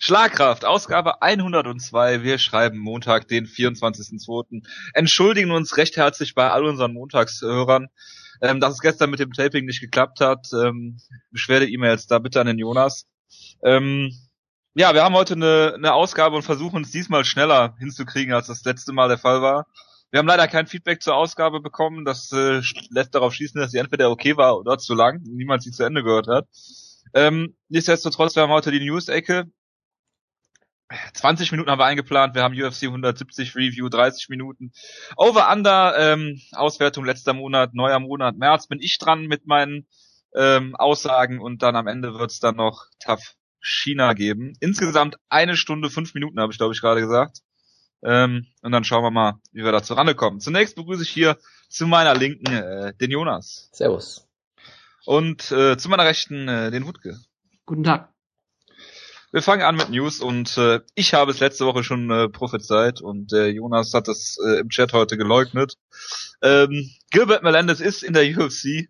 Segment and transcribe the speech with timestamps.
[0.00, 2.22] Schlagkraft, Ausgabe 102.
[2.22, 4.64] Wir schreiben Montag, den 24.02.
[4.94, 7.88] Entschuldigen uns recht herzlich bei all unseren Montagshörern,
[8.40, 10.46] ähm, dass es gestern mit dem Taping nicht geklappt hat.
[10.52, 10.98] Ähm,
[11.32, 13.08] Beschwerde-E-Mails da bitte an den Jonas.
[13.64, 14.12] Ähm,
[14.74, 18.62] ja, wir haben heute eine, eine Ausgabe und versuchen es diesmal schneller hinzukriegen, als das
[18.62, 19.66] letzte Mal der Fall war.
[20.12, 22.04] Wir haben leider kein Feedback zur Ausgabe bekommen.
[22.04, 25.72] Das äh, lässt darauf schließen, dass sie entweder okay war oder zu lang, niemand sie
[25.72, 26.46] zu Ende gehört hat.
[27.14, 29.50] Ähm, nichtsdestotrotz, wir haben heute die News-Ecke.
[31.14, 34.72] 20 Minuten haben wir eingeplant, wir haben UFC 170 Review, 30 Minuten.
[35.16, 39.86] Over Under, ähm, Auswertung letzter Monat, neuer Monat, März, bin ich dran mit meinen
[40.34, 44.54] ähm, Aussagen und dann am Ende wird's dann noch Tough China geben.
[44.60, 47.38] Insgesamt eine Stunde, fünf Minuten habe ich, glaube ich, gerade gesagt.
[48.02, 50.40] Ähm, und dann schauen wir mal, wie wir da zurande kommen.
[50.40, 51.36] Zunächst begrüße ich hier
[51.68, 53.68] zu meiner Linken äh, den Jonas.
[53.72, 54.28] Servus.
[55.04, 57.18] Und äh, zu meiner Rechten äh, den Wutke.
[57.66, 58.12] Guten Tag.
[59.30, 63.02] Wir fangen an mit News und äh, ich habe es letzte Woche schon äh, prophezeit
[63.02, 65.74] und der Jonas hat das äh, im Chat heute geleugnet.
[66.40, 68.88] Ähm, Gilbert Melendez ist in der UFC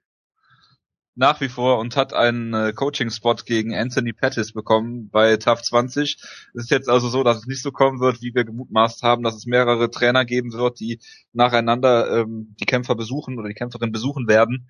[1.17, 6.19] nach wie vor und hat einen äh, Coaching-Spot gegen Anthony Pettis bekommen bei TAF 20.
[6.55, 9.25] Es ist jetzt also so, dass es nicht so kommen wird, wie wir gemutmaßt haben,
[9.25, 11.01] dass es mehrere Trainer geben wird, die
[11.33, 14.69] nacheinander ähm, die Kämpfer besuchen oder die Kämpferin besuchen werden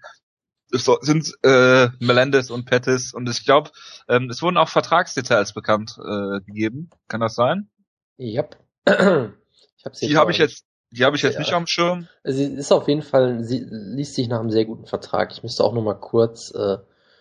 [0.72, 3.70] es sind äh, Melendez und Pettis und ich glaube,
[4.08, 6.90] ähm, es wurden auch Vertragsdetails bekannt äh, gegeben.
[7.08, 7.68] Kann das sein?
[8.16, 8.44] Ja.
[9.78, 11.38] Ich hab's die habe ich jetzt, die habe ich jetzt ja.
[11.38, 12.08] nicht am Schirm.
[12.24, 15.30] Sie ist auf jeden Fall, sie liest sich nach einem sehr guten Vertrag.
[15.30, 16.52] Ich müsste auch noch mal kurz.
[16.52, 16.78] Äh,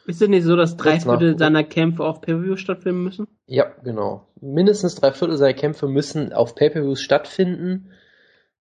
[0.07, 3.27] ist es nicht so, dass drei Viertel seiner Kämpfe auf Pay-per-View stattfinden müssen?
[3.45, 4.27] Ja, genau.
[4.41, 7.91] Mindestens drei Viertel seiner Kämpfe müssen auf Pay-per-Views stattfinden.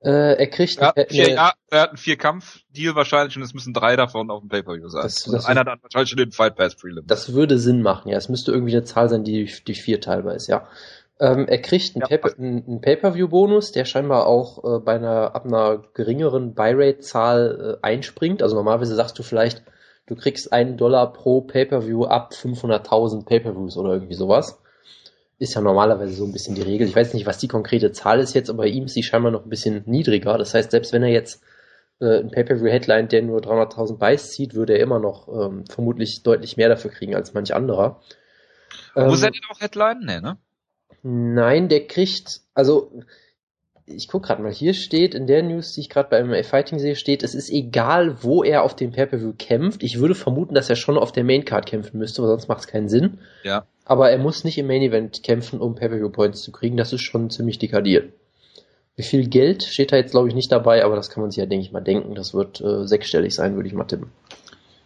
[0.01, 3.97] Äh, er kriegt ja, vier, ja, er hat einen Vier-Kampf-Deal wahrscheinlich und es müssen drei
[3.97, 5.03] davon auf dem Pay-Per-View sein.
[5.03, 7.07] Das, das einer dann wahrscheinlich schon den Fight Pass Prelim.
[7.07, 8.19] Das würde Sinn machen, ja.
[8.19, 10.69] Es müsste irgendwie eine Zahl sein, die die vier teilbar ist, ja.
[11.19, 15.47] Ähm, er kriegt einen, ja, Pay einen Pay-Per-View-Bonus, der scheinbar auch äh, bei einer ab
[15.47, 18.43] einer geringeren Buy-Rate-Zahl äh, einspringt.
[18.43, 19.65] Also normalerweise sagst du vielleicht,
[20.07, 24.59] du kriegst einen Dollar pro Pay-Per-View ab 500.000 Pay-Per-Views oder irgendwie sowas
[25.39, 26.89] ist ja normalerweise so ein bisschen die Regel.
[26.89, 29.33] Ich weiß nicht, was die konkrete Zahl ist jetzt, aber bei ihm ist sie scheinbar
[29.33, 30.39] noch ein bisschen niedriger.
[30.39, 31.43] Das heißt, selbst wenn er jetzt
[32.01, 36.57] äh, ein Pay-Per-View-Headline, der nur 300.000 Buys zieht, würde er immer noch ähm, vermutlich deutlich
[36.57, 38.01] mehr dafür kriegen als manch anderer.
[38.95, 40.01] Ähm, Muss er denn auch Headline?
[40.05, 40.39] Nee, ne?
[41.03, 43.03] Nein, der kriegt, also
[43.87, 46.79] ich guck gerade mal, hier steht in der News, die ich gerade bei MMA Fighting
[46.79, 49.83] sehe, steht, es ist egal, wo er auf dem Pay-Per-View kämpft.
[49.83, 52.67] Ich würde vermuten, dass er schon auf der Main-Card kämpfen müsste, weil sonst macht es
[52.67, 53.19] keinen Sinn.
[53.45, 53.65] Ja.
[53.85, 56.77] Aber er muss nicht im Main-Event kämpfen, um Pay-Per-View-Points zu kriegen.
[56.77, 58.13] Das ist schon ziemlich dekadiert.
[58.97, 61.39] Wie viel Geld steht da jetzt, glaube ich, nicht dabei, aber das kann man sich
[61.39, 62.15] ja, denke ich mal, denken.
[62.15, 64.11] Das wird äh, sechsstellig sein, würde ich mal tippen.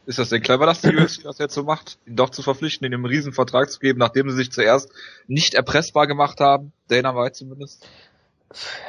[0.06, 2.84] Ist das denn clever, dass die UFC das jetzt so macht, ihn doch zu verpflichten,
[2.84, 4.90] ihn einen riesen Vertrag zu geben, nachdem sie sich zuerst
[5.28, 6.72] nicht erpressbar gemacht haben?
[6.88, 7.86] Dana White zumindest?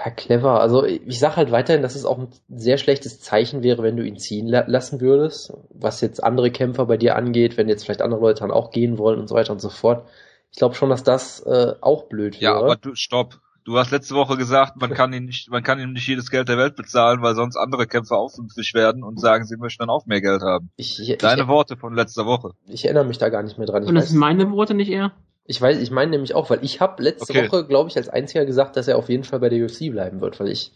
[0.04, 0.60] Ja, clever.
[0.60, 4.04] Also ich sage halt weiterhin, dass es auch ein sehr schlechtes Zeichen wäre, wenn du
[4.04, 8.02] ihn ziehen la lassen würdest, was jetzt andere Kämpfer bei dir angeht, wenn jetzt vielleicht
[8.02, 10.08] andere Leute dann auch gehen wollen und so weiter und so fort.
[10.52, 12.54] Ich glaube schon, dass das äh, auch blöd wäre.
[12.54, 13.40] Ja, aber du, stopp.
[13.64, 16.50] Du hast letzte Woche gesagt, man kann ihn nicht, man kann ihm nicht jedes Geld
[16.50, 20.08] der Welt bezahlen, weil sonst andere Kämpfer aufmüpfig werden und sagen, sie möchten dann auch
[20.08, 20.72] mehr Geld haben.
[20.78, 22.54] Ich, ich, Deine ich, Worte von letzter Woche.
[22.66, 23.84] Ich erinnere mich da gar nicht mehr dran.
[23.84, 25.12] und das sind meine Worte nicht eher?
[25.46, 27.48] Ich weiß, ich meine nämlich auch, weil ich habe letzte okay.
[27.48, 30.22] Woche, glaube ich, als einziger gesagt, dass er auf jeden Fall bei der UFC bleiben
[30.22, 30.72] wird, weil ich,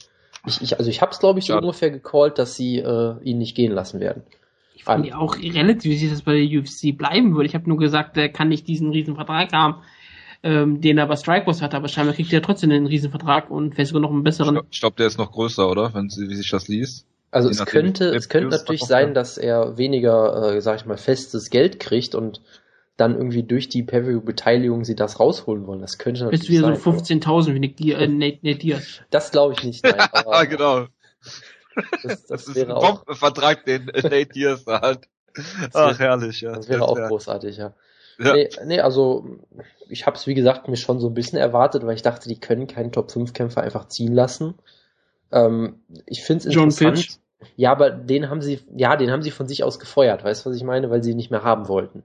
[0.46, 1.60] ich, ich also ich habe es, glaube ich, so ja.
[1.60, 4.24] ungefähr gecallt, dass sie äh, ihn nicht gehen lassen werden.
[4.74, 7.48] Ich fand ja auch relativ, dass bei der UFC bleiben würde.
[7.48, 9.82] Ich habe nur gesagt, er kann nicht diesen riesen Vertrag haben,
[10.44, 13.74] ähm, den er bei Strikeforce hat, aber scheinbar kriegt er trotzdem einen riesen Vertrag und
[13.74, 14.60] vielleicht sogar noch einen besseren.
[14.70, 15.94] Ich glaube, der ist noch größer, oder?
[15.94, 17.08] Wenn sie, wie sich das liest.
[17.32, 21.50] Also es könnte, es könnte natürlich sein, dass er weniger, äh, sag ich mal, festes
[21.50, 22.42] Geld kriegt und
[22.98, 25.82] dann irgendwie durch die Pay-Per-View-Beteiligung sie das rausholen wollen.
[25.82, 29.02] Das könnte natürlich Bist wieder so 15.000 wie Nick Diaz, äh, Nate, Nate Diaz.
[29.10, 29.96] Das glaube ich nicht, nein.
[30.12, 30.86] Aber, genau.
[31.76, 35.08] Das, das, das ist wäre ein Vertrag, den Nate Diaz hat.
[35.74, 36.54] Ach, herrlich, ja.
[36.54, 37.10] Das wäre auch ja.
[37.10, 37.74] großartig, ja.
[38.20, 38.34] ja.
[38.34, 39.40] Nee, nee, also
[39.90, 42.40] ich habe es, wie gesagt, mir schon so ein bisschen erwartet, weil ich dachte, die
[42.40, 44.56] können keinen Top-5-Kämpfer einfach ziehen lassen.
[45.34, 46.96] Ähm, ich finde es interessant.
[46.96, 47.18] Pitch.
[47.58, 50.50] Ja, aber den haben sie, ja, den haben sie von sich aus gefeuert, weißt du,
[50.50, 50.90] was ich meine?
[50.90, 52.04] Weil sie ihn nicht mehr haben wollten.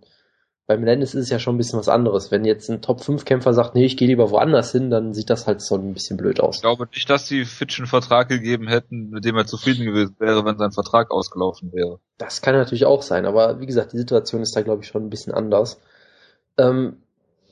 [0.70, 2.31] Bei Melendez ist es ja schon ein bisschen was anderes.
[2.31, 5.62] Wenn jetzt ein Top-5-Kämpfer sagt, nee, ich gehe lieber woanders hin, dann sieht das halt
[5.62, 6.58] so ein bisschen blöd aus.
[6.58, 10.14] Ich glaube nicht, dass sie Fitch einen Vertrag gegeben hätten, mit dem er zufrieden gewesen
[10.20, 11.99] wäre, wenn sein Vertrag ausgelaufen wäre.
[12.19, 15.02] Das kann natürlich auch sein, aber wie gesagt, die Situation ist da, glaube ich, schon
[15.02, 15.81] ein bisschen anders.
[16.56, 16.99] Ähm,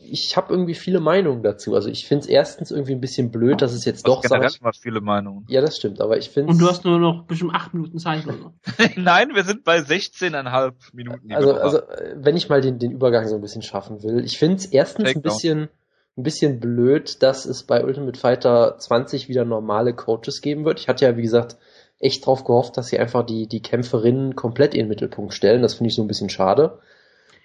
[0.00, 1.74] ich habe irgendwie viele Meinungen dazu.
[1.74, 4.76] Also ich finde es erstens irgendwie ein bisschen blöd, dass es jetzt doch generell sagt.
[4.76, 5.44] viele Meinungen.
[5.48, 8.24] Ja, das stimmt, aber ich finde Und du hast nur noch bestimmt acht Minuten Zeit.
[8.96, 11.32] Nein, wir sind bei 16,5 Minuten.
[11.32, 11.80] Also, also
[12.16, 14.24] wenn ich mal den, den Übergang so ein bisschen schaffen will.
[14.24, 15.68] Ich finde es erstens Take ein bisschen,
[16.16, 20.80] ein bisschen blöd, dass es bei Ultimate Fighter 20 wieder normale Coaches geben wird.
[20.80, 21.56] Ich hatte ja, wie gesagt,
[21.98, 25.62] echt drauf gehofft, dass sie einfach die, die Kämpferinnen komplett in den Mittelpunkt stellen.
[25.62, 26.78] Das finde ich so ein bisschen schade.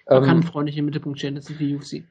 [0.06, 2.04] Man ähm, kann freundlich im Mittelpunkt stellen, das ist die UFC.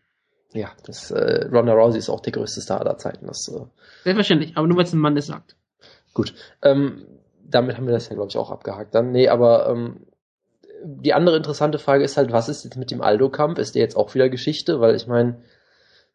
[0.53, 3.27] Ja, das, äh, Ronda Rousey ist auch der größte Star aller Zeiten.
[3.27, 3.65] Das, äh,
[4.03, 5.55] Selbstverständlich, aber nur weil es ein Mann ist sagt.
[6.13, 6.33] Gut.
[6.61, 7.07] Ähm,
[7.43, 9.11] damit haben wir das ja, glaube ich, auch abgehakt dann.
[9.11, 10.05] Nee, aber ähm,
[10.83, 13.57] die andere interessante Frage ist halt, was ist jetzt mit dem Aldo-Kampf?
[13.57, 14.79] Ist der jetzt auch wieder Geschichte?
[14.79, 15.41] Weil ich meine,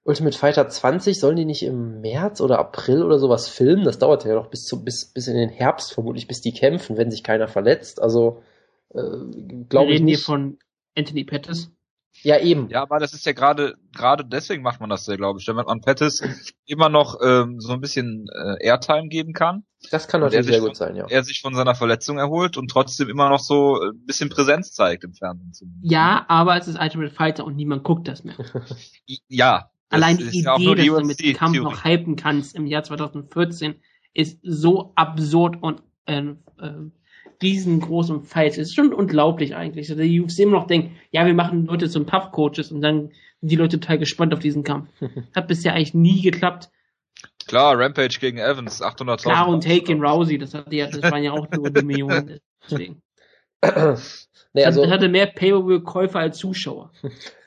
[0.05, 3.85] Ultimate Fighter 20 sollen die nicht im März oder April oder sowas filmen?
[3.85, 6.97] Das dauert ja noch bis, zu, bis, bis in den Herbst vermutlich, bis die kämpfen,
[6.97, 8.01] wenn sich keiner verletzt.
[8.01, 8.43] Also,
[8.95, 9.01] äh,
[9.69, 9.97] glaube ich.
[9.97, 10.59] Reden hier von
[10.97, 11.71] Anthony Pettis?
[12.23, 12.69] Ja, eben.
[12.69, 15.67] Ja, aber das ist ja gerade gerade deswegen macht man das ja, glaube ich, damit
[15.67, 16.23] man Pettis
[16.67, 19.65] immer noch ähm, so ein bisschen äh, Airtime geben kann.
[19.91, 21.07] Das kann natürlich sehr gut sein, ja.
[21.09, 25.05] Er sich von seiner Verletzung erholt und trotzdem immer noch so ein bisschen Präsenz zeigt
[25.05, 25.53] im Fernsehen.
[25.53, 25.93] Zumindest.
[25.93, 28.35] Ja, aber es ist Ultimate Fighter und niemand guckt das mehr.
[29.29, 29.71] ja.
[29.91, 31.73] Allein die Idee, ja dass du mit dem Kampf Theorie.
[31.73, 33.77] noch hypen kannst im Jahr 2014,
[34.13, 36.35] ist so absurd und äh, äh,
[37.43, 38.59] riesengroßen Fights.
[38.59, 41.89] Es ist schon unglaublich eigentlich, dass der UFC immer noch denkt, ja, wir machen Leute
[41.89, 44.89] zum Tough-Coaches und dann sind die Leute total gespannt auf diesen Kampf.
[45.35, 46.71] Hat bisher eigentlich nie geklappt.
[47.47, 49.23] Klar, Rampage gegen Evans, 800.000.
[49.23, 52.39] Klar, und Take in Rousey, das, hat ja, das waren ja auch nur die Millionen.
[52.71, 53.03] Deswegen.
[54.53, 56.93] nee, also, das hatte mehr Pay-Per-View-Käufer als Zuschauer.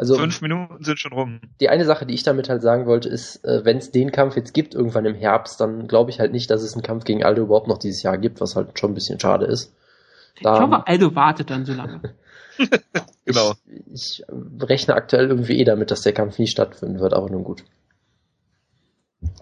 [0.00, 1.40] Also fünf Minuten sind schon rum.
[1.60, 4.34] Die eine Sache, die ich damit halt sagen wollte, ist, äh, wenn es den Kampf
[4.34, 7.22] jetzt gibt irgendwann im Herbst, dann glaube ich halt nicht, dass es einen Kampf gegen
[7.22, 9.74] Aldo überhaupt noch dieses Jahr gibt, was halt schon ein bisschen schade ist.
[10.40, 12.00] Da, ich hoffe, Aldo wartet dann so lange.
[13.26, 13.52] genau.
[13.92, 14.24] Ich, ich
[14.62, 17.62] rechne aktuell irgendwie eh damit, dass der Kampf nie stattfinden wird, aber nun gut.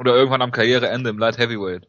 [0.00, 1.86] Oder irgendwann am Karriereende im Light Heavyweight.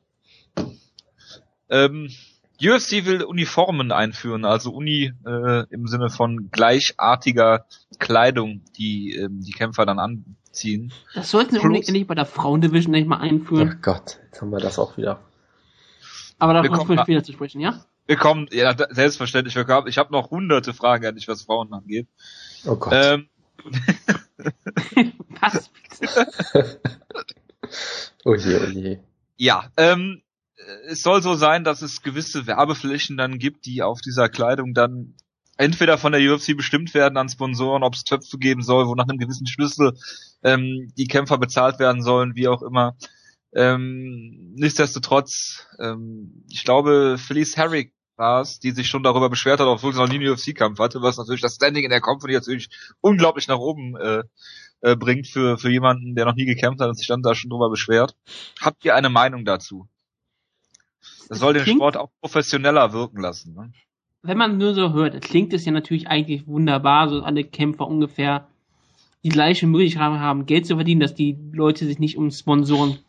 [1.71, 2.11] Ähm,
[2.61, 7.65] UFC will Uniformen einführen, also Uni äh, im Sinne von gleichartiger
[7.99, 10.91] Kleidung, die ähm, die Kämpfer dann anziehen.
[11.15, 13.75] Das sollten wir unbedingt nicht bei der Frauendivision nicht mal einführen.
[13.77, 15.21] Ach Gott, jetzt haben wir das auch wieder.
[16.37, 17.85] Aber da kommen wir später zu sprechen, ja?
[18.07, 19.55] Wir kommen, ja, selbstverständlich.
[19.55, 22.07] Ich habe noch hunderte Fragen an dich, was Frauen angeht.
[22.65, 22.93] Oh Gott.
[22.93, 23.29] Ähm,
[25.41, 26.27] was bitte?
[28.25, 28.99] oh je, oh je.
[29.37, 30.23] Ja, ähm,
[30.87, 35.15] es soll so sein, dass es gewisse Werbeflächen dann gibt, die auf dieser Kleidung dann
[35.57, 39.07] entweder von der UFC bestimmt werden an Sponsoren, ob es Töpfe geben soll, wo nach
[39.07, 39.93] einem gewissen Schlüssel
[40.43, 42.95] ähm, die Kämpfer bezahlt werden sollen, wie auch immer.
[43.53, 49.67] Ähm, nichtsdestotrotz, ähm, ich glaube, Felice Herrick war es, die sich schon darüber beschwert hat,
[49.67, 52.69] obwohl sie noch nie einen UFC-Kampf hatte, was natürlich das Standing in der Company natürlich
[53.01, 54.23] unglaublich nach oben äh,
[54.81, 57.49] äh, bringt für, für jemanden, der noch nie gekämpft hat und sich dann da schon
[57.49, 58.15] drüber beschwert.
[58.61, 59.87] Habt ihr eine Meinung dazu?
[61.29, 63.53] Das soll den Sport auch professioneller wirken lassen.
[63.53, 63.71] Ne?
[64.21, 68.47] Wenn man nur so hört, klingt es ja natürlich eigentlich wunderbar, so alle Kämpfer ungefähr
[69.23, 72.99] die gleiche Möglichkeit haben, Geld zu verdienen, dass die Leute sich nicht um Sponsoren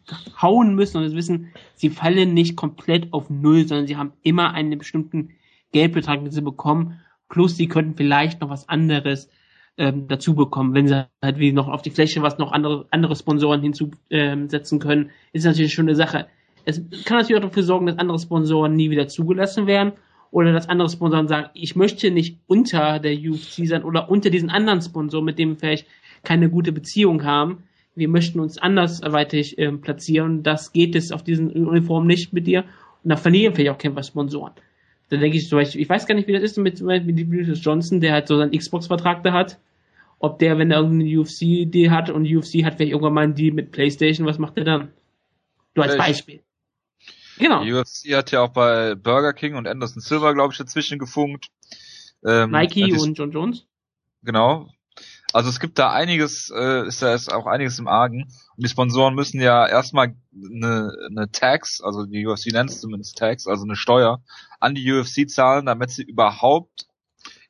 [0.40, 4.76] hauen müssen und wissen, sie fallen nicht komplett auf Null, sondern sie haben immer einen
[4.78, 5.31] bestimmten
[5.73, 9.31] Geldbetrag, den sie bekommen, plus sie könnten vielleicht noch was anderes
[9.76, 13.14] ähm, dazu bekommen, wenn sie halt wie noch auf die Fläche was noch andere, andere
[13.14, 16.26] Sponsoren hinzusetzen ähm, können, ist natürlich schon eine Sache
[16.65, 19.93] es kann natürlich auch dafür sorgen, dass andere Sponsoren nie wieder zugelassen werden
[20.31, 24.51] oder dass andere Sponsoren sagen, ich möchte nicht unter der UFC sein oder unter diesen
[24.51, 25.87] anderen Sponsoren, mit dem wir vielleicht
[26.23, 27.65] keine gute Beziehung haben.
[27.97, 30.43] Wir möchten uns andersweitig äh, platzieren.
[30.43, 32.64] Das geht es auf diesen Uniformen nicht mit dir.
[33.02, 34.52] Und dann verlieren vielleicht auch Kämpfer-Sponsoren.
[35.09, 37.64] Da denke ich zum Beispiel, ich weiß gar nicht, wie das ist mit, mit Demetrius
[37.64, 39.59] Johnson, der halt so seinen Xbox-Vertrag da hat.
[40.21, 43.55] Ob der, wenn er irgendeine UFC-Idee hat und UFC hat vielleicht irgendwann mal einen Deal
[43.55, 44.88] mit PlayStation, was macht er dann?
[45.75, 46.40] Du als Beispiel.
[47.40, 47.64] Genau.
[47.64, 51.49] Die UFC hat ja auch bei Burger King und Anderson Silver, glaube ich, dazwischen gefunkt.
[52.25, 53.66] Ähm, Nike und John Jones.
[54.23, 54.68] Genau.
[55.32, 58.25] Also es gibt da einiges, äh, ist da ist auch einiges im Argen.
[58.25, 63.16] Und die Sponsoren müssen ja erstmal eine, eine Tax, also die UFC nennt es zumindest
[63.16, 64.23] Tax, also eine Steuer,
[64.59, 66.88] an die UFC zahlen, damit sie überhaupt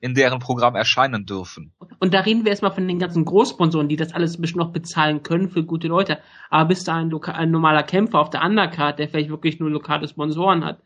[0.01, 1.73] in deren Programm erscheinen dürfen.
[1.99, 5.23] Und da reden wir erstmal von den ganzen Großsponsoren, die das alles bestimmt noch bezahlen
[5.23, 6.19] können für gute Leute.
[6.49, 10.09] Aber bist du ein, ein normaler Kämpfer auf der Undercard, der vielleicht wirklich nur lokale
[10.09, 10.79] Sponsoren hat,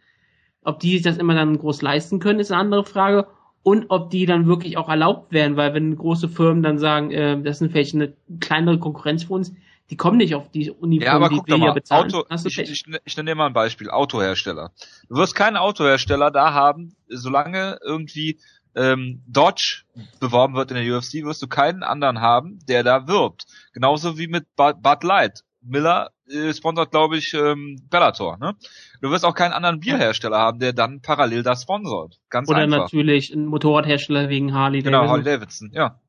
[0.65, 3.29] ob die sich das immer dann groß leisten können, ist eine andere Frage.
[3.63, 7.41] Und ob die dann wirklich auch erlaubt werden, weil wenn große Firmen dann sagen, äh,
[7.41, 9.55] das sind vielleicht eine kleinere Konkurrenz für uns,
[9.91, 12.13] die kommen nicht auf die Uniformen, ja, aber die wir hier bezahlen.
[12.15, 14.73] Auto, ich, ich, ich nenne dir mal ein Beispiel, Autohersteller.
[15.09, 18.39] Du wirst keinen Autohersteller da haben, solange irgendwie
[18.77, 19.83] ähm, Dodge
[20.21, 23.45] beworben wird in der UFC, wirst du keinen anderen haben, der da wirbt.
[23.73, 25.43] Genauso wie mit Bud Light.
[25.67, 28.39] Miller äh, sponsert, glaube ich, ähm, Bellator.
[28.39, 28.55] Ne?
[29.01, 32.19] Du wirst auch keinen anderen Bierhersteller haben, der dann parallel das sponsort.
[32.31, 32.79] Ganz Oder einfach.
[32.79, 35.01] natürlich ein Motorradhersteller wegen Harley Davidson.
[35.01, 36.01] Genau, Harley Davidson, ja.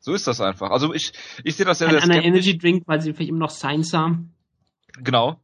[0.00, 0.70] So ist das einfach.
[0.70, 1.12] Also ich,
[1.44, 2.26] ich sehe das sehr, Ein sehr skeptisch.
[2.26, 4.34] Energy Drink, weil sie vielleicht immer noch Science haben.
[4.98, 5.40] Genau.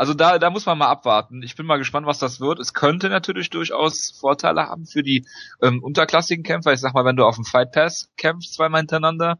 [0.00, 1.42] Also da, da muss man mal abwarten.
[1.42, 2.58] Ich bin mal gespannt, was das wird.
[2.58, 5.26] Es könnte natürlich durchaus Vorteile haben für die
[5.60, 6.72] ähm, unterklassigen Kämpfer.
[6.72, 9.38] Ich sag mal, wenn du auf dem Fight Pass kämpfst, zweimal hintereinander,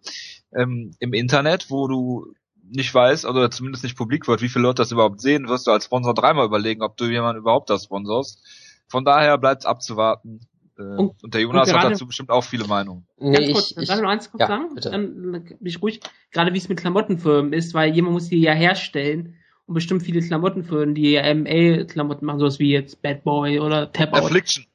[0.54, 4.82] ähm, im Internet, wo du nicht weißt, oder zumindest nicht publik wird, wie viele Leute
[4.82, 8.44] das überhaupt sehen, wirst du als Sponsor dreimal überlegen, ob du jemanden überhaupt das sponsorst.
[8.86, 10.40] Von daher bleibt abzuwarten.
[10.78, 13.06] Äh, Und- und, der Jonas und hat gerade- dazu bestimmt auch viele Meinungen.
[13.18, 14.74] Nee, Ganz kurz, ich, darf ich, noch eins kurz ja, sagen?
[14.74, 14.90] bitte.
[14.90, 16.00] Dann, dann bin ich ruhig.
[16.32, 19.36] Gerade wie es mit Klamottenfirmen ist, weil jemand muss die ja herstellen
[19.70, 24.12] und bestimmt viele Klamottenfirmen, die ja MA-Klamotten machen, sowas wie jetzt Bad Boy oder Tap
[24.12, 24.24] Out.
[24.24, 24.66] Affliction.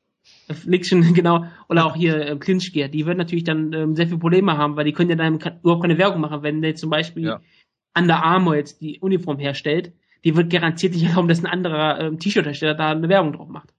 [0.48, 4.20] Affliction, genau, oder auch hier äh, Clinch Gear, die werden natürlich dann ähm, sehr viele
[4.20, 7.26] Probleme haben, weil die können ja dann überhaupt keine Werbung machen, wenn der zum Beispiel
[7.26, 7.42] Ja.
[7.94, 9.92] Under Armour jetzt die Uniform herstellt,
[10.24, 13.74] die wird garantiert nicht erlauben, dass ein anderer ähm, T-Shirt-Hersteller da eine Werbung drauf macht.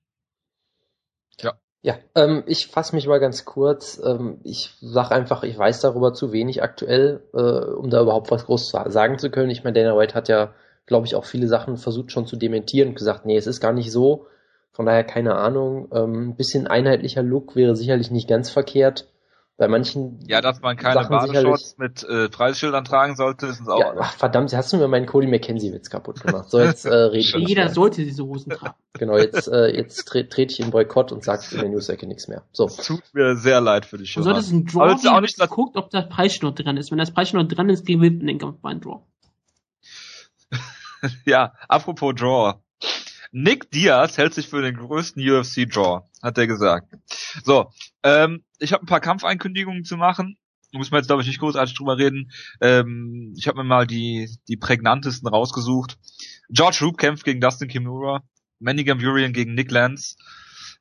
[1.86, 4.02] Ja, ähm, ich fasse mich mal ganz kurz.
[4.04, 8.46] Ähm, ich sag einfach, ich weiß darüber zu wenig aktuell, äh, um da überhaupt was
[8.46, 9.50] groß zu sagen zu können.
[9.50, 10.52] Ich meine, Dana White hat ja,
[10.86, 13.72] glaube ich, auch viele Sachen versucht schon zu dementieren und gesagt, nee, es ist gar
[13.72, 14.26] nicht so.
[14.72, 15.88] Von daher keine Ahnung.
[15.92, 19.08] Ähm, ein bisschen einheitlicher Look wäre sicherlich nicht ganz verkehrt.
[19.58, 23.70] Bei manchen Ja, dass man keine Sachen Badeshorts mit äh, Preisschildern tragen sollte, ist uns
[23.70, 26.50] auch Ja, ach, verdammt, hast du mir meinen Cody McKenzie-Witz kaputt gemacht.
[26.50, 27.72] So, jetzt äh, rede ich Jeder mehr.
[27.72, 28.74] sollte diese Hosen tragen.
[28.98, 32.28] Genau, jetzt, äh, jetzt tre trete ich in Boykott und sag in der Newsecke nichts
[32.28, 32.42] mehr.
[32.52, 32.66] So.
[32.66, 35.48] Tut mir sehr leid für dich, Du solltest ein Draw ist auch geben, nicht das-
[35.50, 36.90] guckt, ob das Preisschnur dran ist.
[36.90, 39.00] Wenn das Preisschnur dran ist, gewinnt man den Kampf bei einem Draw.
[41.24, 42.54] Ja, apropos Draw.
[43.32, 46.94] Nick Diaz hält sich für den größten UFC-Draw, hat er gesagt.
[47.44, 47.70] So,
[48.02, 50.38] ähm, ich habe ein paar Kampfeinkündigungen zu machen.
[50.72, 52.30] Da muss man jetzt, glaube ich, nicht großartig drüber reden.
[52.60, 55.98] Ähm, ich habe mir mal die, die prägnantesten rausgesucht.
[56.50, 58.22] George Roop kämpft gegen Dustin Kimura.
[58.58, 60.16] Manny Gamburian gegen Nick Lance.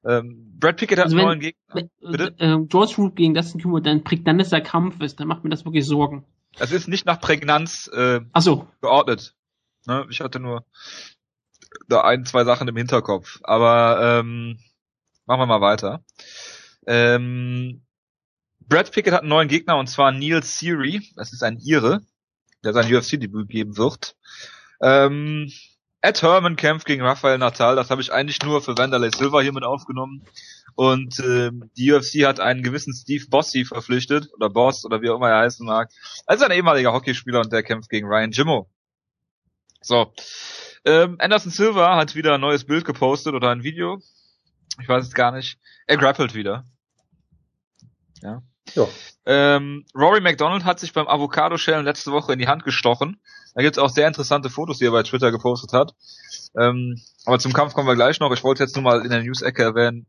[0.08, 1.90] Ähm, Brad Pickett hat Also einen neuen Gegner.
[2.00, 2.36] Bitte?
[2.38, 5.86] äh, George Root gegen Dustin Kummer dann prägnantester Kampf ist, dann macht mir das wirklich
[5.86, 6.26] Sorgen.
[6.58, 9.35] Es ist nicht nach Prägnanz äh, Achso, geordnet.
[9.86, 10.06] Ne?
[10.10, 10.66] Ich hatte nur
[11.88, 13.40] da ein, zwei Sachen im Hinterkopf.
[13.44, 14.60] Aber ähm,
[15.26, 16.04] machen wir mal weiter.
[16.88, 17.84] Ähm,
[18.60, 21.02] Brad Pickett hat einen neuen Gegner und zwar Neil Seary.
[21.16, 22.02] Das ist ein Ire,
[22.64, 24.16] der sein UFC-Debüt geben wird.
[24.82, 25.52] Ähm,
[26.02, 27.76] Ed Herman kämpft gegen Rafael Natal.
[27.76, 30.24] Das habe ich eigentlich nur für Wanderlei Silva hier mit aufgenommen.
[30.76, 35.16] Und ähm, die UFC hat einen gewissen Steve Bossy verpflichtet oder Boss oder wie auch
[35.16, 35.90] immer er heißen mag.
[36.28, 38.70] Er ist ein ehemaliger Hockeyspieler und der kämpft gegen Ryan Jimmo.
[39.86, 40.12] So.
[40.84, 44.02] Ähm, Anderson Silva hat wieder ein neues Bild gepostet oder ein Video.
[44.82, 45.60] Ich weiß es gar nicht.
[45.86, 46.66] Er grappelt wieder.
[48.24, 48.42] Ja.
[48.74, 48.88] Ja.
[49.28, 53.22] Ähm, Rory McDonald hat sich beim Avocado-Schälen letzte Woche in die Hand gestochen.
[53.54, 55.94] Da gibt's auch sehr interessante Fotos, die er bei Twitter gepostet hat.
[56.60, 58.32] Ähm, aber zum Kampf kommen wir gleich noch.
[58.34, 60.08] Ich wollte jetzt nur mal in der News-Ecke erwähnen,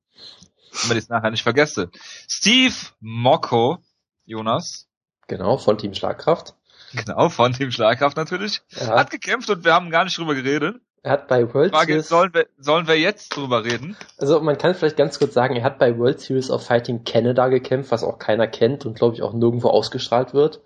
[0.82, 1.90] damit ich es nachher nicht vergesse.
[2.26, 3.78] Steve Mocco,
[4.24, 4.88] Jonas,
[5.28, 6.54] Genau, von Team Schlagkraft.
[6.96, 10.76] Genau, von Team Schlagkraft natürlich, Er hat gekämpft und wir haben gar nicht drüber geredet.
[11.02, 13.96] er hat bei World Frage Series, sollen wir, sollen wir jetzt drüber reden?
[14.18, 17.48] also man kann vielleicht ganz kurz sagen, er hat bei World Series of Fighting Canada
[17.48, 20.60] gekämpft, was auch keiner kennt und glaube ich auch nirgendwo ausgestrahlt wird.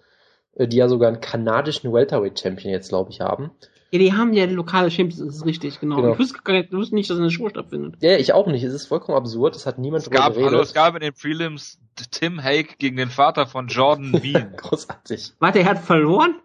[0.54, 3.50] Äh, Die ja sogar einen kanadischen Welterweight Champion jetzt, glaube ich, haben.
[3.92, 5.96] Ja, die haben ja lokale Champions, das ist richtig, genau.
[5.96, 6.12] Genau.
[6.12, 7.96] Ich wusste, gar nicht, ich wusste nicht, dass eine Show stattfindet.
[8.00, 8.62] Ja, ich auch nicht.
[8.62, 9.56] Es ist vollkommen absurd.
[9.56, 10.74] Es hat niemand Es gab, drüber hallo, es geredet.
[10.74, 11.78] gab in den Prelims
[12.10, 14.54] Tim Hake gegen den Vater von Jordan Bean.
[14.56, 15.32] Großartig.
[15.40, 16.36] Warte, er hat verloren?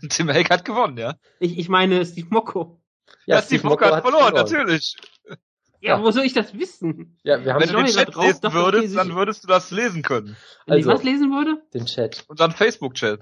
[0.10, 1.14] Tim Hake hat gewonnen, ja?
[1.40, 2.80] Ich, ich meine Steve Mocco.
[3.24, 4.96] Ja, Steve Mocco hat verloren, natürlich.
[5.80, 6.02] Ja, Ja.
[6.02, 7.18] wo soll ich das wissen?
[7.22, 10.02] Ja, wir haben Wenn du den Chat drauf, lesen würdest, dann würdest du das lesen
[10.02, 10.36] können.
[10.66, 11.62] Wenn ich Also- was lesen würde?
[11.74, 12.24] den Chat.
[12.28, 13.20] Und dann Facebook-Chat.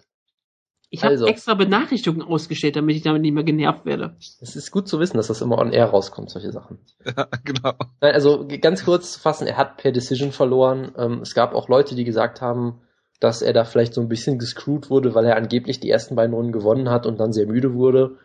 [0.95, 1.27] Ich habe Also.
[1.27, 4.15] extra Benachrichtigungen ausgestellt, damit ich damit nicht mehr genervt werde.
[4.41, 6.79] Es ist gut zu wissen, dass das immer on air rauskommt, solche Sachen.
[7.05, 7.73] Ja, genau.
[8.01, 10.93] Nein, also ganz kurz zu fassen, er hat per Decision verloren.
[10.97, 12.81] Ähm, es gab auch Leute, die gesagt haben,
[13.19, 16.35] dass er da vielleicht so ein bisschen gescrewt wurde, weil er angeblich die ersten beiden
[16.35, 18.19] Runden gewonnen hat und dann sehr müde wurde.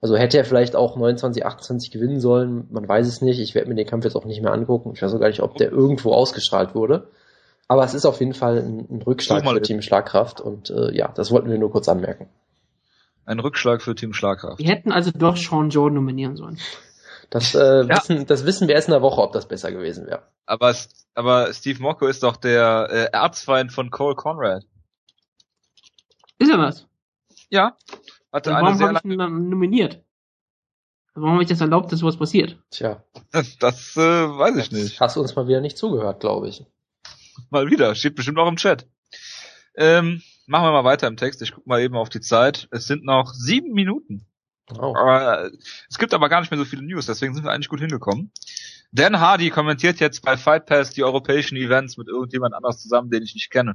[0.00, 3.38] Also hätte er vielleicht auch 29, 28 gewinnen sollen, man weiß es nicht.
[3.38, 4.92] Ich werde mir den Kampf jetzt auch nicht mehr angucken.
[4.94, 7.08] Ich weiß auch gar nicht, ob der irgendwo ausgestrahlt wurde.
[7.68, 9.62] Aber es ist auf jeden Fall ein, ein Rückschlag für.
[9.62, 12.28] Team Schlagkraft und äh, ja, das wollten wir nur kurz anmerken.
[13.24, 14.58] Ein Rückschlag für Team Schlagkraft.
[14.58, 16.58] Wir hätten also doch Sean Jordan nominieren sollen.
[17.30, 17.88] Das, äh, Ja.
[17.88, 20.22] wissen, das wissen wir erst in der Woche, ob das besser gewesen wäre.
[20.44, 20.74] Aber,
[21.14, 24.64] aber Steve Mocco ist doch der äh, Erzfeind von Cole Conrad.
[26.38, 26.86] Ist er was?
[27.48, 27.76] Ja.
[28.30, 30.02] Hatte eine warum habe ich ihn dann nominiert?
[31.14, 32.58] Warum habe ich das erlaubt, dass sowas passiert?
[32.70, 33.02] Tja,
[33.60, 35.00] das äh, weiß ich nicht.
[35.00, 36.66] hast du uns mal wieder nicht zugehört, glaube ich.
[37.50, 38.86] Mal wieder, steht bestimmt auch im Chat.
[39.76, 41.42] Ähm, machen wir mal weiter im Text.
[41.42, 42.68] Ich guck mal eben auf die Zeit.
[42.70, 44.26] Es sind noch sieben Minuten.
[44.72, 44.94] Oh.
[44.96, 45.50] Aber, äh,
[45.90, 48.30] es gibt aber gar nicht mehr so viele News, deswegen sind wir eigentlich gut hingekommen.
[48.92, 53.22] Dan Hardy kommentiert jetzt bei Fight Pass die europäischen Events mit irgendjemand anders zusammen, den
[53.22, 53.74] ich nicht kenne.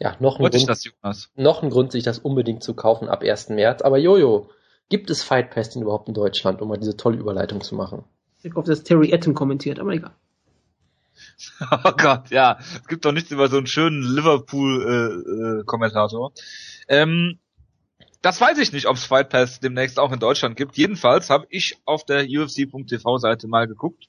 [0.00, 1.30] Ja, noch ein, Grund, das, Jonas?
[1.36, 3.50] noch ein Grund, sich das unbedingt zu kaufen ab 1.
[3.50, 3.82] März.
[3.82, 4.50] Aber Jojo,
[4.88, 8.04] gibt es Fight Pass denn überhaupt in Deutschland, um mal diese tolle Überleitung zu machen?
[8.42, 10.12] Ich hoffe, dass Terry Etten kommentiert, aber egal.
[11.84, 12.58] Oh Gott, ja.
[12.60, 16.32] Es gibt doch nichts über so einen schönen Liverpool-Kommentator.
[16.88, 17.38] ähm,
[18.22, 20.76] das weiß ich nicht, ob es Fight Pass demnächst auch in Deutschland gibt.
[20.76, 24.08] Jedenfalls habe ich auf der UFC.tv Seite mal geguckt,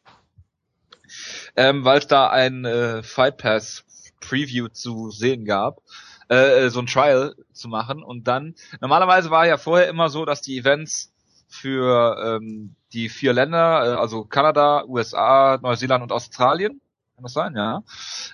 [1.56, 3.84] ähm, weil es da ein äh, Fight Pass
[4.22, 5.82] Preview zu sehen gab,
[6.30, 10.42] äh, so ein Trial zu machen und dann normalerweise war ja vorher immer so, dass
[10.42, 11.12] die Events
[11.48, 16.82] für ähm, die vier Länder, äh, also Kanada, USA, Neuseeland und Australien,
[17.16, 17.84] kann das sein, ja,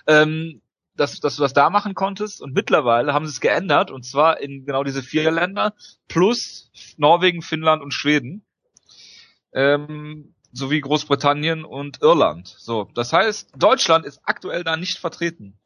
[0.06, 0.62] ähm,
[0.96, 4.40] dass, dass du das da machen konntest und mittlerweile haben sie es geändert und zwar
[4.40, 5.74] in genau diese vier Länder
[6.08, 8.44] plus Norwegen, Finnland und Schweden
[9.52, 12.48] ähm, sowie Großbritannien und Irland.
[12.48, 15.59] So, das heißt, Deutschland ist aktuell da nicht vertreten.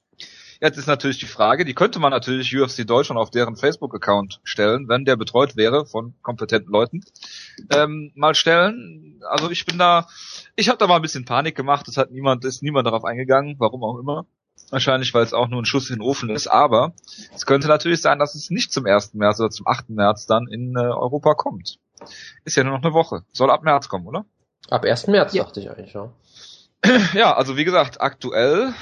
[0.61, 4.89] Jetzt ist natürlich die Frage, die könnte man natürlich UFC Deutschland auf deren Facebook-Account stellen,
[4.89, 7.05] wenn der betreut wäre von kompetenten Leuten.
[7.71, 9.21] Ähm, mal stellen.
[9.29, 10.07] Also ich bin da,
[10.57, 11.89] ich habe da mal ein bisschen Panik gemacht.
[11.89, 14.27] Es hat niemand, ist niemand darauf eingegangen, warum auch immer.
[14.71, 16.47] Wahrscheinlich, weil es auch nur ein Schuss in den Ofen ist.
[16.47, 16.93] Aber
[17.35, 19.15] es könnte natürlich sein, dass es nicht zum 1.
[19.15, 19.91] März oder zum 8.
[19.91, 21.79] März dann in äh, Europa kommt.
[22.45, 23.25] Ist ja nur noch eine Woche.
[23.33, 24.25] Soll ab März kommen, oder?
[24.71, 25.09] Ab 1.
[25.09, 25.45] März, Ja.
[25.45, 26.11] dachte ich eigentlich, ja.
[27.15, 28.75] Ja, also wie gesagt, aktuell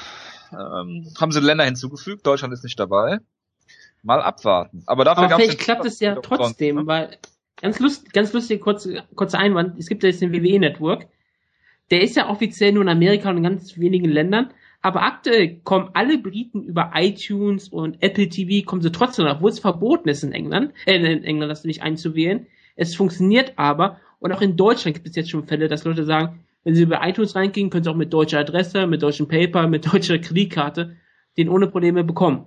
[0.52, 2.26] ähm, haben sie Länder hinzugefügt.
[2.26, 3.18] Deutschland ist nicht dabei.
[4.02, 4.82] Mal abwarten.
[4.86, 6.86] Aber dafür Aber vielleicht klappt es ja Sonst, trotzdem, ne?
[6.86, 7.18] weil
[7.60, 11.06] ganz lust, ganz lustig, kurze, kurzer Einwand, es gibt ja jetzt den WWE Network.
[11.90, 15.90] Der ist ja offiziell nur in Amerika und in ganz wenigen Ländern, aber aktuell kommen
[15.94, 20.32] alle Briten über iTunes und Apple TV, kommen sie trotzdem, obwohl es verboten ist in
[20.32, 22.46] England, äh, in England das nicht einzuwählen.
[22.74, 26.40] Es funktioniert aber und auch in Deutschland gibt es jetzt schon Fälle, dass Leute sagen,
[26.64, 29.86] wenn sie über iTunes reingehen, können sie auch mit deutscher Adresse, mit deutschem Paper, mit
[29.92, 30.96] deutscher Kreditkarte
[31.36, 32.46] den ohne Probleme bekommen.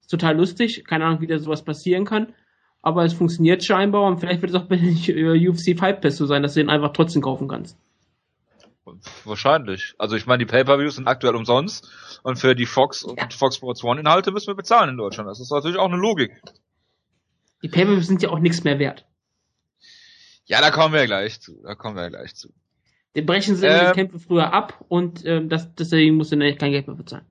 [0.00, 2.32] Ist total lustig, keine Ahnung, wie da sowas passieren kann,
[2.82, 6.16] aber es funktioniert scheinbar und vielleicht wird es auch bei den äh, UFC Fight Pass
[6.16, 7.76] so sein, dass du den einfach trotzdem kaufen kannst.
[9.24, 9.94] Wahrscheinlich.
[9.98, 11.90] Also ich meine, die Pay-Per-Views sind aktuell umsonst
[12.22, 13.28] und für die Fox und Ja.
[13.30, 15.28] Fox Sports One Inhalte müssen wir bezahlen in Deutschland.
[15.28, 16.40] Das ist natürlich auch eine Logik.
[17.62, 19.04] Die pay sind ja auch nichts mehr wert.
[20.44, 21.60] Ja, da kommen wir ja gleich zu.
[21.64, 22.52] Da kommen wir ja gleich zu.
[23.16, 23.86] Den brechen sie Ähm.
[23.88, 27.24] die Kämpfe früher ab und ähm, das, deswegen musst du kein Geld mehr bezahlen.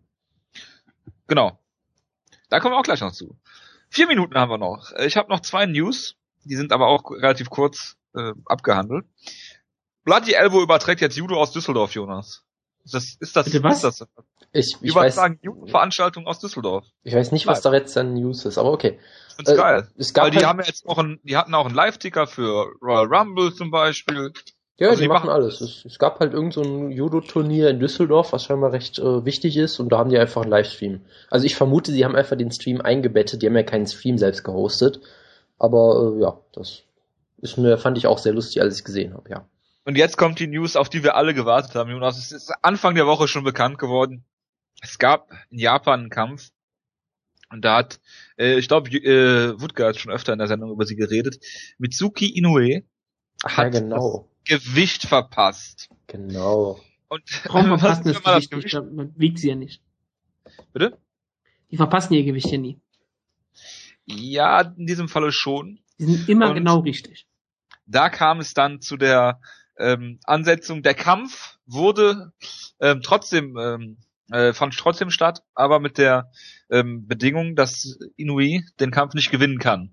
[1.28, 1.60] Genau.
[2.50, 3.38] Da kommen wir auch gleich noch zu.
[3.90, 4.92] Vier Minuten haben wir noch.
[4.94, 9.06] Äh, Ich habe noch zwei News, die sind aber auch relativ kurz äh, abgehandelt.
[10.04, 12.44] Bloody Elbow überträgt jetzt Judo aus Düsseldorf, Jonas.
[12.84, 13.84] Ist das, ist das, Bitte was?
[13.84, 14.08] Ist das,
[14.54, 16.86] Ich, ich, weiß, übertragen Judo-Veranstaltungen aus Düsseldorf.
[17.04, 19.00] ich weiß nicht, was da jetzt an News ist, aber okay.
[19.30, 19.90] Ich find's Äh, geil.
[19.98, 22.28] Es gab Weil die halt, haben ja jetzt auch einen, die hatten auch einen Live-Ticker
[22.28, 24.32] für Royal Rumble zum Beispiel.
[24.78, 25.62] Ja, also die die machen machen alles.
[25.62, 29.56] Es, es gab halt irgend so ein Judo-Turnier in Düsseldorf, was scheinbar recht äh, wichtig
[29.58, 31.02] ist, und da haben die einfach einen Livestream.
[31.30, 34.44] Also ich vermute, sie haben einfach den Stream eingebettet, die haben ja keinen Stream selbst
[34.44, 35.00] gehostet.
[35.58, 36.84] Aber äh, ja, das
[37.38, 39.48] ist mir, fand ich auch sehr lustig, als ich gesehen habe, ja.
[39.86, 42.18] Und jetzt kommt die News, auf die wir alle gewartet haben, Jonas.
[42.18, 44.26] Es ist Anfang der Woche schon bekannt geworden.
[44.82, 46.50] Es gab in Japan einen Kampf.
[47.52, 48.00] Und da hat,
[48.38, 51.38] äh, ich glaube, äh, Wutger hat schon öfter in der Sendung über sie geredet.
[51.78, 52.84] Mitsuki Inoue
[53.44, 54.28] hat ja, genau.
[54.48, 55.90] Das Gewicht verpasst.
[56.08, 56.80] Genau.
[57.08, 58.94] Und Warum verpassen das wenn man Gewicht nicht?
[58.94, 59.82] Man wiegt sie ja nicht.
[60.74, 60.98] Bitte?
[61.72, 62.80] Die verpassen ihr Gewicht ja nie.
[64.06, 65.80] Ja, in diesem Falle schon.
[66.00, 67.26] Die sind immer Und- genau richtig.
[67.86, 69.40] da kam es dann zu der
[69.78, 70.84] ähm, Ansetzung.
[70.84, 72.32] Der Kampf wurde
[72.80, 73.98] ähm, trotzdem ähm,
[74.32, 76.32] äh, fand trotzdem statt, aber mit der
[76.70, 79.92] ähm, Bedingung, dass Inui den Kampf nicht gewinnen kann.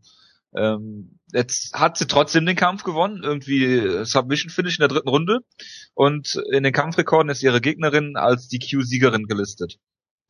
[0.54, 5.08] Ähm, jetzt hat sie trotzdem den Kampf gewonnen, irgendwie äh, Submission Finish in der dritten
[5.08, 5.40] Runde
[5.94, 9.78] und in den Kampfrekorden ist ihre Gegnerin als die Q-Siegerin gelistet.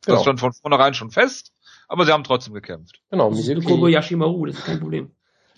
[0.01, 0.21] Das Genau.
[0.21, 1.51] stand von vornherein schon fest,
[1.87, 3.01] aber sie haben trotzdem gekämpft.
[3.09, 5.11] Genau, Das Mizuki Kobayashi Maru, das ist kein Problem.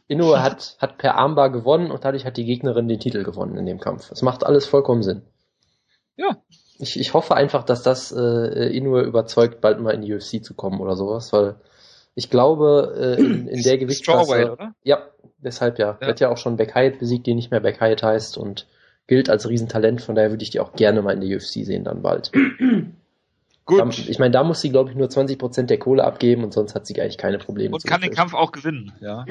[0.07, 3.65] Inoue hat, hat per Armbar gewonnen und dadurch hat die Gegnerin den Titel gewonnen in
[3.65, 4.11] dem Kampf.
[4.11, 5.23] Es macht alles vollkommen Sinn.
[6.15, 6.37] Ja.
[6.77, 10.53] Ich, ich hoffe einfach, dass das äh, Inoue überzeugt, bald mal in die UFC zu
[10.53, 11.55] kommen oder sowas, weil
[12.15, 14.25] ich glaube, äh, in, in der Gewichtsklasse.
[14.25, 14.75] Strawweight, oder?
[14.83, 15.97] Ja, deshalb ja.
[15.99, 16.07] Ja.
[16.07, 18.67] Wird ja auch schon Beck Hyatt besiegt, die nicht mehr Beck Hyatt heißt und
[19.07, 21.83] gilt als Riesentalent, von daher würde ich die auch gerne mal in der UFC sehen
[21.83, 22.31] dann bald.
[23.65, 23.79] Gut.
[23.79, 26.75] Da, ich meine, da muss sie, glaube ich, nur 20% der Kohle abgeben und sonst
[26.75, 27.73] hat sie eigentlich keine Probleme.
[27.73, 28.11] und kann den.
[28.11, 29.25] Kampf auch gewinnen, ja.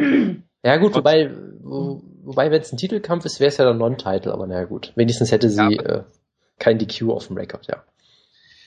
[0.64, 1.31] Ja gut, wobei,
[1.62, 4.92] wo, wobei wenn es ein Titelkampf ist, wäre es ja dann Non-Title, aber naja gut.
[4.97, 6.03] Wenigstens hätte sie Ja, äh,
[6.59, 7.85] kein DQ auf dem Rekord, ja.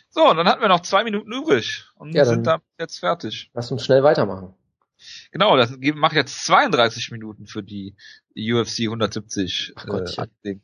[0.09, 2.99] So, und dann hatten wir noch zwei Minuten übrig und Ja, sind dann- da jetzt
[2.99, 3.51] fertig.
[3.53, 4.53] Lass uns schnell weitermachen.
[5.31, 7.95] Genau, das macht jetzt 32 Minuten für die
[8.35, 9.73] UFC 170.
[9.75, 10.25] Ach Gottchen.
[10.43, 10.61] Ding.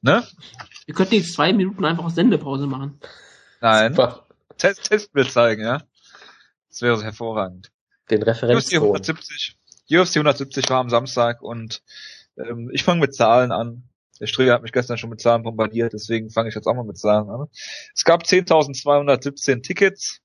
[0.00, 0.26] Ne?
[0.86, 2.98] Wir könnten jetzt zwei Minuten einfach Sendepause machen.
[3.60, 3.92] Nein.
[3.92, 4.26] Super.
[4.56, 5.82] Test, Testbild zeigen, ja.
[6.70, 7.70] Das wäre hervorragend.
[8.10, 8.82] Den UFC Referenzton.
[8.82, 9.56] 170.
[9.90, 11.82] UFC 170 war am Samstag und
[12.38, 13.82] ähm, ich fange mit Zahlen an.
[14.20, 16.84] Der Strigger hat mich gestern schon mit Zahlen bombardiert, deswegen fange ich jetzt auch mal
[16.84, 17.46] mit Zahlen an.
[17.94, 20.20] Es gab 10.217 Tickets,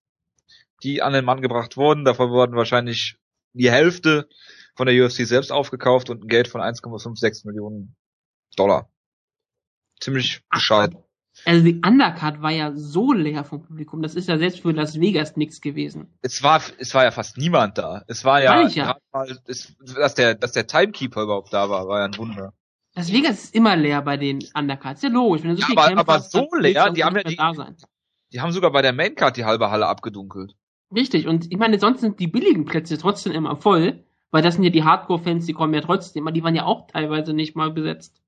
[0.84, 2.06] die an den Mann gebracht wurden.
[2.06, 3.18] Davon wurden wahrscheinlich
[3.54, 4.28] die Hälfte
[4.76, 7.96] von der UFC selbst aufgekauft und ein Geld von 1,56 Millionen
[8.56, 8.90] Dollar.
[10.00, 11.04] Ziemlich bescheiden.
[11.46, 14.02] Also die Undercard war ja so leer vom Publikum.
[14.02, 16.08] Das ist ja selbst für Las Vegas nichts gewesen.
[16.22, 18.04] Es war, es war ja fast niemand da.
[18.08, 18.98] Es war ja, ja.
[19.12, 22.54] mal, es, dass der, dass der Timekeeper überhaupt da war, war ja ein Wunder.
[22.96, 25.02] Las Vegas ist immer leer bei den Undercards.
[25.02, 25.44] Ja logisch.
[25.44, 27.32] Wenn du so Ja, viele aber- Kämpfer aber hast, so leer, die haben ja nicht
[27.32, 27.76] die- mehr da sein.
[28.34, 30.56] Die haben sogar bei der Maincard die halbe Halle abgedunkelt.
[30.94, 31.28] Richtig.
[31.28, 34.70] Und ich meine, sonst sind die billigen Plätze trotzdem immer voll, weil das sind ja
[34.70, 36.24] die Hardcore-Fans, die kommen ja trotzdem.
[36.28, 38.22] Aber die waren ja auch teilweise nicht mal besetzt.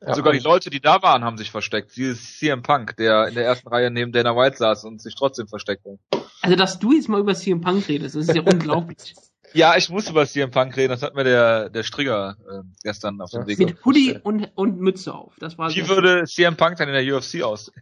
[0.00, 1.96] Ja, Sogar die Leute, die da waren, haben sich versteckt.
[1.96, 5.46] Wie CM Punk, der in der ersten Reihe neben Dana White saß und sich trotzdem
[5.48, 6.22] versteckt hat.
[6.42, 9.14] Also, dass du jetzt mal über CM Punk redest, das ist ja unglaublich.
[9.54, 10.90] Ja, ich muss über CM Punk reden.
[10.90, 13.58] Das hat mir der, der Strigger äh, gestern auf dem Ja, Weg.
[13.58, 15.32] mit- Mit Hoodie und, und Mütze auf.
[15.38, 17.74] Das war Wie sehr würde CM Punk dann in der UFC aussehen?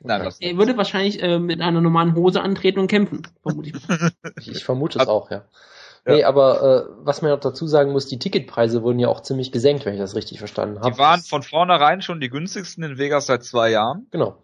[0.00, 3.70] Nein, das Er würde wahrscheinlich äh, mit einer normalen Hose antreten und kämpfen, vermute.
[4.38, 5.44] Ich, ich vermute es auch, ja.
[6.06, 6.14] Ja.
[6.14, 9.50] Nee, aber äh, was man noch dazu sagen muss, die Ticketpreise wurden ja auch ziemlich
[9.52, 10.92] gesenkt, wenn ich das richtig verstanden habe.
[10.92, 14.36] Die waren von vornherein schon die günstigsten in Vegas seit zwei Jahren Genau.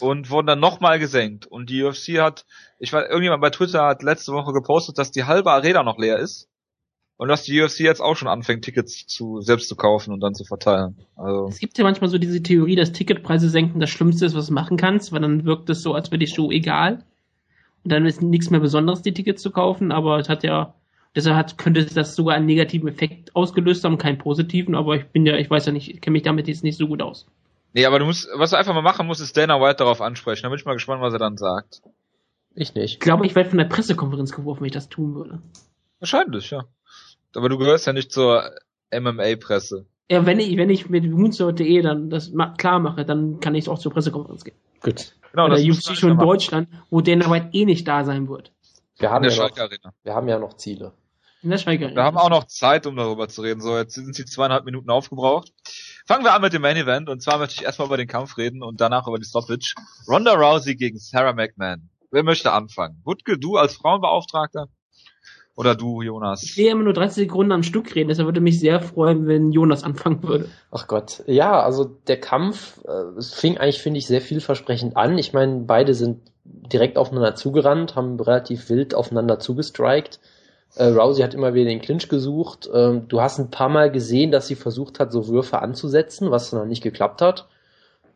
[0.00, 1.46] Und wurden dann nochmal gesenkt.
[1.46, 2.44] Und die UFC hat,
[2.78, 6.18] ich weiß, irgendjemand bei Twitter hat letzte Woche gepostet, dass die halbe Arena noch leer
[6.18, 6.48] ist.
[7.18, 10.34] Und dass die UFC jetzt auch schon anfängt, Tickets zu selbst zu kaufen und dann
[10.34, 10.96] zu verteilen.
[11.16, 14.48] Also Es gibt ja manchmal so diese Theorie, dass Ticketpreise senken das Schlimmste ist, was
[14.48, 17.04] du machen kannst, weil dann wirkt es so, als wäre die Show egal.
[17.84, 20.74] Und dann ist nichts mehr Besonderes, die Tickets zu kaufen, aber es hat ja,
[21.14, 25.24] deshalb hat, könnte das sogar einen negativen Effekt ausgelöst haben, keinen positiven, aber ich bin
[25.24, 27.26] ja, ich weiß ja nicht, ich kenne mich damit jetzt nicht so gut aus.
[27.76, 30.44] Nee, aber du musst, was du einfach mal machen musst, ist Dana White darauf ansprechen.
[30.44, 31.82] Da bin ich mal gespannt, was er dann sagt.
[32.54, 33.00] Ich Ich nicht.
[33.00, 35.42] glaube, ich werde von der Pressekonferenz geworfen, wenn ich das tun würde.
[36.00, 36.64] Wahrscheinlich, ja.
[37.34, 38.50] Aber du gehörst ja nicht zur
[38.90, 39.84] MMA-Presse.
[40.10, 43.68] Ja, wenn ich, wenn ich mit Moonsault.de dann das ma- klar mache, dann kann ich
[43.68, 44.56] auch zur Pressekonferenz gehen.
[44.80, 45.14] Gut.
[45.32, 46.18] Genau, Oder UFC schon in.
[46.18, 48.52] Deutschland, wo Dana White eh nicht da sein wird.
[48.98, 49.50] Wir haben, ja noch,
[50.02, 50.92] wir haben ja noch Ziele.
[51.46, 51.94] In der Schweigerin.
[51.94, 53.60] Wir haben auch noch Zeit, um darüber zu reden.
[53.60, 55.52] So, jetzt sind die zweieinhalb Minuten aufgebraucht.
[56.04, 57.08] Fangen wir an mit dem Main Event.
[57.08, 59.76] Und zwar möchte ich erstmal über den Kampf reden und danach über die Stoppage.
[60.08, 61.88] Ronda Rousey gegen Sarah McMahon.
[62.10, 63.00] Wer möchte anfangen?
[63.04, 64.66] Wutke, du als Frauenbeauftragter?
[65.54, 66.56] Oder du, Ich Jonas?
[66.56, 69.52] will ja immer nur 30 Sekunden am Stück reden, deshalb würde mich sehr freuen, wenn
[69.52, 70.48] Jonas anfangen würde.
[70.72, 71.22] Ach Gott.
[71.28, 75.16] Ja, also der Kampf, äh, fing eigentlich, finde ich, sehr vielversprechend an.
[75.16, 80.18] Ich meine, beide sind direkt aufeinander zugerannt, haben relativ wild aufeinander zugestrikt.
[80.74, 82.68] Äh, Rousey hat immer wieder den Clinch gesucht.
[82.72, 86.50] Ähm, du hast ein paar Mal gesehen, dass sie versucht hat, so Würfe anzusetzen, was
[86.50, 87.48] dann nicht geklappt hat.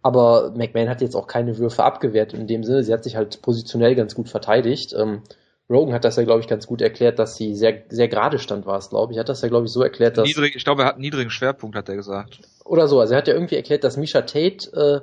[0.03, 2.83] Aber McMahon hat jetzt auch keine Würfe abgewehrt in dem Sinne.
[2.83, 4.95] Sie hat sich halt positionell ganz gut verteidigt.
[4.99, 5.23] Ähm,
[5.71, 8.67] Rogan hat das ja, glaube ich, ganz gut erklärt, dass sie sehr, sehr gerade stand,
[8.67, 9.19] war es, glaube ich.
[9.19, 10.27] Hat das ja, glaube ich, so erklärt, dass.
[10.27, 12.41] Niedrig, ich glaube, er hat einen niedrigen Schwerpunkt, hat er gesagt.
[12.65, 12.99] Oder so.
[12.99, 15.01] Also er hat ja irgendwie erklärt, dass Misha Tate äh,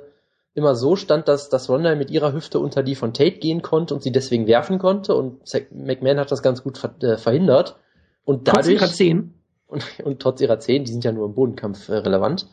[0.58, 3.94] immer so stand, dass, dass Ronda mit ihrer Hüfte unter die von Tate gehen konnte
[3.94, 5.14] und sie deswegen werfen konnte.
[5.14, 5.40] Und
[5.70, 7.76] McMahon hat das ganz gut ver äh, verhindert.
[8.24, 8.74] Und Trotz dadurch.
[8.74, 9.34] ihrer 10.
[9.68, 12.46] Und, und trotz ihrer Zehen, die sind ja nur im Bodenkampf äh, relevant.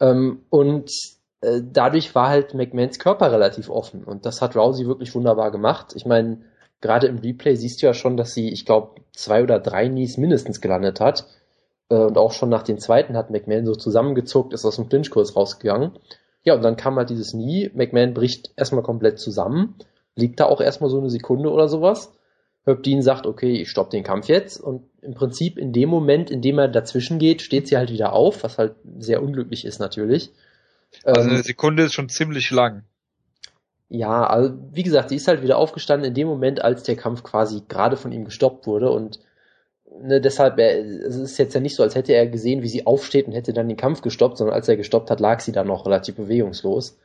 [0.00, 0.90] Ähm, und
[1.40, 4.04] äh, dadurch war halt McMahons Körper relativ offen.
[4.04, 5.92] Und das hat Rousey wirklich wunderbar gemacht.
[5.94, 6.40] Ich meine,
[6.80, 10.16] gerade im Replay siehst du ja schon, dass sie, ich glaube, zwei oder drei Knees
[10.16, 11.26] mindestens gelandet hat.
[11.90, 15.36] Äh, und auch schon nach den zweiten hat McMahon so zusammengezuckt, ist aus dem Clinchkurs
[15.36, 15.92] rausgegangen.
[16.44, 17.70] Ja, und dann kam halt dieses Knie.
[17.74, 19.74] McMahon bricht erstmal komplett zusammen.
[20.16, 22.12] Liegt da auch erstmal so eine Sekunde oder sowas.
[22.64, 24.60] Herb Dean sagt, okay, ich stopp den Kampf jetzt.
[24.60, 28.12] Und im Prinzip in dem Moment, in dem er dazwischen geht, steht sie halt wieder
[28.12, 30.30] auf, was halt sehr unglücklich ist natürlich.
[31.04, 32.84] Also Ähm, eine Sekunde ist schon ziemlich lang.
[33.88, 37.22] ja, also wie gesagt, sie ist halt wieder aufgestanden in dem Moment, als der Kampf
[37.22, 39.20] quasi gerade von ihm gestoppt wurde und
[40.02, 42.86] ne, deshalb, er, es ist jetzt ja nicht so, als hätte er gesehen, wie sie
[42.86, 45.66] aufsteht und hätte dann den Kampf gestoppt, sondern als er gestoppt hat, lag sie dann
[45.66, 46.98] noch relativ bewegungslos.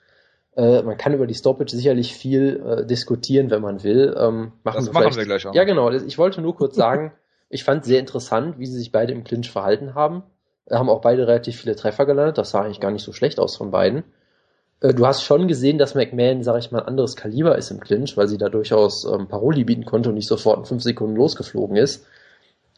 [0.55, 4.15] Äh, man kann über die Stoppage sicherlich viel äh, diskutieren, wenn man will.
[4.17, 5.53] Ähm, machen Das wir machen wir gleich auch.
[5.53, 5.91] Ja, genau.
[5.91, 7.11] Ich wollte nur kurz sagen,
[7.49, 10.23] ich fand sehr interessant, wie sie sich beide im Clinch verhalten haben.
[10.65, 12.37] Äh, Haben auch beide relativ viele Treffer gelandet.
[12.37, 14.03] Das sah eigentlich gar nicht so schlecht aus von beiden.
[14.79, 17.81] Äh, Du hast schon gesehen, dass McMahon, sag ich mal, ein anderes Kaliber ist im
[17.81, 21.17] Clinch, weil sie da durchaus ähm, Paroli bieten konnte und nicht sofort in fünf Sekunden
[21.17, 22.05] losgeflogen ist.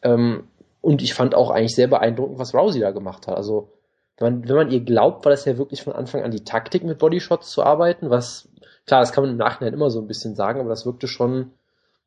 [0.03, 0.47] Ähm,
[0.81, 3.35] und ich fand auch eigentlich sehr beeindruckend, was Rousey da gemacht hat.
[3.35, 3.69] Also,
[4.17, 6.83] wenn man, wenn man ihr glaubt, war das ja wirklich von Anfang an die Taktik,
[6.83, 8.47] mit Bodyshots zu arbeiten, was,
[8.85, 11.51] klar, das kann man im Nachhinein immer so ein bisschen sagen, aber das wirkte schon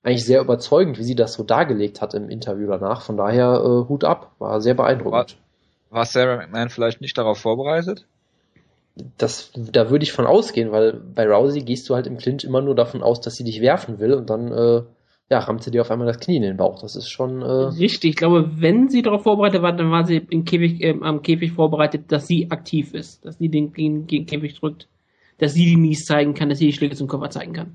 [0.03, 3.03] eigentlich sehr überzeugend, wie sie das so dargelegt hat im Interview danach.
[3.03, 5.37] Von daher äh, Hut ab, war sehr beeindruckend.
[5.90, 8.07] War Sarah McMahon vielleicht nicht darauf vorbereitet?
[9.18, 12.61] Das, da würde ich von ausgehen, weil bei Rousey gehst du halt im Clinch immer
[12.61, 14.83] nur davon aus, dass sie dich werfen will und dann äh,
[15.31, 16.81] ja, rammt sie dir auf einmal das Knie in den Bauch.
[16.81, 17.40] Das ist schon.
[17.43, 20.97] Äh Richtig, ich glaube, wenn sie darauf vorbereitet war, dann war sie im Käfig, äh,
[21.01, 24.88] am Käfig vorbereitet, dass sie aktiv ist, dass sie den, den, den Käfig drückt,
[25.38, 27.75] dass sie die Mies zeigen kann, dass sie die Schläge zum Körper zeigen kann.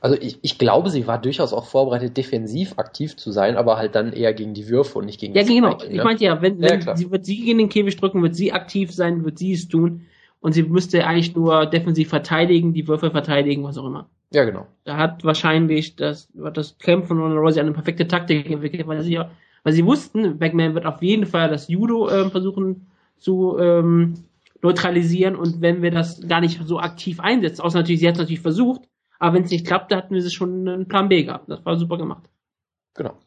[0.00, 3.94] Also ich, ich glaube, sie war durchaus auch vorbereitet, defensiv aktiv zu sein, aber halt
[3.94, 5.70] dann eher gegen die Würfe und nicht gegen Ja, das genau.
[5.72, 6.04] Striking, Ich ne?
[6.04, 6.96] meinte ja, wenn, Ja, wenn klar.
[6.96, 10.02] sie wird sie gegen den Käfig drücken, wird sie aktiv sein, wird sie es tun
[10.40, 14.08] und sie müsste eigentlich nur defensiv verteidigen, die Würfe verteidigen, was auch immer.
[14.34, 14.66] Ja, genau.
[14.84, 19.12] Da hat wahrscheinlich das, das Camp von Ronda Rousey eine perfekte Taktik entwickelt, weil sie,
[19.14, 19.30] ja-
[19.62, 22.86] weil sie wussten, McMahon wird auf jeden Fall das Judo ähm, versuchen
[23.18, 24.14] zu ähm,
[24.60, 28.20] neutralisieren und wenn wir das gar nicht so aktiv einsetzen, außer natürlich, sie hat es
[28.20, 28.82] natürlich versucht,
[29.18, 31.48] aber wenn es nicht klappt, da hatten wir sie schon einen Plan B gehabt.
[31.48, 32.24] Das war super gemacht.
[32.94, 33.18] Genau.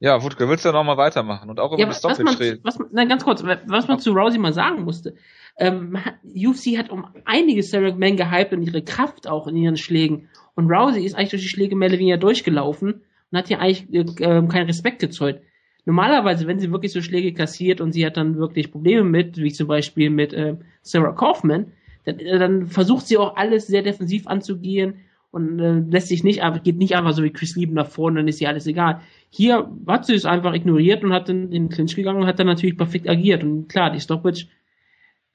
[0.00, 2.60] Ja, Wutke, willst du noch mal weitermachen und auch über Ja, was Stoppage reden?
[2.62, 5.16] was na, ganz kurz, was man zu Rousey mal sagen musste.
[5.58, 10.28] Ähm, UFC hat um einige Sarah McMahon gehypt und ihre Kraft auch in ihren Schlägen.
[10.54, 13.92] Und Rousey ist eigentlich durch die Schläge mehr oder weniger durchgelaufen und hat hier eigentlich
[13.92, 15.42] äh, ähm, keinen Respekt gezollt.
[15.84, 19.52] Normalerweise, wenn sie wirklich so Schläge kassiert und sie hat dann wirklich Probleme mit, wie
[19.52, 21.72] zum Beispiel mit äh, Sarah Kaufman,
[22.04, 26.40] dann, äh, dann versucht sie auch alles sehr defensiv anzugehen und äh, lässt sich nicht,
[26.62, 29.00] geht nicht einfach so wie Chris Lieben nach vorne, dann ist ihr alles egal.
[29.28, 32.46] Hier hat sie es einfach ignoriert und hat in den Clinch gegangen und hat dann
[32.46, 33.42] natürlich perfekt agiert.
[33.42, 34.46] Und klar, die Stoppage,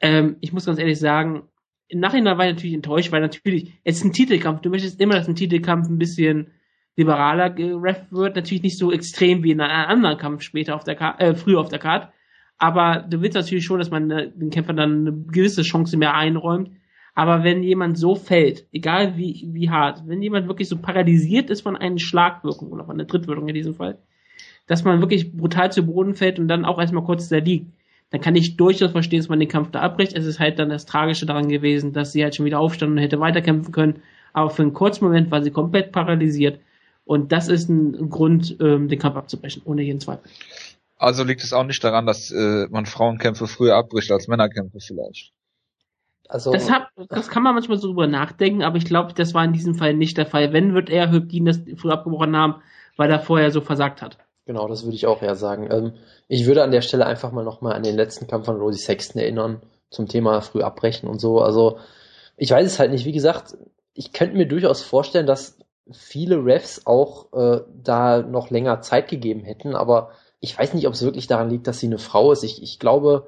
[0.03, 1.43] ähm, ich muss ganz ehrlich sagen,
[1.87, 5.15] im Nachhinein war ich natürlich enttäuscht, weil natürlich, es ist ein Titelkampf, du möchtest immer,
[5.15, 6.51] dass ein Titelkampf ein bisschen
[6.95, 10.95] liberaler gerefft wird, natürlich nicht so extrem wie in einem anderen Kampf später auf der
[10.95, 12.09] Karte, äh, früher auf der Karte,
[12.57, 16.15] aber du willst natürlich schon, dass man äh, den Kämpfer dann eine gewisse Chance mehr
[16.15, 16.71] einräumt.
[17.15, 21.61] Aber wenn jemand so fällt, egal wie, wie hart, wenn jemand wirklich so paralysiert ist
[21.61, 23.99] von einer Schlagwirkung oder von einer Trittwirkung in diesem Fall,
[24.65, 27.71] dass man wirklich brutal zu Boden fällt und dann auch erstmal kurz da liegt,
[28.13, 30.13] dann kann ich durchaus verstehen, dass man den Kampf da abbricht.
[30.15, 32.99] Es ist halt dann das Tragische daran gewesen, dass sie halt schon wieder aufstand und
[32.99, 34.04] hätte weiterkämpfen können.
[34.34, 36.60] Aber für einen kurzen Moment war sie komplett paralysiert.
[37.06, 40.30] Und das ist ein Grund, ähm, den Kampf abzubrechen, ohne jeden Zweifel.
[40.95, 45.34] Also liegt es auch nicht daran, dass äh, man Frauenkämpfe früher abbricht als Männerkämpfe vielleicht.
[46.30, 49.43] Also Das, hat, das kann man manchmal so drüber nachdenken, aber ich glaube, das war
[49.43, 50.54] in diesem Fall nicht der Fall.
[50.54, 52.62] Wenn, wird er Hübdin das früher abgebrochen haben,
[52.95, 54.19] weil er vorher so versagt hat.
[54.45, 55.69] Genau, das würde ich auch eher sagen.
[55.71, 55.93] Ähm,
[56.27, 59.21] ich würde an der Stelle einfach mal nochmal an den letzten Kampf von Rosie Sexton
[59.21, 61.39] erinnern, zum Thema früh abbrechen und so.
[61.39, 61.77] Also,
[62.36, 63.06] ich weiß es halt nicht.
[63.06, 63.58] Wie gesagt,
[63.93, 65.58] ich könnte mir durchaus vorstellen, dass
[65.91, 70.93] viele Refs auch äh, da noch länger Zeit gegeben hätten, aber ich weiß nicht, ob
[70.93, 72.43] es wirklich daran liegt, dass sie eine Frau ist.
[72.43, 73.27] Ich, ich glaube,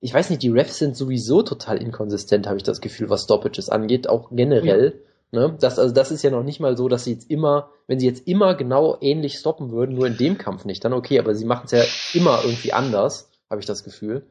[0.00, 3.68] ich weiß nicht, die Refs sind sowieso total inkonsistent, habe ich das Gefühl, was Stoppages
[3.68, 5.02] angeht, auch generell.
[5.32, 5.56] Ne?
[5.60, 8.06] Das, also das ist ja noch nicht mal so, dass sie jetzt immer, wenn sie
[8.06, 11.44] jetzt immer genau ähnlich stoppen würden, nur in dem Kampf nicht, dann okay, aber sie
[11.44, 11.82] machen es ja
[12.18, 14.26] immer irgendwie anders, habe ich das Gefühl.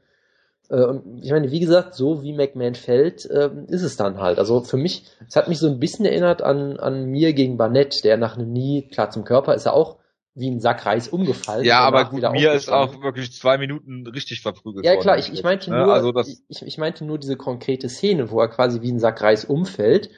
[0.69, 4.39] Äh, Und ich meine, wie gesagt, so wie McMahon fällt, ähm, ist es dann halt.
[4.39, 8.03] Also für mich, es hat mich so ein bisschen erinnert an, an mir gegen Barnett,
[8.03, 9.97] der nach einem Nie, klar zum Körper ist er auch
[10.34, 11.63] wie ein Sack Reis umgefallen.
[11.63, 15.43] Ja, aber gut, mir ist auch wirklich zwei Minuten richtig verprügelt Ja, klar, ich, ich
[15.43, 15.77] meinte Ne?
[15.84, 16.13] nur, Also
[16.49, 20.10] ich, ich meinte nur diese konkrete Szene, wo er quasi wie ein Sack Reis umfällt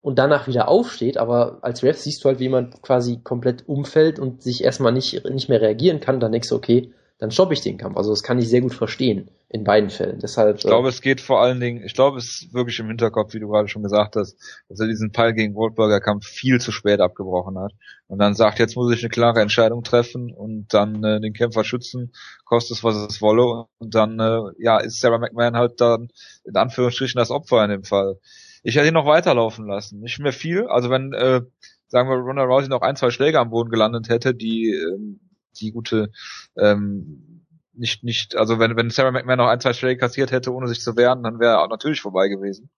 [0.00, 4.18] und danach wieder aufsteht, aber als Ref siehst du halt, wie jemand quasi komplett umfällt
[4.18, 7.60] und sich erstmal nicht, nicht mehr reagieren kann, dann denkst du, okay, dann stoppe ich
[7.60, 7.96] den Kampf.
[7.96, 10.20] Also das kann ich sehr gut verstehen in beiden Fällen.
[10.20, 13.34] Deshalb, ich glaube, es geht vor allen Dingen, ich glaube, es ist wirklich im Hinterkopf,
[13.34, 14.36] wie du gerade schon gesagt hast,
[14.68, 17.72] dass er diesen Pile gegen Goldberger Kampf viel zu spät abgebrochen hat.
[18.06, 21.64] Und dann sagt, jetzt muss ich eine klare Entscheidung treffen und dann äh, den Kämpfer
[21.64, 22.12] schützen,
[22.44, 23.64] kostet es, was es wolle.
[23.78, 26.10] Und dann, äh, ja, ist Sarah McMahon halt dann
[26.44, 28.18] in Anführungsstrichen das Opfer in dem Fall.
[28.62, 30.00] Ich hätte ihn noch weiterlaufen lassen.
[30.00, 30.66] Nicht mehr viel.
[30.66, 31.42] Also wenn, äh,
[31.88, 35.20] sagen wir, Ronda Rousey noch ein, zwei Schläge am Boden gelandet hätte, die, ähm,
[35.60, 36.10] die gute,
[36.56, 40.68] ähm, nicht, nicht, also wenn, wenn Sarah McMahon noch ein, zwei Schläge kassiert hätte, ohne
[40.68, 42.70] sich zu wehren, dann wäre er auch natürlich vorbei gewesen.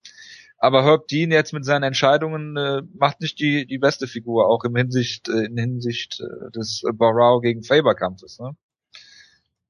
[0.58, 4.62] Aber Herb Dean jetzt mit seinen Entscheidungen äh, macht nicht die, die beste Figur, auch
[4.64, 8.54] im Hinsicht, äh, in Hinsicht äh, des äh, Barrow gegen Faber Kampfes, ne?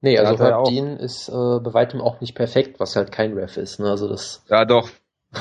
[0.01, 3.33] nee, also er Herb Dean ist äh, bei weitem auch nicht perfekt, was halt kein
[3.33, 3.79] Ref ist.
[3.79, 3.89] Ne?
[3.89, 4.89] Also das, Ja, doch.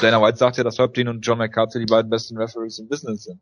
[0.01, 2.89] Dana White sagt ja, dass Herb Dean und John McCarthy die beiden besten Referees im
[2.89, 3.41] Business sind.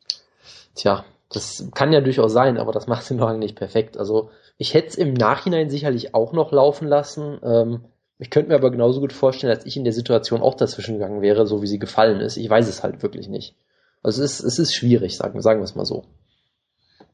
[0.74, 3.98] Tja, das kann ja durchaus sein, aber das macht ihn noch lange nicht perfekt.
[3.98, 7.38] Also ich hätte es im Nachhinein sicherlich auch noch laufen lassen.
[7.42, 7.84] Ähm,
[8.18, 11.20] ich könnte mir aber genauso gut vorstellen, dass ich in der Situation auch dazwischen gegangen
[11.20, 12.36] wäre, so wie sie gefallen ist.
[12.36, 13.54] Ich weiß es halt wirklich nicht.
[14.02, 16.04] Also es ist, es ist schwierig, sagen, sagen wir es mal so.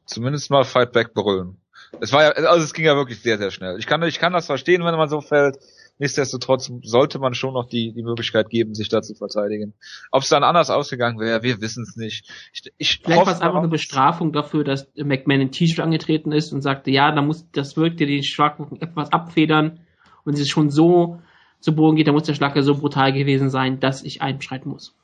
[0.05, 1.57] Zumindest mal Fight Back brüllen.
[1.99, 3.77] Es war ja, also es ging ja wirklich sehr, sehr schnell.
[3.79, 5.59] Ich kann, ich kann das verstehen, wenn man so fällt.
[5.97, 9.73] Nichtsdestotrotz sollte man schon noch die, die Möglichkeit geben, sich da zu verteidigen.
[10.11, 12.29] Ob es dann anders ausgegangen wäre, wir wissen es nicht.
[12.51, 16.51] Ich, ich Vielleicht war es einfach eine Bestrafung dafür, dass McMahon in T-Shirt angetreten ist
[16.51, 19.79] und sagte, ja, da muss, das wirkt dir die Schlagwirkung etwas abfedern.
[20.25, 21.21] Und wenn es schon so
[21.61, 24.69] zu Boden geht, dann muss der Schlag ja so brutal gewesen sein, dass ich einschreiten
[24.69, 24.95] muss.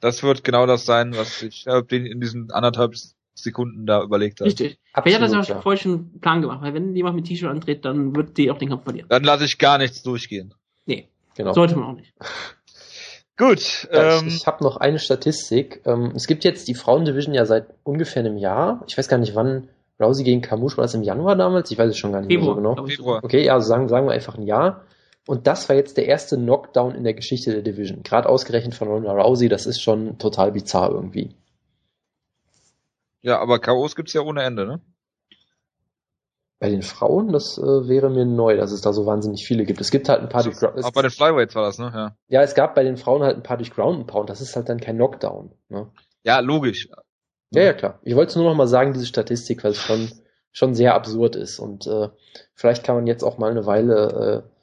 [0.00, 2.94] Das wird genau das sein, was ich äh, den in diesen anderthalb
[3.42, 4.46] Sekunden da überlegt hat.
[4.46, 4.78] Richtig.
[5.02, 7.84] Wer hat das auch vorher schon einen Plan gemacht, weil wenn jemand mit T-Shirt antritt,
[7.84, 9.08] dann wird die auch den Kampf verlieren.
[9.08, 10.54] Dann lasse ich gar nichts durchgehen.
[10.86, 11.52] Nee, genau.
[11.52, 12.12] Sollte man auch nicht.
[13.36, 13.88] Gut.
[13.92, 15.80] Ja, ähm, ich ich habe noch eine Statistik.
[15.86, 18.82] Ähm, es gibt jetzt die Frauendivision ja seit ungefähr einem Jahr.
[18.88, 19.68] Ich weiß gar nicht, wann
[20.00, 21.70] Rousey gegen Kamush war das im Januar damals?
[21.70, 22.86] Ich weiß es schon gar nicht Februar, mehr so genau.
[22.86, 23.24] Februar.
[23.24, 24.82] Okay, ja, also sagen, sagen wir einfach ein Jahr.
[25.26, 28.02] Und das war jetzt der erste Knockdown in der Geschichte der Division.
[28.02, 31.34] Gerade ausgerechnet von Ronda Rousey, das ist schon total bizarr irgendwie.
[33.22, 34.80] Ja, aber K.O.s gibt's ja ohne Ende, ne?
[36.60, 39.80] Bei den Frauen, das äh, wäre mir neu, dass es da so wahnsinnig viele gibt.
[39.80, 40.84] Es gibt halt ein paar durch Ground.
[40.84, 41.92] Auch bei den Flyweights war das, ne?
[41.94, 42.16] Ja.
[42.26, 44.28] ja, es gab bei den Frauen halt ein paar durch Ground and Pound.
[44.28, 45.52] Das ist halt dann kein Knockdown.
[45.68, 45.88] Ne?
[46.24, 46.88] Ja, logisch.
[47.50, 48.00] Ja, ja, klar.
[48.02, 50.10] Ich wollte nur noch mal sagen, diese Statistik, weil es schon,
[50.50, 51.60] schon sehr absurd ist.
[51.60, 52.08] Und äh,
[52.54, 54.57] vielleicht kann man jetzt auch mal eine Weile äh,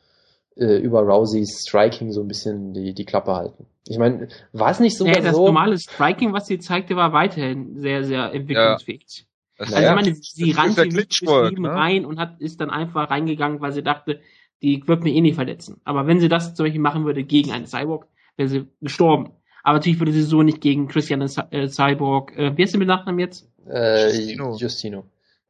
[0.55, 3.65] äh, über Rouseys Striking so ein bisschen die, die Klappe halten.
[3.87, 5.05] Ich meine, war es nicht so?
[5.05, 5.45] Ja, das so?
[5.45, 9.05] normale Striking, was sie zeigte, war weiterhin sehr, sehr entwicklungsfähig.
[9.07, 9.25] Ja.
[9.57, 11.13] Also naja, ich meine, sie rannte mit
[11.59, 11.69] ne?
[11.69, 14.19] rein und hat, ist dann einfach reingegangen, weil sie dachte,
[14.61, 15.79] die wird mir eh nicht verletzen.
[15.85, 19.31] Aber wenn sie das zum Beispiel machen würde gegen einen Cyborg, wäre sie gestorben.
[19.63, 22.87] Aber natürlich würde sie so nicht gegen Christian äh, Cyborg, äh, wie heißt sie mit
[22.87, 23.49] Nachnamen jetzt?
[23.67, 24.55] Äh, Justino.
[24.57, 25.05] Justino.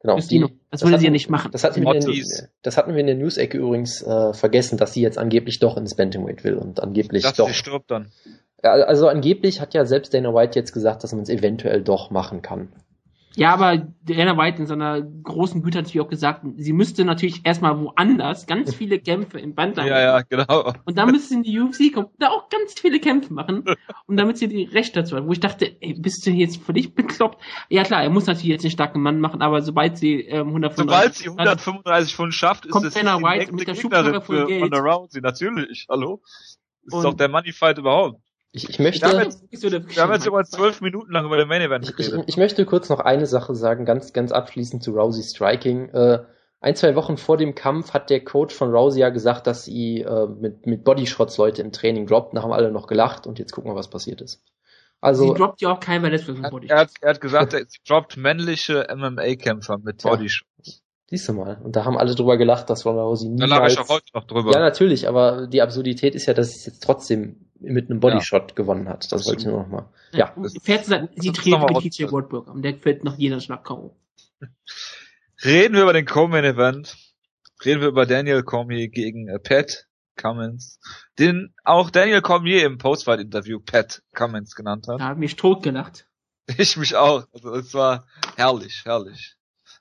[0.06, 0.18] Genau.
[0.18, 0.46] Justino.
[0.46, 1.50] Die, das, das würde sie ja nicht machen.
[1.50, 2.22] Das hatten, wir in,
[2.62, 5.96] das hatten wir in der News-Ecke übrigens äh, vergessen, dass sie jetzt angeblich doch ins
[5.96, 7.48] Bantamweight will und angeblich dass doch.
[7.48, 8.12] Sie stirbt dann.
[8.62, 12.40] Also angeblich hat ja selbst Dana White jetzt gesagt, dass man es eventuell doch machen
[12.40, 12.68] kann.
[13.36, 17.44] Ja, aber Dana White in seiner großen Güte hat natürlich auch gesagt, sie müsste natürlich
[17.44, 20.72] erstmal woanders ganz viele Kämpfe im Band Ja, ja, genau.
[20.86, 23.64] Und dann müsste sie in die UFC kommen, da auch ganz viele Kämpfe machen.
[24.06, 25.26] Und damit sie die Rechte dazu hat.
[25.26, 27.42] Wo ich dachte, ey, bist du jetzt völlig bekloppt?
[27.68, 30.86] Ja klar, er muss natürlich jetzt den starken Mann machen, aber sobald sie ähm, 135
[30.86, 34.72] Sobald sie 135 Pfund schafft, ist kommt es Dana White mit der Schubkarre voll Geld.
[34.72, 36.22] Rousey, natürlich, hallo.
[36.84, 38.20] Das ist doch der Money Fight überhaupt.
[38.52, 39.06] Ich, ich möchte.
[39.06, 42.14] Wir haben jetzt, wir haben jetzt über zwölf Minuten lang über den Main Event geredet.
[42.14, 45.90] Ich, ich, ich, möchte kurz noch eine Sache sagen, ganz, ganz abschließend zu Rousey Striking.
[45.90, 46.24] Äh,
[46.60, 50.00] ein, zwei Wochen vor dem Kampf hat der Coach von Rousey ja gesagt, dass sie
[50.00, 52.34] äh, mit, mit Bodyshots Leute im Training droppt.
[52.36, 54.42] Da haben alle noch gelacht und jetzt gucken wir, was passiert ist.
[55.00, 56.72] Also, sie droppt ja auch kein Verletzung von Bodyshots.
[56.72, 60.50] Er hat, er hat gesagt, sie droppt männliche MMA-Kämpfer mit Bodyshots.
[61.08, 61.60] Siehst du mal.
[61.62, 63.38] Und da haben alle drüber gelacht, dass Ronda Rousey nie.
[63.38, 64.52] Da lag ich auch heute noch drüber.
[64.52, 68.54] Ja, natürlich, aber die Absurdität ist ja, dass es jetzt trotzdem mit einem Bodyshot ja.
[68.56, 69.10] gewonnen hat.
[69.12, 69.88] Das wollte ich nur noch mal.
[70.12, 70.34] Ja.
[70.36, 70.82] ja.
[70.82, 73.96] Sagen, sie trainiert mit TJ Wardburg und der fällt noch jeder Schlag K.O.
[75.44, 76.96] Reden wir über den Co-Main Event.
[77.64, 80.80] Reden wir über Daniel Cormier gegen äh, Pat Cummins,
[81.18, 85.00] den auch Daniel Cormier im Postfight-Interview Pat Cummins genannt hat.
[85.00, 86.06] Da hat mich tot gelacht.
[86.58, 87.26] Ich mich auch.
[87.32, 89.36] Also es war herrlich, herrlich.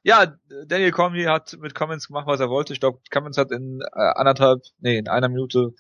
[0.06, 0.38] Ja,
[0.68, 2.74] Daniel Cormier hat mit Cummins gemacht, was er wollte.
[2.74, 5.74] Ich glaube, Cummins hat in äh, anderthalb, nee, in einer Minute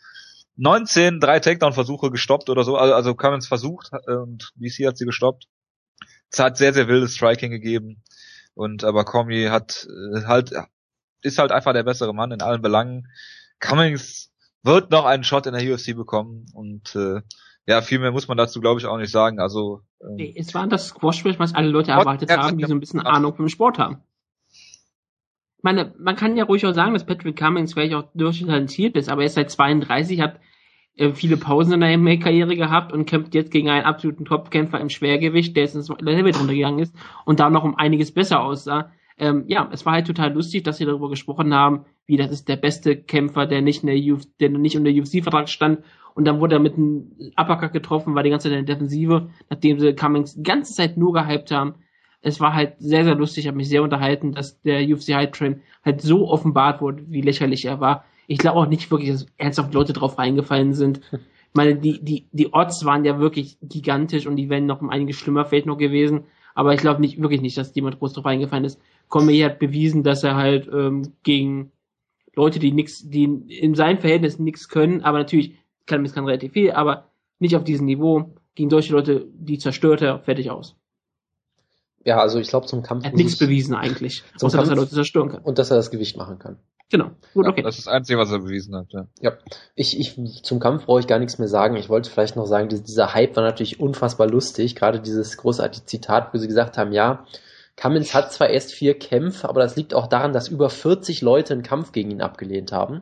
[0.56, 2.76] 19 drei Takedown-Versuche gestoppt oder so.
[2.76, 5.46] Also, also Cummins versucht äh, und DC hat sie gestoppt.
[6.32, 8.02] Es hat sehr, sehr wildes Striking gegeben.
[8.56, 9.86] Und aber Cormier hat
[10.16, 10.54] äh, halt,
[11.22, 13.08] ist halt einfach der bessere Mann in allen Belangen.
[13.60, 14.32] Cummins
[14.64, 17.22] wird noch einen Shot in der UFC bekommen und äh,
[17.68, 19.40] ja, viel mehr muss man dazu, glaube ich, auch nicht sagen.
[19.40, 22.80] Also ähm, nee, es war das Squash-Spiel, was alle Leute erwartet haben, die so ein
[22.80, 24.02] bisschen Ahnung vom Sport haben.
[25.66, 29.10] Meine, man kann ja ruhig auch sagen, dass Patrick Cummings vielleicht auch durchaus talentiert ist,
[29.10, 30.40] aber er ist seit 32, hat
[30.96, 34.90] äh, viele Pausen in der MMA-Karriere gehabt und kämpft jetzt gegen einen absoluten Topkämpfer im
[34.90, 38.92] Schwergewicht, der jetzt ins Level runtergegangen ist und da noch um einiges besser aussah.
[39.18, 42.48] Ähm, ja, es war halt total lustig, dass sie darüber gesprochen haben, wie das ist
[42.48, 45.80] der beste Kämpfer, der nicht in der Uf der nicht unter UFC-Vertrag stand
[46.14, 49.32] und dann wurde er mit einem Uppercut getroffen, war die ganze Zeit in der Defensive,
[49.50, 51.74] nachdem sie Cummings die ganze Zeit nur gehypt haben.
[52.26, 55.62] Es war halt sehr, sehr lustig, hat mich sehr unterhalten, dass der UFC High Train
[55.84, 58.06] halt so offenbart wurde, wie lächerlich er war.
[58.26, 61.02] Ich glaube auch nicht wirklich, dass ernsthaft Leute drauf reingefallen sind.
[61.48, 64.90] Ich meine, die, die, die Odds waren ja wirklich gigantisch und die wären noch um
[64.90, 66.26] einiges schlimmer vielleicht noch gewesen.
[66.54, 68.78] Aber ich glaube nicht, wirklich nicht, dass jemand groß drauf reingefallen ist.
[69.08, 71.72] Cormier hat bewiesen, dass er halt ähm, gegen
[72.36, 76.72] Leute, die nix, die in seinem Verhältnis nichts können, aber natürlich kann kann relativ viel,
[76.72, 77.10] aber
[77.40, 80.76] nicht auf diesem Niveau, gegen solche Leute, die zerstört er, fertig aus.
[82.06, 83.04] Ja, also ich glaube zum Kampf.
[83.04, 85.42] Er hat nichts bewiesen eigentlich, außer dass er Leute zerstören kann.
[85.42, 86.60] Und dass er das Gewicht machen kann.
[86.92, 87.10] Genau.
[87.34, 87.62] Gut, okay.
[87.62, 89.08] Ja, das ist das Einzige, was er bewiesen hat, ja.
[89.20, 89.34] Ja.
[89.74, 91.76] Ich, ich, zum Kampf brauche ich gar nichts mehr sagen.
[91.78, 94.76] Ich wollte vielleicht noch sagen, dieser Hype war natürlich unfassbar lustig.
[94.76, 97.26] Gerade dieses großartige Zitat, wo sie gesagt haben, ja,
[97.76, 101.54] Cummins hat zwar erst vier Kämpfe, aber das liegt auch daran, dass über 40 Leute
[101.54, 103.02] einen Kampf gegen ihn abgelehnt haben.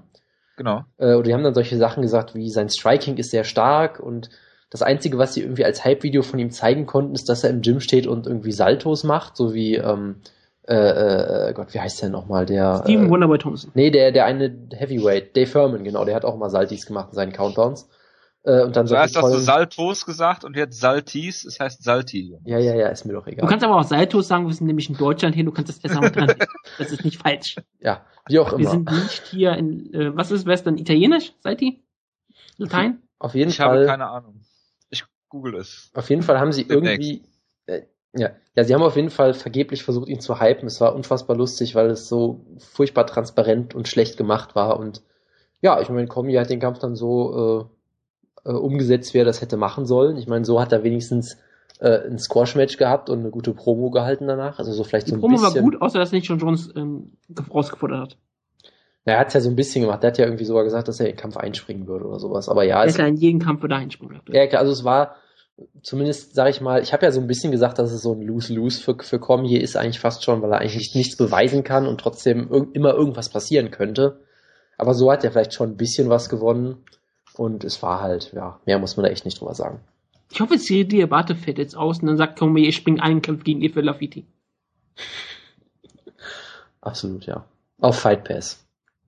[0.56, 0.86] Genau.
[0.97, 4.30] Äh, und die haben dann solche Sachen gesagt, wie sein Striking ist sehr stark und
[4.74, 7.61] das Einzige, was sie irgendwie als Hype-Video von ihm zeigen konnten, ist, dass er im
[7.61, 10.15] Gym steht und irgendwie Saltos macht, so wie ähm,
[10.67, 12.45] äh, äh, Gott, wie heißt der nochmal?
[12.45, 13.71] Der Steven äh, Wonderboy Thompson.
[13.74, 17.15] Nee, der, der eine Heavyweight, Dave Furman, genau, der hat auch mal Saltis gemacht in
[17.15, 17.88] seinen Countdowns.
[18.45, 22.38] Äh, und dann Zuerst sollte hast du Saltos gesagt und jetzt Saltis, es heißt Salti.
[22.45, 23.47] Ja, ja, ja, ist mir doch Du egal.
[23.47, 26.01] kannst aber auch Saltos sagen, wir sind nämlich in Deutschland hier, du kannst das besser
[26.01, 26.34] mit dran.
[26.78, 27.57] Das ist nicht falsch.
[27.80, 28.69] Ja, wie auch Wir immer.
[28.71, 30.78] sind nicht hier in, äh, was ist Western?
[30.78, 31.34] Italienisch?
[31.41, 31.74] Seid ihr?
[32.57, 32.99] Latein?
[33.19, 33.86] Auf jeden Ich habe Fall.
[33.86, 34.41] keine Ahnung.
[35.34, 35.89] Google es.
[35.95, 37.23] Auf jeden Fall haben sie irgendwie,
[37.65, 37.81] äh,
[38.15, 40.67] ja, ja, sie haben auf jeden Fall vergeblich versucht, ihn zu hypen.
[40.67, 44.79] Es war unfassbar lustig, weil es so furchtbar transparent und schlecht gemacht war.
[44.79, 45.01] Und
[45.61, 47.67] ja, ich meine, Komi hat den Kampf dann so
[48.45, 50.17] äh, äh, umgesetzt, wie er das hätte machen sollen.
[50.17, 51.38] Ich meine, so hat er wenigstens
[51.79, 54.59] äh, ein Squash-Match gehabt und eine gute Promo gehalten danach.
[54.59, 55.63] Also so vielleicht Die so ein Promo war bisschen.
[55.63, 57.13] gut, außer dass nicht schon Jones ähm,
[57.51, 58.17] rausgefordert hat.
[59.05, 60.03] Na, er hat es ja so ein bisschen gemacht.
[60.03, 62.47] Er hat ja irgendwie sogar gesagt, dass er in den Kampf einspringen würde oder sowas.
[62.47, 64.21] Aber ja, Er es, ist ja in jeden Kampf wieder einspringen.
[64.29, 65.15] Ja, klar, also es war
[65.82, 68.22] zumindest, sag ich mal, ich habe ja so ein bisschen gesagt, dass es so ein
[68.22, 71.99] Lose-Lose für, für Cormier ist eigentlich fast schon, weil er eigentlich nichts beweisen kann und
[71.99, 74.22] trotzdem irg immer irgendwas passieren könnte.
[74.78, 76.84] Aber so hat er vielleicht schon ein bisschen was gewonnen
[77.36, 79.80] und es war halt, ja, mehr muss man da echt nicht drüber sagen.
[80.32, 83.22] Ich hoffe, jetzt die Debatte fällt jetzt aus und dann sagt Cormier, ich springe einen
[83.22, 84.26] Kampf gegen Efe Lafiti.
[86.82, 87.45] Absolut, ja.
[87.80, 88.64] Auf Fight Pass.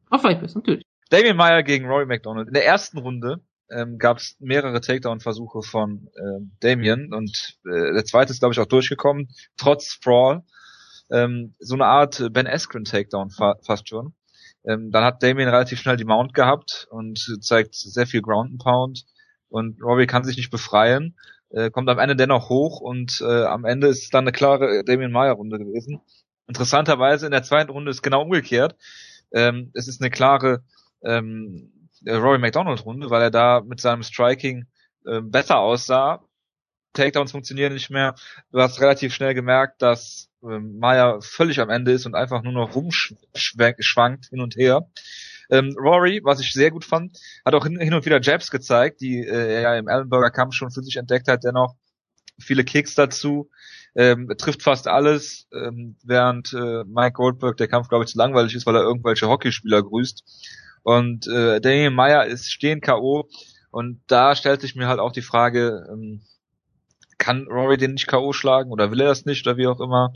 [0.10, 0.84] Auf Vipers, natürlich.
[1.10, 2.48] Damien Meyer gegen Rory McDonald.
[2.48, 3.42] In der ersten Runde
[3.72, 8.60] ähm, gab es mehrere Takedown-Versuche von ähm, Damien und äh, der zweite ist, glaube ich,
[8.60, 10.44] auch durchgekommen, trotz Sprawl.
[11.12, 14.16] Ähm, so eine Art äh, Ben Askren Takedown fa fast schon.
[14.68, 18.62] Ähm, dann hat Damien relativ schnell die Mount gehabt und zeigt sehr viel Ground and
[18.62, 19.06] Pound
[19.50, 21.16] und Rory kann sich nicht befreien,
[21.50, 25.12] äh, kommt am Ende dennoch hoch und äh, am Ende ist dann eine klare Damien
[25.12, 26.02] Meyer Runde gewesen.
[26.48, 28.76] Interessanterweise in der zweiten Runde ist genau umgekehrt.
[29.32, 30.64] Ähm, es ist eine klare
[31.04, 31.75] ähm, äh,
[32.08, 34.66] Rory McDonald Runde, weil er da mit seinem Striking
[35.06, 36.24] äh, besser aussah.
[36.94, 38.16] Takedowns funktionieren nicht mehr.
[38.52, 42.54] Du hast relativ schnell gemerkt, dass ähm, Maya völlig am Ende ist und einfach nur
[42.54, 44.88] noch rumschwankt hin und her.
[45.50, 49.02] Ähm, Rory, was ich sehr gut fand, hat auch hin, hin und wieder Jabs gezeigt,
[49.02, 51.76] die äh, er ja im Ellenberger Kampf schon für sich entdeckt hat, dennoch
[52.40, 53.50] viele Kicks dazu,
[53.96, 58.56] ähm, trifft fast alles, ähm, während äh, Mike Goldberg der Kampf, glaube ich, zu langweilig
[58.56, 60.24] ist, weil er irgendwelche Hockeyspieler grüßt.
[60.86, 63.28] Und äh, Daniel Meyer ist stehen K.O.
[63.72, 66.22] Und da stellt sich mir halt auch die Frage, ähm,
[67.18, 68.34] kann Rory den nicht K.O.
[68.34, 70.14] schlagen oder will er das nicht oder wie auch immer.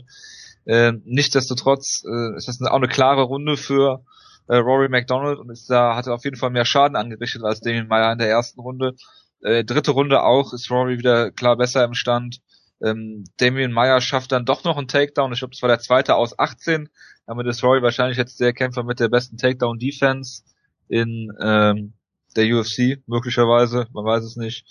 [0.66, 4.04] Äh, nichtsdestotrotz äh, ist das auch eine klare Runde für
[4.46, 7.60] äh, Rory McDonald und ist da hat er auf jeden Fall mehr Schaden angerichtet als
[7.60, 8.94] Damien Meyer in der ersten Runde.
[9.42, 12.38] Äh, dritte Runde auch ist Rory wieder klar besser im Stand.
[12.80, 15.32] Ähm, Damien Meyer schafft dann doch noch einen Takedown.
[15.32, 16.88] Ich glaube, das war der zweite aus 18.
[17.26, 20.44] Damit ist Rory wahrscheinlich jetzt der Kämpfer mit der besten Takedown-Defense
[20.90, 21.94] in ähm,
[22.36, 24.66] der UFC, möglicherweise, man weiß es nicht.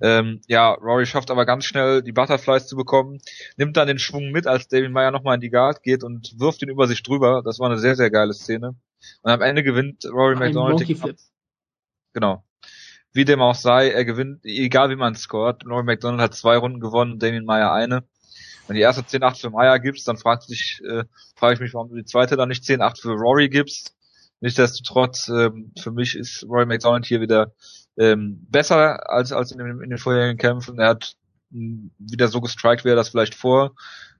[0.00, 3.18] Ähm, ja, Rory schafft aber ganz schnell die Butterflies zu bekommen,
[3.56, 6.62] nimmt dann den Schwung mit, als Damien Meyer nochmal in die Guard geht und wirft
[6.62, 7.42] ihn über sich drüber.
[7.44, 8.74] Das war eine sehr, sehr geile Szene.
[9.22, 10.80] Und am Ende gewinnt Rory McDonald.
[12.12, 12.44] Genau.
[13.12, 15.64] Wie dem auch sei, er gewinnt, egal wie man scoret.
[15.66, 18.04] Rory McDonald hat zwei Runden gewonnen, Damien Meyer eine.
[18.66, 21.04] Wenn die erste 10-8 für Meyer gibst, dann fragt sich, äh,
[21.36, 23.94] frage ich mich, warum du die zweite dann nicht 10-8 für Rory gibst.
[24.42, 27.52] Nichtsdestotrotz, ähm, für mich ist Rory McDonald hier wieder
[27.96, 30.80] ähm, besser als, als in, den, in den vorherigen Kämpfen.
[30.80, 31.14] Er hat
[31.50, 33.74] mh, wieder so gestrikt, wie er das vielleicht vor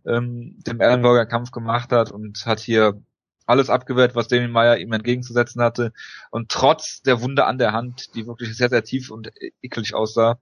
[0.07, 3.03] ähm, dem Ellenberger Kampf gemacht hat und hat hier
[3.47, 5.93] alles abgewehrt, was Damien Meyer ihm entgegenzusetzen hatte.
[6.31, 10.39] Und trotz der Wunde an der Hand, die wirklich sehr, sehr tief und eklig aussah,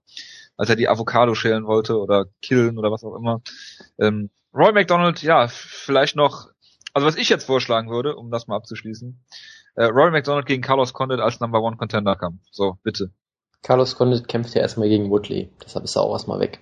[0.57, 3.41] als er die Avocado schälen wollte oder killen oder was auch immer.
[3.97, 6.49] Ähm, Roy McDonald, ja, vielleicht noch,
[6.93, 9.19] also was ich jetzt vorschlagen würde, um das mal abzuschließen,
[9.75, 12.41] äh, Roy McDonald gegen Carlos Condit als Number One Contender Kampf.
[12.51, 13.11] So, bitte.
[13.63, 16.59] Carlos Condit kämpft ja erstmal gegen Woodley, deshalb ist er auch erstmal weg.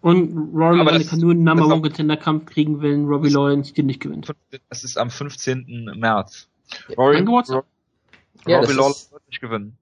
[0.00, 3.06] Und Rory Aber McDonald das- kann nur einen Number das- One Contender Kampf kriegen, wenn
[3.06, 4.32] Robbie Lawrence den nicht gewinnt.
[4.68, 5.90] Es ist am 15.
[5.96, 6.48] März.
[6.96, 7.64] Rory, Mein Geburtstag.
[7.64, 9.76] Ro Ja, Robbie das Lawler ist- wird nicht gewinnen.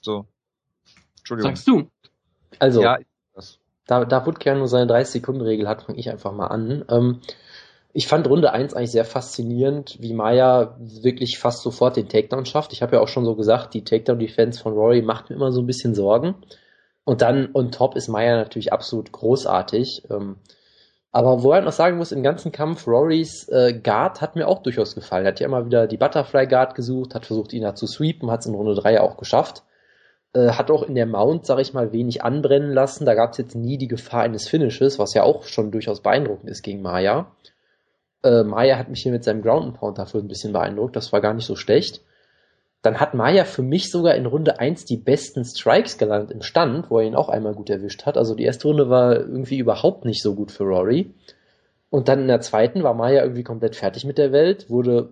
[0.00, 0.26] So.
[1.18, 1.50] Entschuldigung.
[1.54, 1.88] Sagst du?
[2.58, 3.58] Also, Ja, ich- das.
[3.86, 6.84] da, da Woodke ja nur seine 30-Sekunden-Regel hat, fange ich einfach mal an.
[6.88, 7.20] Ähm,
[7.94, 12.72] ich fand Runde 1 eigentlich sehr faszinierend, wie Maya wirklich fast sofort den Takedown schafft.
[12.72, 15.60] Ich habe ja auch schon so gesagt, die Takedown-Defense von Rory macht mir immer so
[15.60, 16.34] ein bisschen Sorgen.
[17.04, 20.04] Und dann on top ist Maya natürlich absolut großartig.
[20.10, 20.36] Ähm,
[21.10, 24.62] aber wo er noch sagen muss, im ganzen Kampf, Rorys äh, Guard hat mir auch
[24.62, 25.26] durchaus gefallen.
[25.26, 28.30] Er hat ja immer wieder die Butterfly Guard gesucht, hat versucht, ihn da zu sweepen,
[28.30, 29.64] hat es in Runde 3 ja auch geschafft.
[30.32, 33.04] Äh, hat auch in der Mount, sag ich mal, wenig anbrennen lassen.
[33.04, 36.48] Da gab es jetzt nie die Gefahr eines Finishes, was ja auch schon durchaus beeindruckend
[36.48, 37.26] ist gegen Maya.
[38.22, 40.96] Äh, Maya hat mich hier mit seinem Ground and Pound dafür ein bisschen beeindruckt.
[40.96, 42.02] Das war gar nicht so schlecht.
[42.82, 46.90] Dann hat Maya für mich sogar in Runde 1 die besten Strikes gelandet im Stand,
[46.90, 48.16] wo er ihn auch einmal gut erwischt hat.
[48.16, 51.14] Also die erste Runde war irgendwie überhaupt nicht so gut für Rory.
[51.90, 55.10] Und dann in der zweiten war Maya irgendwie komplett fertig mit der Welt, wurde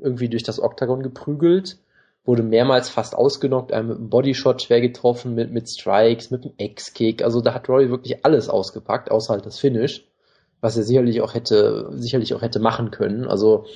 [0.00, 1.78] irgendwie durch das Oktagon geprügelt,
[2.24, 6.54] wurde mehrmals fast ausgenockt, einmal mit einem Bodyshot schwer getroffen, mit, mit Strikes, mit einem
[6.56, 7.22] X-Kick.
[7.22, 10.07] Also da hat Rory wirklich alles ausgepackt, außer halt das Finish,
[10.60, 13.26] was er sicherlich auch hätte, sicherlich auch hätte machen können.
[13.26, 13.66] Also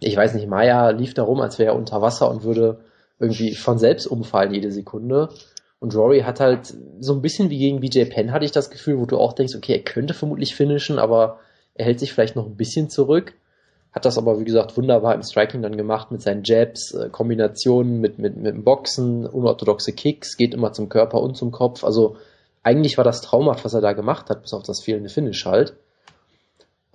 [0.00, 2.80] ich weiß nicht, Maya lief da rum, als wäre er unter Wasser und würde
[3.18, 5.30] irgendwie von selbst umfallen jede Sekunde.
[5.78, 8.98] Und Rory hat halt so ein bisschen wie gegen BJ Penn hatte ich das Gefühl,
[8.98, 11.38] wo du auch denkst, okay, er könnte vermutlich finishen, aber
[11.74, 13.34] er hält sich vielleicht noch ein bisschen zurück.
[13.92, 18.00] Hat das aber, wie gesagt, wunderbar im Striking dann gemacht mit seinen Jabs, äh, Kombinationen
[18.00, 21.82] mit, mit, mit dem Boxen, unorthodoxe Kicks, geht immer zum Körper und zum Kopf.
[21.82, 22.16] Also
[22.62, 25.76] eigentlich war das traumhaft, was er da gemacht hat, bis auf das fehlende Finish halt.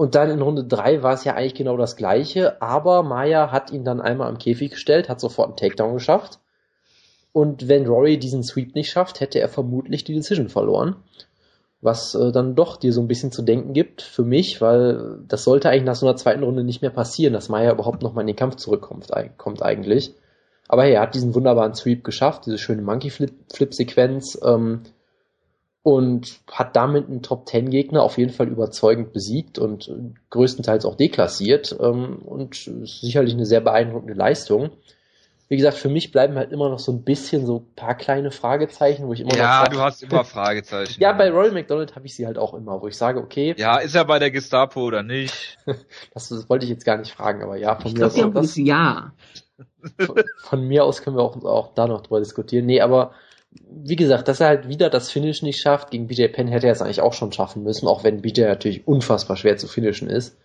[0.01, 3.71] Und dann in Runde 3 war es ja eigentlich genau das gleiche, aber Maya hat
[3.71, 6.39] ihn dann einmal am Käfig gestellt, hat sofort einen Takedown geschafft.
[7.33, 10.95] Und wenn Rory diesen Sweep nicht schafft, hätte er vermutlich die Decision verloren.
[11.81, 15.43] Was äh, dann doch dir so ein bisschen zu denken gibt für mich, weil das
[15.43, 18.27] sollte eigentlich nach so einer zweiten Runde nicht mehr passieren, dass Maya überhaupt nochmal in
[18.27, 20.15] den Kampf zurückkommt kommt eigentlich.
[20.67, 24.39] Aber hey, er hat diesen wunderbaren Sweep geschafft, diese schöne Monkey-Flip-Sequenz.
[24.43, 24.81] Ähm,
[25.83, 29.91] und hat damit einen Top Ten Gegner auf jeden Fall überzeugend besiegt und
[30.29, 34.71] größtenteils auch deklassiert ähm, und sicherlich eine sehr beeindruckende Leistung.
[35.49, 38.31] Wie gesagt, für mich bleiben halt immer noch so ein bisschen so ein paar kleine
[38.31, 41.01] Fragezeichen, wo ich immer ja, noch sag, du hast immer Fragezeichen.
[41.01, 43.55] ja, bei Royal McDonald habe ich sie halt auch immer, wo ich sage, okay.
[43.57, 45.57] Ja, ist er bei der Gestapo oder nicht?
[46.13, 48.13] das, das wollte ich jetzt gar nicht fragen, aber ja, von ich mir aus.
[48.13, 49.11] Glaub, das, ja.
[49.99, 52.65] Von, von, mir aus können wir auch, auch da noch drüber diskutieren.
[52.65, 53.11] Nee, aber
[53.51, 56.73] wie gesagt, dass er halt wieder das Finish nicht schafft, gegen BJ Penn hätte er
[56.73, 60.37] es eigentlich auch schon schaffen müssen, auch wenn BJ natürlich unfassbar schwer zu finishen ist.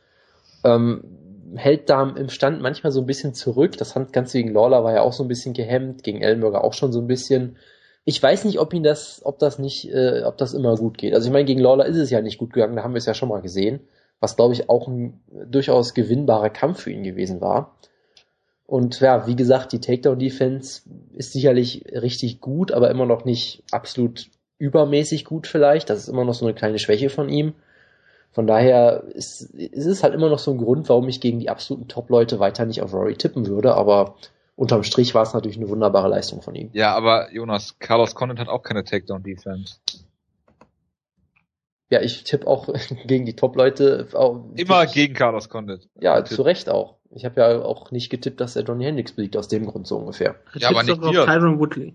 [0.64, 1.04] Ähm,
[1.54, 3.76] hält da im Stand manchmal so ein bisschen zurück.
[3.76, 6.92] Das Ganze gegen Lawler war ja auch so ein bisschen gehemmt, gegen Ellenberger auch schon
[6.92, 7.56] so ein bisschen.
[8.04, 11.14] Ich weiß nicht, ob ihn das, ob das nicht, äh, ob das immer gut geht.
[11.14, 13.06] Also ich meine, gegen Lawler ist es ja nicht gut gegangen, da haben wir es
[13.06, 13.80] ja schon mal gesehen,
[14.20, 17.76] was glaube ich auch ein durchaus gewinnbarer Kampf für ihn gewesen war.
[18.66, 20.82] Und ja, wie gesagt, die Takedown-Defense
[21.14, 25.88] ist sicherlich richtig gut, aber immer noch nicht absolut übermäßig gut vielleicht.
[25.88, 27.54] Das ist immer noch so eine kleine Schwäche von ihm.
[28.32, 31.48] Von daher ist, ist es halt immer noch so ein Grund, warum ich gegen die
[31.48, 34.16] absoluten Top-Leute weiter nicht auf Rory tippen würde, aber
[34.56, 36.70] unterm Strich war es natürlich eine wunderbare Leistung von ihm.
[36.72, 39.76] Ja, aber Jonas, Carlos Condit hat auch keine Takedown-Defense.
[41.88, 42.68] Ja, ich tippe auch
[43.06, 44.08] gegen die Top-Leute.
[44.56, 45.88] Immer gegen Carlos Condit.
[46.00, 46.96] Ja, zu Recht auch.
[47.16, 49.96] Ich habe ja auch nicht getippt, dass er Johnny Hendricks besiegt, aus dem Grund so
[49.96, 50.36] ungefähr.
[50.54, 51.24] Ja, aber nicht dir.
[51.24, 51.94] Tyron Woodley.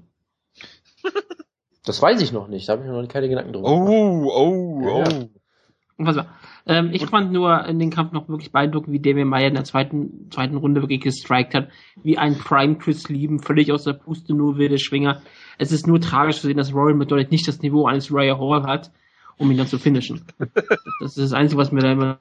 [1.84, 4.36] Das weiß ich noch nicht, da habe ich mir noch keine Gedanken drüber Oh, gemacht.
[4.36, 5.00] oh, oh.
[5.00, 5.26] Ja.
[5.98, 6.28] Was war?
[6.68, 9.64] Ähm, ich fand nur in den Kampf noch wirklich beeindruckend, wie Damien Meyer in der
[9.64, 11.70] zweiten, zweiten Runde wirklich gestrikt hat,
[12.04, 15.24] wie ein Prime Chris Lieben, völlig aus der Puste, nur wilde Schwinger.
[15.58, 18.64] Es ist nur tragisch zu sehen, dass Royal McDonald nicht das Niveau eines Royal Hall
[18.64, 18.92] hat,
[19.38, 20.22] um ihn dann zu finishen.
[21.02, 22.20] Das ist das Einzige, was mir da immer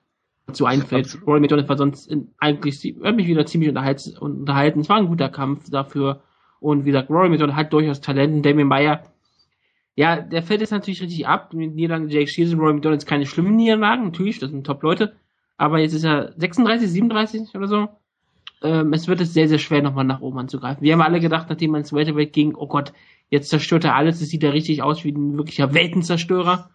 [0.51, 1.19] dazu einfällt.
[1.27, 4.81] Rory McDonald war sonst in, eigentlich, mich wieder ziemlich unterhalten.
[4.81, 6.23] Es war ein guter Kampf dafür.
[6.61, 8.45] Und wie gesagt, Rory McDonald hat durchaus Talent.
[8.45, 9.03] Damien Meyer,
[9.97, 11.53] ja, der fällt jetzt natürlich richtig ab.
[11.55, 15.15] Mit Niederlagen Jake Shields und Rory McDonald keine schlimmen Niederlagen, natürlich, das sind Top-Leute.
[15.57, 17.89] Aber jetzt ist er 36, 37 oder so.
[18.63, 20.83] Ähm, es wird es sehr, sehr schwer, nochmal nach oben anzugreifen.
[20.83, 22.93] Wir haben alle gedacht, nachdem man ins Welterweight ging, oh Gott,
[23.31, 24.21] jetzt zerstört er alles.
[24.21, 26.71] Es sieht ja richtig aus wie ein wirklicher Weltenzerstörer.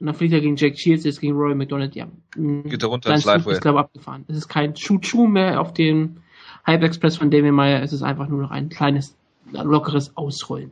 [0.00, 2.08] Und dann fliegt er gegen Jack Shields, jetzt gegen Roy McDonald, ja.
[2.36, 3.54] Geht er runter ins Liveway.
[3.54, 4.24] ist, glaube abgefahren.
[4.28, 6.22] Es ist kein Choo-Choo mehr auf dem
[6.66, 7.82] Hype Express von Damien Meyer.
[7.82, 9.16] Es ist einfach nur noch ein kleines,
[9.50, 10.70] lockeres Ausrollen.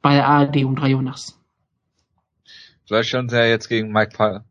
[0.00, 1.38] Bei der ARD um drei Uhr nachts.
[2.86, 4.44] Vielleicht schon sehr jetzt gegen Mike Pyle.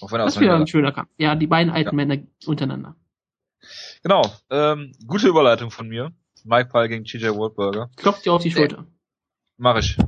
[0.00, 1.10] Auch wenn er das ist wieder ein schöner Kampf.
[1.18, 1.94] Ja, die beiden alten ja.
[2.06, 2.96] Männer untereinander.
[4.02, 4.22] Genau.
[4.48, 6.12] Ähm, gute Überleitung von mir.
[6.44, 7.90] Mike Pyle gegen TJ Waldberger.
[7.96, 8.78] Klopft dir auf die Schulter.
[8.78, 8.84] Äh,
[9.58, 9.98] mach ich.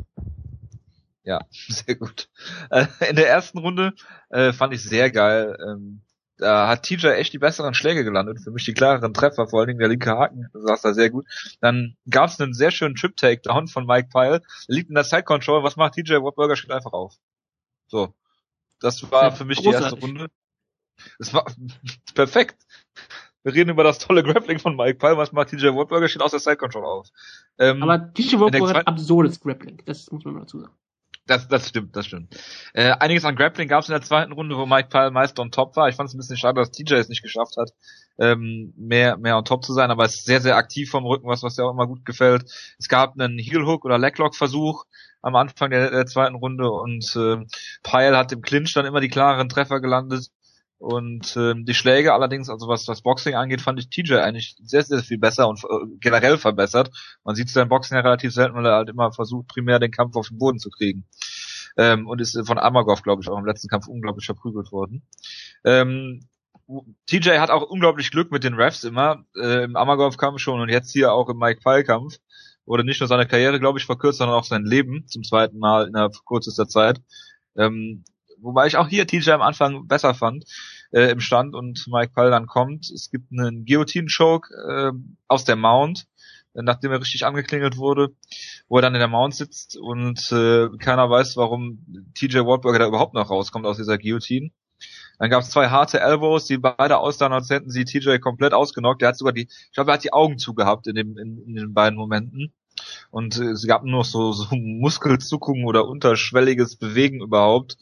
[1.24, 2.28] Ja, sehr gut.
[2.70, 3.94] Äh, in der ersten Runde
[4.30, 5.56] äh, fand ich sehr geil.
[5.66, 6.02] Ähm,
[6.38, 9.68] da hat TJ echt die besseren Schläge gelandet, für mich die klareren Treffer, vor allen
[9.68, 11.24] Dingen der linke Haken saß da sehr gut.
[11.60, 15.76] Dann gab es einen sehr schönen Chip-Takedown von Mike Pyle, liegt in der Side-Control, was
[15.76, 16.56] macht TJ Wattburger?
[16.56, 17.14] Steht einfach auf.
[17.86, 18.12] So.
[18.80, 19.78] Das war für mich Großartig.
[19.78, 20.30] die erste Runde.
[21.18, 21.46] Das war
[22.14, 22.66] perfekt.
[23.44, 26.08] Wir reden über das tolle Grappling von Mike Pyle, was macht TJ Wattburger?
[26.08, 27.08] Steht aus der Side-Control auf.
[27.58, 30.74] Ähm, Aber TJ Wattburger hat absurdes Grappling, das muss man mal dazu sagen.
[31.26, 32.36] Das, das stimmt, das stimmt.
[32.74, 35.52] Äh, einiges an Grappling gab es in der zweiten Runde, wo Mike Pyle meist on
[35.52, 35.88] top war.
[35.88, 37.70] Ich fand es ein bisschen schade, dass TJ es nicht geschafft hat,
[38.18, 41.28] ähm, mehr, mehr on top zu sein, aber es ist sehr, sehr aktiv vom Rücken,
[41.28, 42.44] was, was ja auch immer gut gefällt.
[42.78, 44.84] Es gab einen Heel Hook oder Leglock Versuch
[45.22, 47.46] am Anfang der, der zweiten Runde und äh,
[47.84, 50.28] Pyle hat im Clinch dann immer die klareren Treffer gelandet.
[50.82, 54.82] Und ähm, die Schläge allerdings, also was das Boxing angeht, fand ich TJ eigentlich sehr,
[54.82, 56.90] sehr viel besser und äh, generell verbessert.
[57.22, 59.78] Man sieht es ja im Boxen ja relativ selten, weil er halt immer versucht, primär
[59.78, 61.06] den Kampf auf den Boden zu kriegen.
[61.76, 65.06] Ähm, und ist von Amagov, glaube ich, auch im letzten Kampf unglaublich verprügelt worden.
[65.64, 66.26] Ähm,
[67.06, 70.90] TJ hat auch unglaublich Glück mit den Refs immer, äh, im Amagov-Kampf schon und jetzt
[70.90, 72.16] hier auch im Mike Pyle-Kampf.
[72.66, 75.86] Wurde nicht nur seine Karriere, glaube ich, verkürzt, sondern auch sein Leben zum zweiten Mal
[75.86, 77.00] innerhalb kürzester Zeit.
[77.56, 78.02] Ähm,
[78.42, 80.44] wobei ich auch hier TJ am Anfang besser fand
[80.92, 82.90] äh, im Stand und Mike Pyle dann kommt.
[82.90, 84.92] Es gibt einen Guillotine-Choke äh,
[85.28, 86.06] aus der Mount,
[86.54, 88.10] äh, nachdem er richtig angeklingelt wurde,
[88.68, 91.84] wo er dann in der Mount sitzt und äh, keiner weiß, warum
[92.14, 94.50] TJ Wardberger da überhaupt noch rauskommt aus dieser Guillotine.
[95.18, 99.02] Dann gab es zwei harte Elbows, die beide aussahen, als hätten sie TJ komplett ausgenockt.
[99.02, 101.54] Der hat sogar die, ich glaube, er hat die Augen zugehabt in, dem, in, in
[101.54, 102.52] den beiden Momenten.
[103.10, 107.76] Und äh, es gab nur so, so Muskelzuckungen oder unterschwelliges Bewegen überhaupt.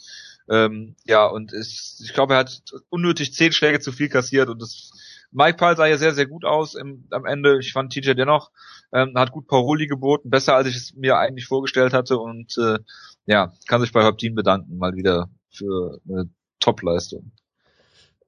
[0.50, 4.60] Ähm, ja, und es, ich glaube, er hat unnötig zehn Schläge zu viel kassiert und
[4.60, 4.90] das
[5.30, 7.60] Mike Pyle sah ja sehr, sehr gut aus im, am Ende.
[7.60, 8.50] Ich fand TJ dennoch,
[8.92, 12.78] ähm, hat gut Paroli geboten, besser als ich es mir eigentlich vorgestellt hatte und äh,
[13.26, 16.28] ja, kann sich bei Hoptin bedanken, mal wieder für eine
[16.58, 17.30] Top-Leistung.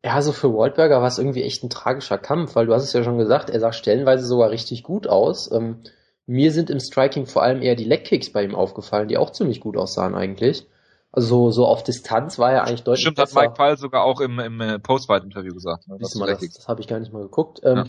[0.04, 2.92] Ja, also für Waldberger war es irgendwie echt ein tragischer Kampf, weil du hast es
[2.92, 5.50] ja schon gesagt, er sah stellenweise sogar richtig gut aus.
[5.50, 5.82] Ähm,
[6.26, 9.60] mir sind im Striking vor allem eher die Leg-Kicks bei ihm aufgefallen, die auch ziemlich
[9.60, 10.68] gut aussahen eigentlich.
[11.12, 13.42] Also so auf Distanz war er eigentlich deutlich Stimmt, besser.
[13.42, 15.86] hat Mike Pyle sogar auch im, im äh, Post-Fight-Interview gesagt.
[15.86, 17.60] Ne, das, das, das habe ich gar nicht mal geguckt.
[17.64, 17.84] Ähm, ja.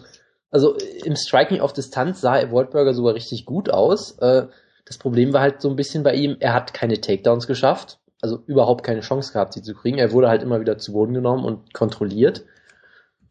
[0.51, 4.17] Also im Striking auf Distanz sah Waldberger sogar richtig gut aus.
[4.19, 4.47] Äh,
[4.85, 7.99] das Problem war halt so ein bisschen bei ihm, er hat keine Takedowns geschafft.
[8.21, 9.97] Also überhaupt keine Chance gehabt, sie zu kriegen.
[9.97, 12.43] Er wurde halt immer wieder zu Boden genommen und kontrolliert.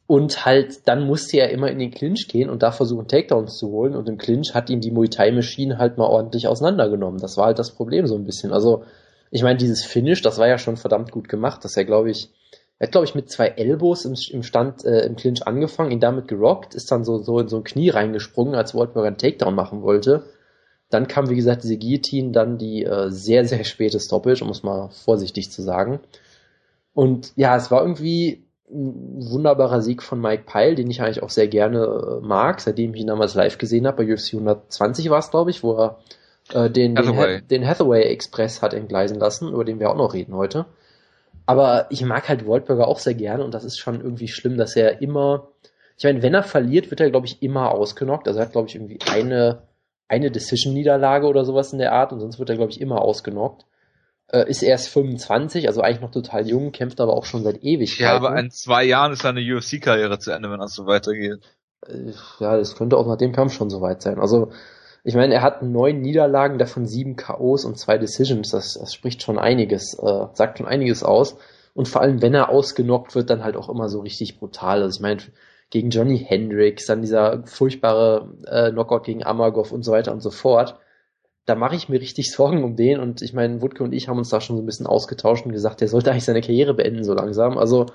[0.06, 3.68] Und halt, dann musste er immer in den Clinch gehen und da versuchen, Takedowns zu
[3.68, 3.94] holen.
[3.94, 7.20] Und im Clinch hat ihn die Muay Thai Machine halt mal ordentlich auseinandergenommen.
[7.20, 8.52] Das war halt das Problem so ein bisschen.
[8.52, 8.84] Also,
[9.32, 12.30] ich meine, dieses Finish, das war ja schon verdammt gut gemacht, dass er, glaube ich,
[12.78, 16.00] er hat, glaube ich, mit zwei Elbows im, im Stand, äh, im Clinch angefangen, ihn
[16.00, 19.54] damit gerockt, ist dann so, so in so ein Knie reingesprungen, als Waldberg einen Takedown
[19.54, 20.24] machen wollte.
[20.90, 24.62] Dann kam, wie gesagt, diese Guillotine, dann die äh, sehr, sehr späte Stoppage, um es
[24.62, 26.00] mal vorsichtig zu sagen.
[26.92, 31.30] Und ja, es war irgendwie ein wunderbarer Sieg von Mike Pyle, den ich eigentlich auch
[31.30, 34.04] sehr gerne äh, mag, seitdem ich ihn damals live gesehen habe.
[34.04, 36.00] Bei UFC 120 war es, glaube ich, wo er
[36.52, 37.40] äh, den, Hathaway.
[37.40, 40.66] den, den Hathaway Express hat entgleisen lassen, über den wir auch noch reden heute.
[41.46, 44.76] Aber ich mag halt Waldberger auch sehr gerne und das ist schon irgendwie schlimm, dass
[44.76, 45.48] er immer,
[45.96, 48.28] ich meine, wenn er verliert, wird er, glaube ich, immer ausgenockt.
[48.28, 49.62] Also er hat, glaube ich, irgendwie eine,
[50.08, 53.64] eine Decision-Niederlage oder sowas in der Art und sonst wird er, glaube ich, immer ausgenockt.
[54.28, 57.98] Äh, ist erst 25, also eigentlich noch total jung, kämpft aber auch schon seit ewig.
[57.98, 61.40] Ja, aber in zwei Jahren ist seine UFC-Karriere zu Ende, wenn das so weitergeht.
[61.86, 64.18] Äh, ja, das könnte auch nach dem Kampf schon so weit sein.
[64.18, 64.52] Also
[65.04, 68.50] ich meine, er hat neun Niederlagen, davon sieben KOs und zwei Decisions.
[68.50, 71.36] Das, das spricht schon einiges, äh, sagt schon einiges aus.
[71.74, 74.82] Und vor allem, wenn er ausgenockt wird, dann halt auch immer so richtig brutal.
[74.82, 75.20] Also ich meine,
[75.70, 80.30] gegen Johnny Hendricks, dann dieser furchtbare äh, Knockout gegen Amagov und so weiter und so
[80.30, 80.78] fort.
[81.46, 83.00] Da mache ich mir richtig Sorgen um den.
[83.00, 85.52] Und ich meine, Wutke und ich haben uns da schon so ein bisschen ausgetauscht und
[85.52, 87.58] gesagt, der sollte eigentlich seine Karriere beenden so langsam.
[87.58, 87.86] Also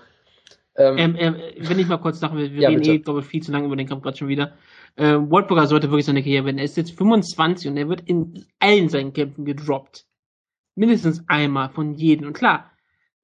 [0.75, 2.93] ähm, ähm, ähm, wenn ich mal kurz sagen will, wir ja, reden bitte.
[2.93, 4.53] eh, glaube ich, viel zu lange über den Kampf gerade schon wieder.
[4.95, 6.59] Äh, Waldburger sollte wirklich seine Karriere beenden.
[6.59, 10.05] Er ist jetzt 25 und er wird in allen seinen Kämpfen gedroppt.
[10.75, 12.27] Mindestens einmal von jedem.
[12.27, 12.71] Und klar,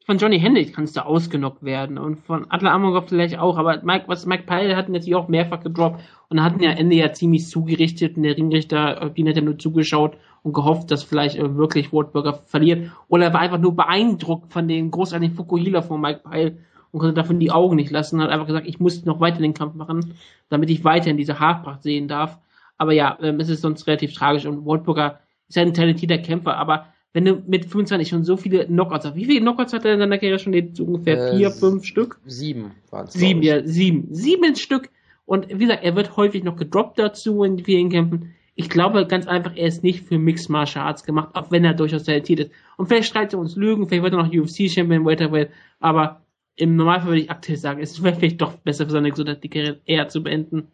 [0.05, 4.05] von Johnny Hendricks kannst du ausgenockt werden und von Adler Amorov vielleicht auch, aber Mike,
[4.07, 7.47] was Mike Pyle hat natürlich auch mehrfach gedroppt und hat ihn ja Ende ja ziemlich
[7.47, 11.93] zugerichtet und der Ringrichter, die hat ja nur zugeschaut und gehofft, dass vielleicht äh, wirklich
[11.93, 16.57] Waldburger verliert oder er war einfach nur beeindruckt von dem großartigen Fukuhila von Mike Pyle
[16.93, 19.55] und konnte davon die Augen nicht lassen, hat einfach gesagt, ich muss noch weiter den
[19.55, 20.13] Kampf machen,
[20.49, 22.37] damit ich weiter in diese Haarpracht sehen darf.
[22.77, 25.19] Aber ja, ähm, es ist sonst relativ tragisch und Waldburger
[25.49, 29.25] ist ein talentierter Kämpfer, aber wenn du mit 25 schon so viele Knockouts hast, wie
[29.25, 30.53] viele Knockouts hat er in seiner Karriere schon?
[30.73, 32.19] So ungefähr äh, vier, fünf Stück?
[32.25, 33.13] Sieben waren es.
[33.13, 34.07] Sieben, ja, sieben.
[34.11, 34.89] Sieben Stück.
[35.25, 38.33] Und wie gesagt, er wird häufig noch gedroppt dazu in vielen Kämpfen.
[38.55, 41.73] Ich glaube ganz einfach, er ist nicht für Mixed Martial Arts gemacht, auch wenn er
[41.73, 42.51] durchaus talentiert ist.
[42.77, 46.22] Und vielleicht streitet er uns Lügen, vielleicht wird er noch UFC-Champion, Welterweight, aber
[46.55, 49.49] im Normalfall würde ich aktuell sagen, es wäre vielleicht doch besser für seine Gesundheit, die
[49.49, 50.71] Karriere eher zu beenden.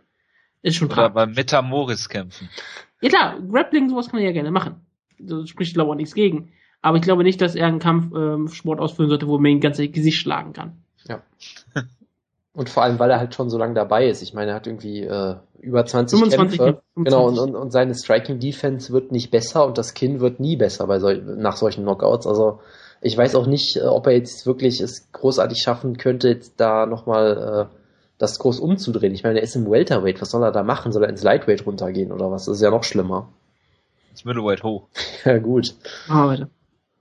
[0.62, 2.50] Ist schon Oder beim Metamoris kämpfen.
[3.02, 4.86] Ja klar, Grappling, sowas kann er ja gerne machen.
[5.18, 6.52] Da spricht, glaube ich, auch nichts gegen.
[6.82, 9.78] Aber ich glaube nicht, dass er einen Kampfsport ähm, ausführen sollte, wo man ihn ganz
[9.78, 10.84] Gesicht schlagen kann.
[11.08, 11.24] Ja.
[12.54, 14.22] Und vor allem, weil er halt schon so lange dabei ist.
[14.22, 16.82] Ich meine, er hat irgendwie äh, über 20 25 Kämpfe.
[16.96, 17.06] 25.
[17.06, 20.58] Genau, und, und, und seine Striking Defense wird nicht besser und das Kinn wird nie
[20.58, 22.28] besser bei sol nach solchen Knockouts.
[22.28, 22.60] Also
[23.02, 26.86] ich weiß auch nicht, äh, ob er jetzt wirklich es großartig schaffen könnte, jetzt da
[26.86, 27.76] nochmal äh,
[28.18, 29.14] das groß umzudrehen.
[29.14, 30.92] Ich meine, er ist im Welterweight, was soll er da machen?
[30.92, 32.46] Soll er ins Lightweight runtergehen oder was?
[32.46, 33.30] Das ist ja noch schlimmer.
[34.12, 34.88] Ins Middleweight hoch.
[35.26, 35.76] ja, gut.
[36.08, 36.50] Ah, bitte.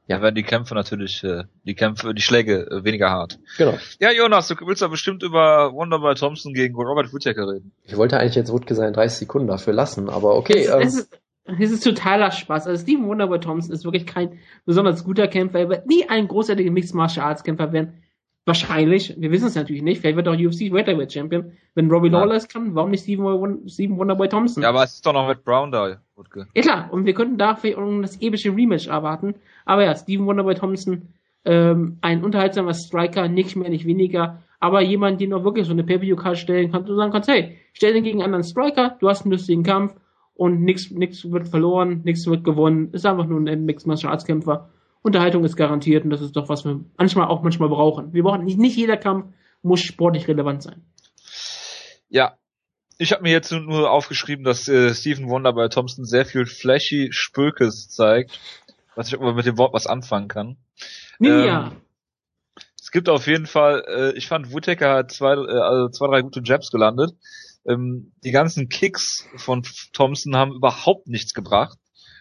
[0.06, 3.38] Ja, werden die Kämpfe natürlich, äh, die Kämpfe, die Schläge äh, weniger hart.
[3.58, 3.76] Genau.
[4.00, 7.72] Ja, Jonas, du willst ja bestimmt über Wonderboy Thompson gegen Robert Whittaker reden.
[7.84, 10.60] Ich wollte eigentlich jetzt Wutke seine 30 Sekunden dafür lassen, aber okay.
[10.60, 11.20] Es, ähm, es, ist,
[11.58, 12.66] es ist totaler Spaß.
[12.66, 15.60] Also Steven Wonderboy Thompson ist wirklich kein besonders guter Kämpfer.
[15.60, 18.02] Er wird nie ein großartiger Mixed Martial Arts Kämpfer werden.
[18.44, 19.14] Wahrscheinlich.
[19.18, 20.00] Wir wissen es natürlich nicht.
[20.00, 21.52] Vielleicht wird er auch UFC Welterweight Champion.
[21.74, 22.20] Wenn Robbie Ja.
[22.20, 24.62] Lawler es kann, warum nicht Steven Wonderboy Thompson?
[24.62, 26.46] Ja, aber es ist doch noch Matt Brown da, Wutke.
[26.54, 29.34] Ja klar, und wir könnten da vielleicht das epische Rematch erwarten.
[29.66, 31.08] Aber ja, Steven Wonderboy Thompson,
[31.44, 35.84] ähm, ein unterhaltsamer Striker, nicht mehr, nicht weniger, aber jemand, den auch wirklich so eine
[35.84, 39.22] Pay-Per-View-Card stellen kannst und sagen kannst, hey, stell den gegen einen anderen Striker, du hast
[39.22, 39.94] einen lustigen Kampf
[40.38, 44.24] und nichts nix wird verloren, nichts wird gewonnen, ist einfach nur ein Mixed Martial Arts
[44.24, 44.70] Kämpfer.
[45.02, 48.12] Unterhaltung ist garantiert und das ist doch was wir manchmal auch manchmal brauchen.
[48.12, 49.26] Wir brauchen nicht, nicht jeder Kampf
[49.62, 50.84] muss sportlich relevant sein.
[52.08, 52.38] Ja.
[52.98, 57.88] Ich habe mir jetzt nur aufgeschrieben, dass äh, Stephen Wonderboy Thompson sehr viel flashy Spökes
[57.88, 58.38] zeigt.
[58.94, 60.56] Was ich aber mit dem Wort was anfangen kann.
[61.18, 61.66] Ninja!
[61.66, 61.76] Ähm,
[62.80, 66.22] Es gibt auf jeden Fall, äh, ich fand Whittaker hat zwei, äh, also zwei, drei
[66.22, 67.12] gute Jabs gelandet.
[67.68, 69.62] Ähm, die ganzen Kicks von
[69.92, 71.78] Thompson haben überhaupt nichts gebracht.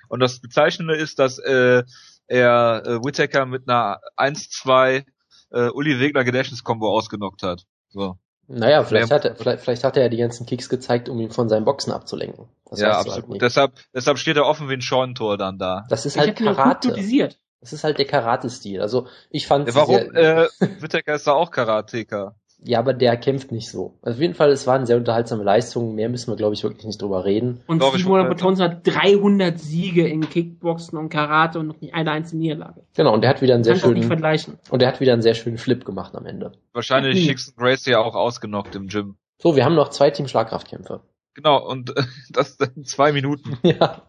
[0.10, 1.84] Und das Bezeichnende ist, dass äh,
[2.28, 5.06] er äh, Whittaker mit einer 1-2
[5.52, 7.64] äh, Uli Wegner Gedächtniskombo ausgenockt hat.
[7.90, 8.18] So.
[8.48, 9.16] Naja, vielleicht Ja.
[9.16, 11.66] hat, er, vielleicht, vielleicht hat er ja die ganzen Kicks gezeigt, um ihn von seinem
[11.66, 12.48] Boxen abzulenken.
[12.70, 13.30] Das ja, du absolut.
[13.32, 15.86] halt deshalb, deshalb steht er offen wie ein Scheunentor dann da.
[15.90, 17.30] Das ist ich halt Karate.
[17.60, 18.82] Das ist halt der Karate-Stil.
[18.82, 19.96] Also ich fand Ja, warum?
[19.96, 20.48] sehr, Äh,
[20.82, 22.36] Whittaker ist da auch Karateka.
[22.64, 23.94] Ja, aber der kämpft nicht so.
[24.02, 25.96] Also auf jeden Fall, es waren sehr unterhaltsame Leistungen.
[25.96, 27.62] Mehr müssen wir, glaube ich, wirklich nicht drüber reden.
[27.68, 32.38] Und wollte- Thompson hat 300 Siege in Kickboxen und Karate und noch nicht eine einzige
[32.40, 32.82] Niederlage.
[32.96, 34.58] Genau, und der hat wieder einen sehr Kannst schönen vergleichen.
[34.70, 36.52] und der hat wieder einen sehr schönen Flip gemacht am Ende.
[36.74, 37.30] Wahrscheinlich Mhm.
[37.30, 39.16] Hickson Gracie ja auch ausgenockt im Gym.
[39.40, 41.02] So, wir haben noch zwei Team Schlagkraftkämpfe.
[41.36, 42.02] Genau, und äh,
[42.32, 43.58] das in zwei Minuten.
[43.64, 44.02] ja.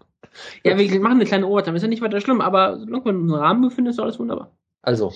[0.64, 1.76] Ja, wir machen eine kleine Overtime.
[1.76, 4.52] Ist ja nicht weiter schlimm, aber solange man einen Rahmen befindet, ist alles wunderbar.
[4.82, 5.12] Also,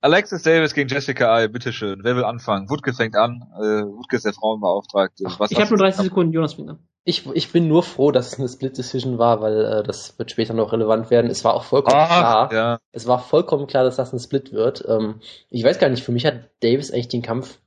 [0.00, 2.00] Alexis Davis gegen Jessica Ai, bitteschön.
[2.02, 2.68] Wer will anfangen?
[2.68, 3.42] Wutke fängt an.
[3.56, 5.24] Äh, Wutke ist der Frauenbeauftragte.
[5.38, 6.78] Was Ich habe nur du- 30 Sekunden, Jonas fängt an.
[7.04, 10.30] ich, ich bin nur froh, dass es eine Split Decision war, weil äh, das wird
[10.32, 11.30] später noch relevant werden.
[11.30, 12.06] Es war auch vollkommen Ah,
[12.48, 12.52] klar.
[12.52, 12.78] ja.
[12.92, 14.84] Es war vollkommen klar, dass das ein Split wird.
[14.88, 17.58] Ähm, ich weiß gar nicht, für mich hat Davis eigentlich den Kampf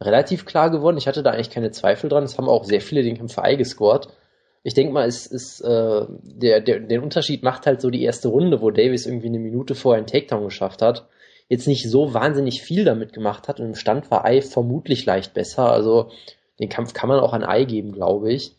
[0.00, 0.96] relativ klar gewonnen.
[0.98, 2.24] Ich hatte da eigentlich keine Zweifel dran.
[2.24, 4.08] Es haben auch sehr viele den Kampf für Ei gescored.
[4.62, 8.28] Ich denke mal, es ist äh, der, der, den Unterschied macht halt so die erste
[8.28, 11.08] Runde, wo Davis irgendwie eine Minute vorher einen Takedown geschafft hat.
[11.48, 15.32] Jetzt nicht so wahnsinnig viel damit gemacht hat und im Stand war Ei vermutlich leicht
[15.32, 15.70] besser.
[15.70, 16.10] Also
[16.58, 18.54] den Kampf kann man auch an Ei geben, glaube ich.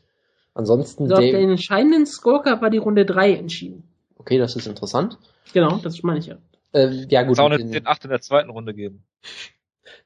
[0.53, 3.83] Ansonsten, Also auf den entscheidenden Scorecard war die Runde 3 entschieden.
[4.17, 5.17] okay, das ist interessant.
[5.53, 6.37] Genau, das meine ich ja.
[6.71, 9.03] Äh, ja gut, Soll auch den 8 in der zweiten Runde geben.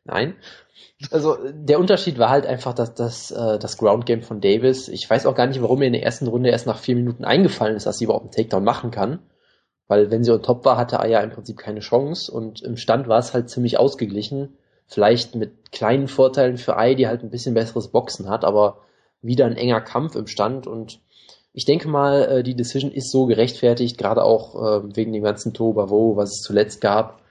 [0.04, 0.36] Nein.
[1.12, 4.88] Also der Unterschied war halt einfach dass das, äh, das Ground Game von Davis.
[4.88, 7.26] Ich weiß auch gar nicht, warum mir in der ersten Runde erst nach vier Minuten
[7.26, 9.20] eingefallen ist, dass sie überhaupt einen Takedown machen kann.
[9.88, 13.08] Weil wenn sie on top war, hatte Aya im Prinzip keine Chance und im Stand
[13.08, 14.58] war es halt ziemlich ausgeglichen.
[14.88, 18.80] Vielleicht mit kleinen Vorteilen für Ai, die halt ein bisschen besseres Boxen hat, aber
[19.22, 20.99] wieder ein enger Kampf im Stand und
[21.54, 25.54] ich denke mal, äh, die Decision ist so gerechtfertigt, gerade auch äh, wegen dem ganzen
[25.54, 27.22] Tohuwabohu, was es zuletzt gab.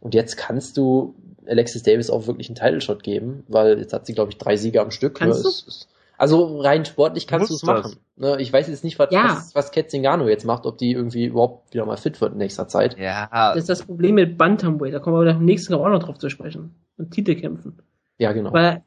[0.00, 1.14] Und jetzt kannst du
[1.48, 4.56] Alexis Davis auch wirklich einen Title Shot geben, weil jetzt hat sie, glaube ich, drei
[4.56, 5.14] Siege am Stück.
[5.16, 5.50] Kannst ne?
[5.50, 5.72] du?
[6.20, 7.96] Also rein sportlich kannst du es machen.
[8.16, 8.40] Ne?
[8.40, 9.24] Ich weiß jetzt nicht, was, Ja.
[9.36, 12.38] was, was Kat Zingano jetzt macht, ob die irgendwie überhaupt wieder mal fit wird in
[12.38, 12.98] nächster Zeit.
[12.98, 13.28] Ja.
[13.30, 14.92] Das ist das Problem mit Bantamweight.
[14.92, 16.74] Da kommen wir beim nächsten Kampf auch noch drauf zu sprechen.
[16.96, 17.78] Und Titelkämpfen.
[18.18, 18.52] Ja, genau.
[18.52, 18.82] Weil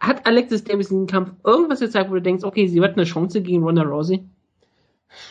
[0.00, 3.04] hat Alexis Davis in dem Kampf irgendwas gezeigt, wo du denkst, okay, sie hat eine
[3.04, 4.22] Chance gegen Ronda Rousey?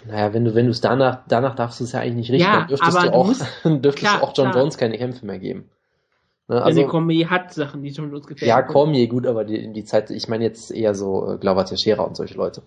[0.08, 2.48] Naja, wenn du, wenn du es danach, danach darfst du es ja eigentlich nicht richten,
[2.48, 4.64] Ja, dann dürftest aber du du auch, musst- dürftest klar, du auch John klar.
[4.64, 5.70] Jones keine Kämpfe mehr geben.
[6.54, 6.62] Ne?
[6.64, 8.48] Also, Danny Cormier hat Sachen, die schon uns gefällt.
[8.48, 12.04] ja, Cormier, gut, aber die, die Zeit, ich meine jetzt eher so äh, Glauber Teixeira
[12.04, 12.64] und solche Leute.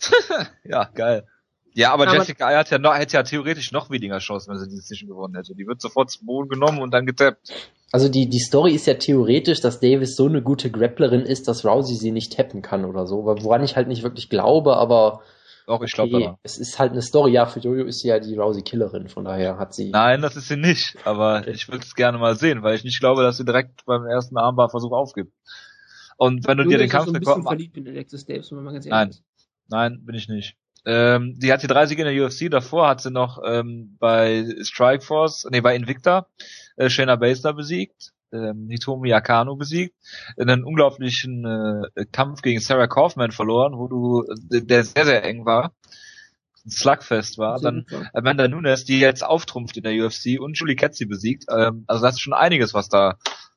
[0.64, 1.26] ja, geil.
[1.72, 4.60] Ja, aber, Aber- Jessica Ai hat ja, noch, hätte ja theoretisch noch weniger Chancen, wenn
[4.60, 5.54] sie die Decision gewonnen hätte.
[5.54, 7.52] Die wird sofort zum Boden genommen und dann getappt.
[7.90, 11.64] Also die, die Story ist ja theoretisch, dass Davis so eine gute Grapplerin ist, dass
[11.64, 15.22] Rousey sie nicht tappen kann oder so, woran ich halt nicht wirklich glaube, aber
[15.66, 17.32] Doch, ich glaube okay, es ist halt eine Story.
[17.32, 19.90] Ja, für Jojo ist sie ja die Rousey-Killerin, von daher hat sie...
[19.90, 20.96] Nein, das ist sie nicht.
[21.04, 24.04] Aber ich würde es gerne mal sehen, weil ich nicht glaube, dass sie direkt beim
[24.04, 25.32] ersten Armbarversuch aufgibt.
[26.16, 28.50] Und wenn du Du dir den Kampf so ein bisschen Kopf- verliebt in Alexis Davis,
[28.52, 29.08] wenn man ganz Nein.
[29.08, 29.24] ehrlich ist.
[29.68, 30.56] Nein, bin ich nicht.
[30.86, 34.44] Ähm, die hat die drei Siege in der UFC, davor hat sie noch ähm, bei
[34.62, 36.26] Strikeforce, nee, bei Invicta
[36.76, 39.94] äh, Shayna Baszler besiegt, ähm, Hitomi Akano besiegt,
[40.36, 41.44] einen unglaublichen
[41.94, 45.72] äh, Kampf gegen Sarah Kaufman verloren, wo du, äh, der sehr, sehr eng war,
[46.66, 47.86] ein Slugfest war, dann.
[48.12, 52.14] Amanda Nunes, die jetzt auftrumpft in der UFC und Julie Ketzi besiegt, ähm, also das
[52.14, 53.16] ist schon einiges, was da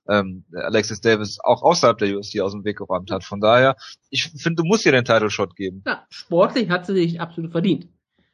[0.10, 3.24] ähm, Alexis Davis auch außerhalb der UFC aus dem Weg geräumt hat.
[3.24, 3.76] Von daher,
[4.10, 5.84] ich finde, du musst ihr den Title Shot geben.
[5.86, 7.88] Ja, sportlich hat sie sich absolut verdient.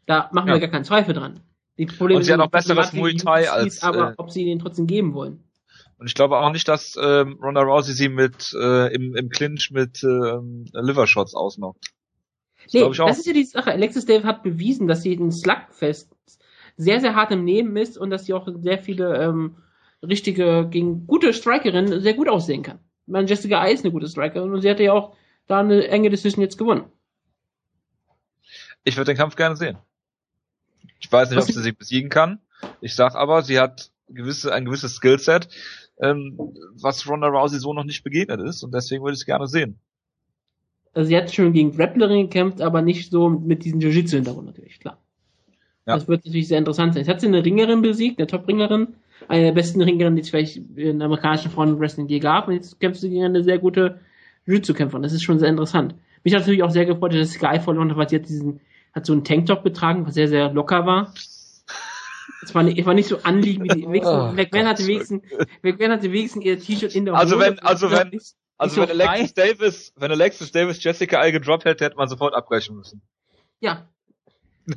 [0.05, 0.55] Da machen Ja.
[0.55, 1.39] wir gar keinen Zweifel dran.
[1.77, 4.59] Die Probleme Und sie hat auch besseres Muay Thai als, aber äh, ob sie den
[4.59, 5.43] trotzdem geben wollen.
[5.97, 9.71] Und ich glaube auch nicht, dass ähm, Ronda Rousey sie mit äh, im, im Clinch
[9.71, 11.93] mit ähm, Livershots ausnockt.
[12.65, 13.71] Das Nee, das ist ja die Sache.
[13.71, 16.09] Alexis Davis hat bewiesen, dass sie in Slugfest
[16.77, 19.57] sehr, sehr hart im Nehmen ist und dass sie auch sehr viele ähm,
[20.01, 22.79] richtige, gegen gute Strikerin sehr gut aussehen kann.
[23.05, 25.15] Ich meine, Jessica Eye ist eine gute Strikerin und sie hatte ja auch
[25.47, 26.85] da eine enge Decision jetzt gewonnen.
[28.83, 29.77] Ich würde den Kampf gerne sehen.
[30.99, 32.39] Ich weiß nicht, Was ob sie sich besiegen kann.
[32.81, 35.49] Ich sag aber, sie hat gewisse, ein gewisses Skillset,
[35.99, 36.37] ähm,
[36.81, 39.77] was Ronda Rousey so noch nicht begegnet ist und deswegen würde ich es gerne sehen.
[40.93, 44.97] Also sie hat schon gegen Grapplerin gekämpft, aber nicht so mit diesem Jiu-Jitsu-Hintergrund natürlich, klar.
[45.85, 45.95] Ja.
[45.95, 47.01] Das wird natürlich sehr interessant sein.
[47.01, 48.89] Jetzt hat sie eine Ringerin besiegt, eine Top-Ringerin,
[49.27, 52.79] eine der besten Ringerinnen, die es vielleicht in der amerikanischen Frauenwrestling je gab, und jetzt
[52.79, 53.99] kämpft sie gegen eine sehr gute
[54.45, 55.03] Jiu-Jitsu-Kämpferin.
[55.03, 55.95] Das ist schon sehr interessant.
[56.23, 58.61] Mich hat natürlich auch sehr gefreut, dass Sky verloren hat, weil sie hat diesen,
[58.93, 61.13] hat so einen Tanktop getragen, was sehr, sehr locker war.
[62.43, 65.23] Es war nicht, es war nicht so anliegend wie die wenigstens, Oh McMahon hatte wenigstens,
[65.61, 67.45] McMahon hatte wenigstens ihr T-Shirt in der Also Hose.
[67.45, 71.31] wenn- also wenn- Nicht- Also nicht wenn so Alexis Davis, wenn Alexis Davis Jessica Eye
[71.31, 73.01] gedroppt hätte, hätte man sofort abbrechen müssen.
[73.59, 73.87] Ja.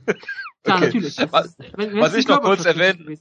[0.65, 0.87] Klar, Okay.
[0.87, 1.17] natürlich.
[1.17, 3.19] Das Was- ist- wenn- wenn was ich noch kurz erwähnen-.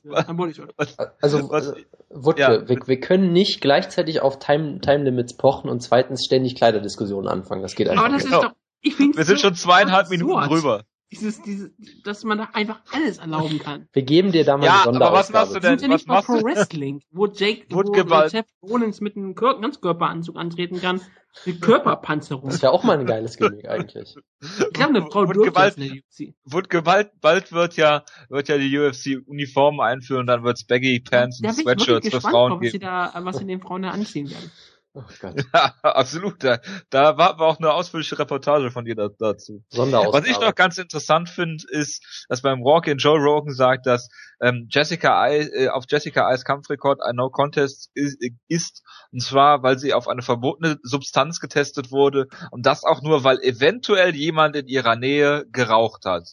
[1.22, 2.68] Also, Was- äh, Wutke, Ja.
[2.70, 7.62] wir, wir können nicht gleichzeitig auf Time, Time Limits pochen und zweitens ständig Kleiderdiskussionen anfangen.
[7.62, 8.32] Das geht einfach Aber das nicht.
[8.34, 8.44] Genau.
[8.44, 10.84] ist doch, ich Wir sind schon zweieinhalb Minuten absurd, drüber.
[11.20, 11.72] Dieses, dieses,
[12.04, 13.88] dass man da einfach alles erlauben kann.
[13.94, 15.34] Wir geben dir da mal Ja, eine aber was Sonderausgabe.
[15.34, 17.66] machst du Wir sind denn- ja nicht was bei machst Pro du- Wrestling, wo Jake,
[17.70, 21.02] wo Seth Rollins mit einem Kör Ganzkörperanzug antreten kann,
[21.46, 22.50] mit Körperpanzerung.
[22.50, 24.16] Das wäre auch mal ein geiles Gimmick eigentlich.
[24.42, 26.34] Ich glaube, eine Frau dürfte Gewalt- in der UFC.
[26.46, 31.40] Wird gewalt, bald wird ja, wird ja die UFC Uniformen einführen, dann wird's Baggy Pants
[31.42, 32.86] Da und bin ich wirklich Sweatshirts für gespannt, Frauen drauf, was sie geben.
[32.86, 34.52] da, was sie den Frauen da anziehen werden.
[34.96, 35.36] Oh Gott.
[35.54, 36.44] Ja, absolut.
[36.44, 39.62] Da, da war aber auch eine ausführliche Reportage von dir da, dazu.
[39.70, 40.18] Sonderausgabe.
[40.18, 44.10] Was ich noch ganz interessant finde, ist, dass beim Walk in Joe Rogan sagt, dass
[44.42, 48.18] ähm, Jessica Eye, äh, auf Jessica Eyes Kampfrekord ein No Contest ist,
[48.48, 53.24] ist, und zwar, weil sie auf eine verbotene Substanz getestet wurde und das auch nur,
[53.24, 56.30] weil eventuell jemand in ihrer Nähe geraucht hat.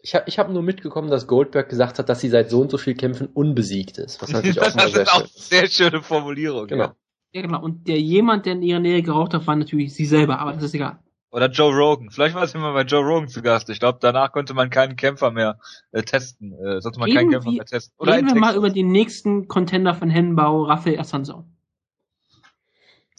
[0.00, 2.70] Ich habe ich hab nur mitgekommen, dass Goldberg gesagt hat, dass sie seit so und
[2.70, 4.20] so viel Kämpfen unbesiegt ist.
[4.20, 5.28] Was natürlich auch das mal sehr ist auch schön.
[5.34, 6.66] sehr schöne Formulierung.
[6.66, 6.84] Genau.
[6.84, 6.96] Ja.
[7.34, 7.60] Ja, genau.
[7.62, 10.62] Und der jemand, der in ihrer Nähe geraucht hat, war natürlich sie selber, aber das
[10.64, 10.98] ist egal.
[11.32, 12.10] Oder Joe Rogan.
[12.10, 13.68] Vielleicht war es immer bei Joe Rogan zu Gast.
[13.68, 15.58] Ich glaube, danach konnte man keinen Kämpfer mehr
[15.90, 16.52] äh, testen.
[16.52, 17.92] Äh, sollte man keinen Reden Kämpfer wir- mehr testen.
[17.98, 21.44] Oder Reden wir mal über den nächsten Contender von Hennenbau, Raphael Assanzau.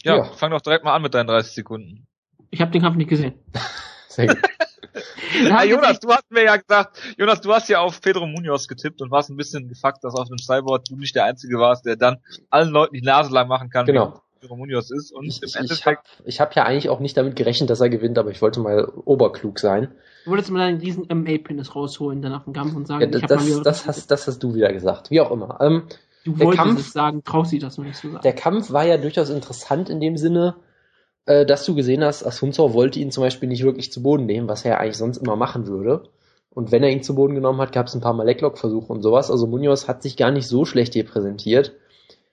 [0.03, 0.23] Ja, Ja.
[0.23, 2.07] fang doch direkt mal an mit deinen 30 Sekunden.
[2.51, 3.33] Ich habe den Kampf nicht gesehen.
[4.07, 4.37] Sehr gut.
[5.43, 9.01] Ja, Jonas, du hast mir ja gesagt, Jonas, du hast ja auf Pedro Munoz getippt
[9.01, 11.95] und warst ein bisschen gefuckt, dass auf dem Cyborg du nicht der Einzige warst, der
[11.95, 12.17] dann
[12.49, 14.21] allen Leuten die Nase lang machen kann, Genau.
[14.35, 15.11] wie Pedro Munoz ist.
[15.11, 15.55] Und Ich, im ich, ich
[15.85, 18.59] habe Endeffekt, hab ja eigentlich auch nicht damit gerechnet, dass er gewinnt, aber ich wollte
[18.59, 19.89] mal oberklug sein.
[20.25, 23.23] Du wolltest mal einen riesen MA-Penis rausholen dann auf dem Kampf und sagen, Ja, ich
[23.23, 25.11] hab das, das, hast, das hast du wieder gesagt.
[25.11, 25.57] Wie auch immer.
[25.61, 25.83] Ähm,
[26.23, 28.23] Du wolltest Kampf- es sagen, traust dich das noch nicht zu sagen.
[28.23, 30.55] der Kampf war ja durchaus interessant in dem Sinne,
[31.25, 34.47] äh, dass du gesehen hast, Asunzao wollte ihn zum Beispiel nicht wirklich zu Boden nehmen,
[34.47, 36.09] was er eigentlich sonst immer machen würde.
[36.49, 39.01] Und wenn er ihn zu Boden genommen hat, gab es ein paar Mal Lecklock-Versuche und
[39.01, 39.29] sowas.
[39.29, 41.73] Also Munoz hat sich gar nicht so schlecht hier präsentiert.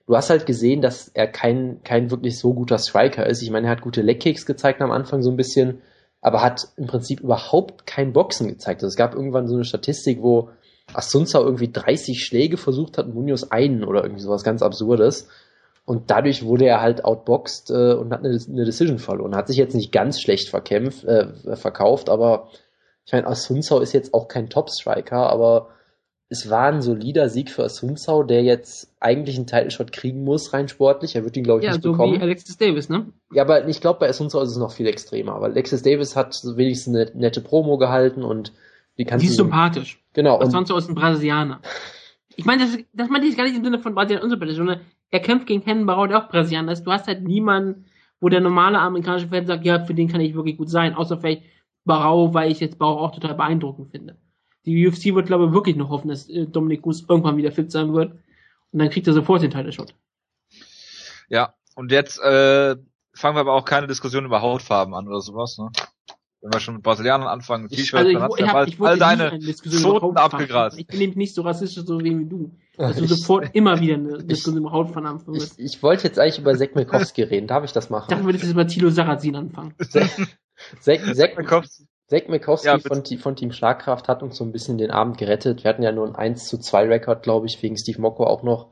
[0.07, 3.41] Du hast halt gesehen, dass er kein, kein wirklich so guter Striker ist.
[3.41, 5.81] Ich meine, er hat gute Leckkicks gezeigt am Anfang so ein bisschen,
[6.21, 8.81] aber hat im Prinzip überhaupt kein Boxen gezeigt.
[8.81, 10.49] Also es gab irgendwann so eine Statistik, wo
[10.93, 15.27] Asunzao irgendwie 30 Schläge versucht hat, Munoz einen oder irgendwie sowas ganz Absurdes.
[15.85, 19.35] Und dadurch wurde er halt outboxed äh, und hat eine, eine Decision verloren.
[19.35, 22.49] Hat sich jetzt nicht ganz schlecht verkämpft, äh, verkauft, aber
[23.05, 25.69] ich meine, Asunzao ist jetzt auch kein Top-Striker, aber
[26.29, 30.67] es war ein solider Sieg für Asunzao, der jetzt eigentlich einen Title-Shot kriegen muss, rein
[30.67, 31.15] sportlich.
[31.15, 32.13] Er wird ihn, glaube ich, ja, nicht so bekommen.
[32.13, 33.07] wie Alexis Davis, ne?
[33.33, 36.41] Ja, aber ich glaube, bei Asunzao ist es noch viel extremer, weil Alexis Davis hat
[36.55, 38.53] wenigstens eine nette Promo gehalten und
[38.97, 40.01] die kannst Die ist sympathisch.
[40.13, 41.59] Genau, so ist ein Brasilianer.
[42.35, 44.79] Ich meine, das, das meinte ich gar nicht im Sinne von Brasilianer unsympathisch, sondern
[45.13, 46.85] er kämpft gegen Hennenbauer, der auch Brasilianer ist.
[46.85, 47.85] Du hast halt niemanden,
[48.19, 51.19] wo der normale amerikanische Fan sagt, ja, für den kann ich wirklich gut sein, außer
[51.19, 51.43] vielleicht
[51.85, 54.17] Barau, weil ich jetzt Barau auch total beeindruckend finde.
[54.65, 57.71] Die UFC wird, glaube ich, wirklich noch hoffen, dass äh, Dominik Gus irgendwann wieder fit
[57.71, 58.13] sein wird.
[58.71, 59.93] Und dann kriegt er sofort den Title-Shot.
[61.29, 61.53] ja.
[61.75, 62.75] Und jetzt äh,
[63.13, 65.69] fangen wir aber auch keine Diskussion über Hautfarben an oder sowas, ne?
[66.41, 70.17] Wenn wir schon mit Brasilianern anfangen, T-Shirts, Also dann ich, ja bald all deine Zoten
[70.17, 70.79] abgegrast.
[70.79, 72.55] Ich bin eben nicht so rassistisch so wie du.
[72.77, 76.17] Dass du ich, sofort immer wieder eine Diskussion über Hautfarben anfangen ich, ich wollte jetzt
[76.17, 77.45] eigentlich über Zack Mikowski reden.
[77.45, 78.09] Darf ich das Ich machen?
[78.09, 79.75] dachte, du würdest jetzt über Tilo Sarrazin anfangen.
[79.93, 80.09] Dann
[80.81, 85.63] Zack Mikowski Ja, von, von Team Schlagkraft hat uns so ein bisschen den Abend gerettet.
[85.63, 88.43] Wir hatten ja nur ein 1 zu 2 Rekord, glaube ich, wegen Steve Mocco auch
[88.43, 88.71] noch.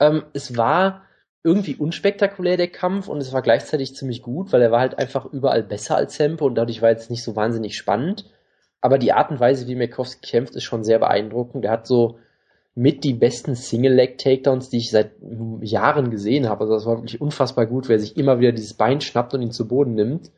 [0.00, 1.02] Ähm, es war
[1.42, 5.24] irgendwie unspektakulär, der Kampf, und es war gleichzeitig ziemlich gut, weil er war halt einfach
[5.26, 8.26] überall besser als Sempo und dadurch war jetzt nicht so wahnsinnig spannend.
[8.80, 11.64] Aber die Art und Weise, wie Mikowski kämpft, ist schon sehr beeindruckend.
[11.64, 12.18] Er hat so
[12.74, 15.12] mit die besten Single-Leg-Takedowns, die ich seit
[15.60, 16.62] Jahren gesehen habe.
[16.62, 19.50] Also das war wirklich unfassbar gut, wer sich immer wieder dieses Bein schnappt und ihn
[19.50, 20.30] zu Boden nimmt.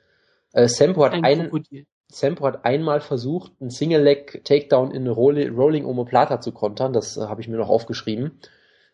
[0.53, 1.64] Äh, Sempo hat Ein einen.
[2.11, 6.93] Sempo hat einmal versucht, einen Single-Leg-Takedown in eine Roll Rolling Omoplata zu kontern.
[6.93, 8.33] Das äh, habe ich mir noch aufgeschrieben.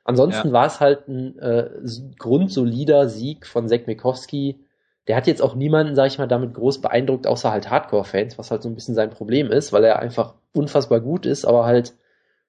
[0.05, 0.53] Ansonsten ja.
[0.53, 1.69] war es halt ein äh,
[2.19, 4.61] grundsolider Sieg von Zek Mikowski.
[5.07, 8.51] Der hat jetzt auch niemanden, sag ich mal, damit groß beeindruckt, außer halt Hardcore-Fans, was
[8.51, 11.95] halt so ein bisschen sein Problem ist, weil er einfach unfassbar gut ist, aber halt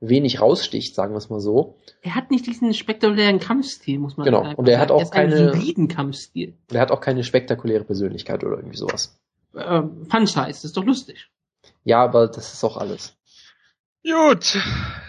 [0.02, 1.78] wenig raussticht, sagen wir es mal so.
[2.02, 4.38] Er hat nicht diesen spektakulären Kampfstil, muss man genau.
[4.40, 4.50] sagen.
[4.50, 6.58] Genau, und er hat auch er keine Kampfstil.
[6.72, 9.20] Er hat auch keine spektakuläre Persönlichkeit oder irgendwie sowas.
[9.54, 11.30] Äh, Franchise, ist doch lustig.
[11.84, 13.18] Ja, aber das ist auch alles.
[14.04, 14.58] Gut,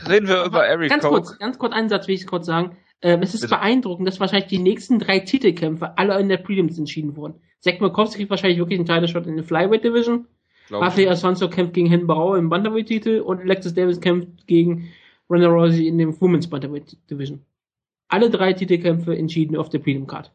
[0.08, 1.14] reden wir über Eric Ganz Coke.
[1.14, 2.76] kurz, ganz kurz einen Satz will ich kurz sagen.
[3.02, 3.54] Ähm, es ist Bitte.
[3.54, 7.40] beeindruckend, dass wahrscheinlich die nächsten drei Titelkämpfe alle in der Prelims entschieden wurden.
[7.60, 10.26] Zack Markowski kriegt wahrscheinlich wirklich einen Title Shot in der Flyweight Division.
[10.70, 14.90] Rafael Alfonso kämpft gegen Hen Barau im Bantamweight-Titel und Alexis Davis kämpft gegen
[15.28, 17.44] Ronda Rousey in dem Women's Bantamweight Division.
[18.08, 20.32] Alle drei Titelkämpfe entschieden auf der Prelim Card.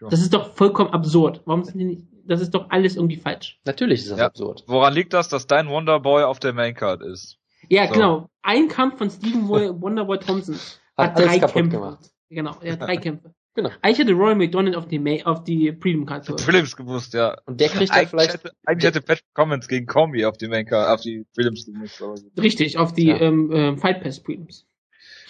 [0.00, 0.08] Ja.
[0.08, 1.42] Das ist doch vollkommen absurd.
[1.44, 3.60] Warum sind die nicht, das ist doch alles irgendwie falsch.
[3.64, 4.26] Natürlich ist das ja.
[4.26, 4.64] absurd.
[4.66, 7.38] Woran liegt das, dass dein Wonderboy auf der Main Card ist?
[7.68, 7.94] Ja, so.
[7.94, 8.30] genau.
[8.42, 10.56] Ein Kampf von Stephen Wonderboy Thompson
[10.96, 12.10] hat, hat drei Kämpfe gemacht.
[12.30, 13.34] Genau, er hat drei Kämpfe.
[13.54, 13.70] Genau.
[13.82, 17.36] Eigentlich hätte Roy McDonald auf die, May, auf die Prelim Card Prelims gewusst, ja.
[17.46, 18.34] Und der kriegt dann vielleicht.
[18.34, 22.02] Hätte, eigentlich hätte Patrick Comments gegen Combi auf die Main Card, auf die Prelims gemusst.
[22.36, 23.20] Richtig, auf die ja.
[23.20, 24.66] ähm, äh, Fight Pass Prelims.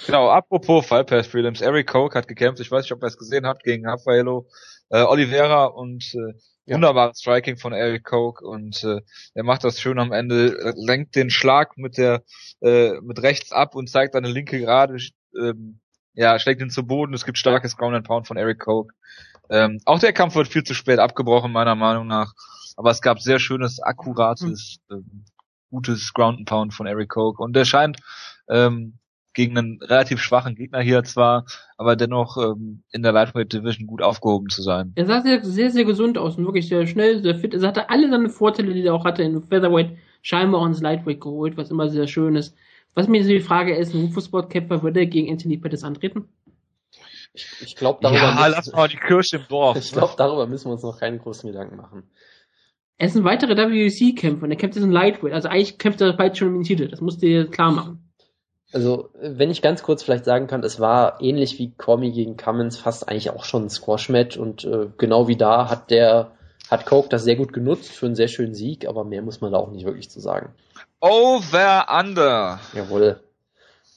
[0.07, 3.19] Genau, apropos Fight Pass Prelims, Eric Koch hat gekämpft, ich weiß nicht, ob er es
[3.19, 4.49] gesehen hat, gegen Rafaelo
[4.89, 6.35] äh, Oliveira und äh,
[6.67, 6.77] ja.
[6.77, 9.01] wunderbares Striking von Eric Koch und äh,
[9.35, 12.23] er macht das schön am Ende, lenkt den Schlag mit der
[12.61, 14.97] äh, mit rechts ab und zeigt eine linke gerade
[15.39, 15.81] ähm,
[16.15, 17.15] ja, schlägt ihn zu Boden.
[17.15, 18.89] Es gibt starkes Ground and Pound von Eric Koch.
[19.51, 22.33] Ähm, auch der Kampf wird viel zu spät abgebrochen, meiner Meinung nach.
[22.77, 25.25] Aber es gab sehr schönes, akkurates, ähm,
[25.71, 27.39] gutes Ground and Pound von Eric Koch.
[27.39, 27.99] Und der scheint
[28.49, 28.99] ähm,
[29.35, 31.45] gegen einen relativ schwachen Gegner hier zwar,
[31.77, 34.93] aber dennoch ähm, in der Lightweight Division gut aufgehoben zu sein.
[34.95, 37.53] Er sah sehr, sehr, sehr gesund aus und wirklich sehr schnell, sehr fit.
[37.53, 41.21] Er hatte alle seine Vorteile, die er auch hatte in Featherweight, scheinbar auch ins Lightweight
[41.21, 42.57] geholt, was immer sehr schön ist.
[42.95, 46.29] Was mir so die Frage ist, ein Fußballkämpfer würde er gegen Anthony Pettis antreten?
[47.33, 48.21] Ich, ich glaube, darüber.
[48.21, 49.77] Ja, lass mal die Kirche im Dorf.
[49.77, 52.05] Ich glaube, darüber müssen wir uns noch keine großen Gedanken machen.
[52.97, 55.33] Er ist ein weiterer WC-Kämpfer und er kämpft jetzt in Lightweight.
[55.33, 56.87] Also eigentlich kämpft er bald schon um den Titel.
[56.87, 58.05] Das musst du dir klar machen.
[58.73, 62.77] Also, wenn ich ganz kurz vielleicht sagen kann, es war ähnlich wie Comi gegen Cummins
[62.77, 66.33] fast eigentlich auch schon ein Squash-Match und äh, genau wie da hat der,
[66.71, 69.53] hat Coke das sehr gut genutzt für einen sehr schönen Sieg, aber mehr muss man
[69.53, 70.55] da auch nicht wirklich zu sagen.
[71.05, 72.61] Over Under.
[72.73, 73.21] Jawohl.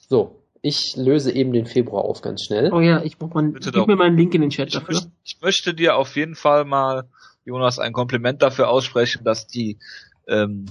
[0.10, 2.70] So, ich löse eben den Februar auf ganz schnell.
[2.74, 3.88] Oh ja, ich brauch mal, Bitte gib doch.
[3.88, 4.94] mir mal einen Link in den Chat ich dafür.
[4.94, 7.08] Möchte, ich möchte dir auf jeden Fall mal,
[7.46, 9.80] Jonas, ein Kompliment dafür aussprechen, dass die
[10.28, 10.66] ähm,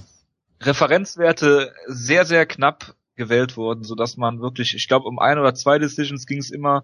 [0.61, 5.55] Referenzwerte sehr, sehr knapp gewählt wurden, so dass man wirklich, ich glaube, um ein oder
[5.55, 6.83] zwei Decisions ging es immer.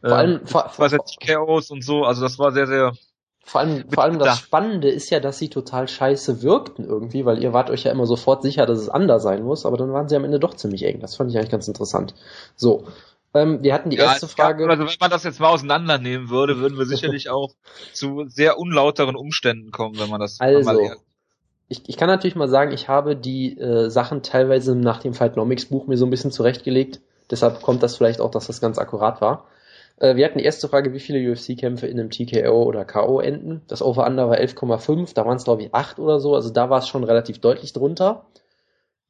[0.00, 0.88] Vor allem, äh, vor, vor,
[1.24, 2.94] Chaos und so, also das war sehr, sehr
[3.42, 7.42] vor allem, vor allem das Spannende ist ja, dass sie total scheiße wirkten irgendwie, weil
[7.42, 10.08] ihr wart euch ja immer sofort sicher, dass es anders sein muss, aber dann waren
[10.08, 11.00] sie am Ende doch ziemlich eng.
[11.00, 12.14] Das fand ich eigentlich ganz interessant.
[12.54, 12.86] So.
[13.32, 14.68] Ähm, wir hatten die ja, erste Frage.
[14.68, 17.54] also wenn man das jetzt mal auseinandernehmen würde, würden wir sicherlich auch
[17.92, 20.96] zu sehr unlauteren Umständen kommen, wenn man das also, mal
[21.70, 25.66] ich, ich kann natürlich mal sagen, ich habe die äh, Sachen teilweise nach dem Fightnomics
[25.66, 27.00] Buch mir so ein bisschen zurechtgelegt.
[27.30, 29.46] Deshalb kommt das vielleicht auch, dass das ganz akkurat war.
[30.00, 33.62] Äh, wir hatten die erste Frage, wie viele UFC-Kämpfe in einem TKO oder KO enden.
[33.68, 36.78] Das Over-Under war 11,5, da waren es glaube ich 8 oder so, also da war
[36.78, 38.26] es schon relativ deutlich drunter.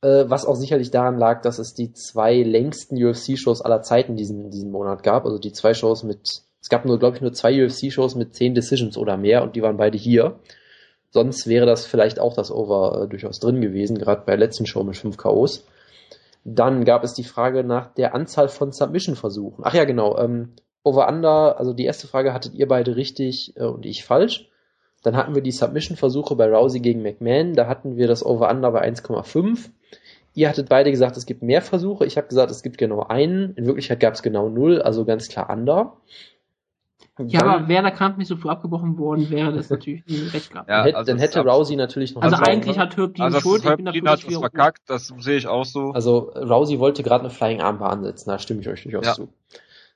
[0.02, 4.50] Äh, was auch sicherlich daran lag, dass es die zwei längsten UFC-Shows aller Zeiten diesen,
[4.50, 5.24] diesen Monat gab.
[5.24, 6.20] Also die zwei Shows mit,
[6.60, 9.62] es gab nur, glaube ich, nur zwei UFC-Shows mit 10 Decisions oder mehr und die
[9.62, 10.40] waren beide hier.
[11.10, 14.66] Sonst wäre das vielleicht auch das Over äh, durchaus drin gewesen, gerade bei der letzten
[14.66, 15.66] Show mit 5 KOs.
[16.44, 19.62] Dann gab es die Frage nach der Anzahl von Submission-Versuchen.
[19.64, 20.16] Ach ja, genau.
[20.18, 24.48] Ähm, Over-Under, also die erste Frage hattet ihr beide richtig äh, und ich falsch.
[25.02, 27.54] Dann hatten wir die Submission-Versuche bei Rousey gegen McMahon.
[27.54, 29.70] Da hatten wir das Over-Under bei 1,5.
[30.34, 32.04] Ihr hattet beide gesagt, es gibt mehr Versuche.
[32.06, 33.54] Ich habe gesagt, es gibt genau einen.
[33.54, 35.96] In Wirklichkeit gab es genau null, also ganz klar Under.
[37.26, 40.02] Ja, aber wäre der Kampf nicht so früh abgebrochen worden, wäre das natürlich
[40.32, 40.70] recht gehabt.
[40.70, 42.22] Ja, also dann hätte Rousey natürlich noch.
[42.22, 43.64] Also eigentlich hat Herb die also Schuld.
[43.64, 45.90] Ich bin dafür, hat das verkackt, das sehe ich auch so.
[45.90, 49.12] Also Rousey wollte gerade eine Flying Armbar ansetzen, da stimme ich euch durchaus ja.
[49.14, 49.28] zu.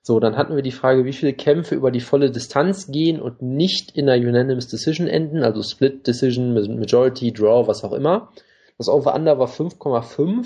[0.07, 3.41] So, dann hatten wir die Frage, wie viele Kämpfe über die volle Distanz gehen und
[3.41, 8.31] nicht in einer Unanimous Decision enden, also Split Decision, Majority, Draw, was auch immer.
[8.77, 10.45] Das Over-Under war 5,5.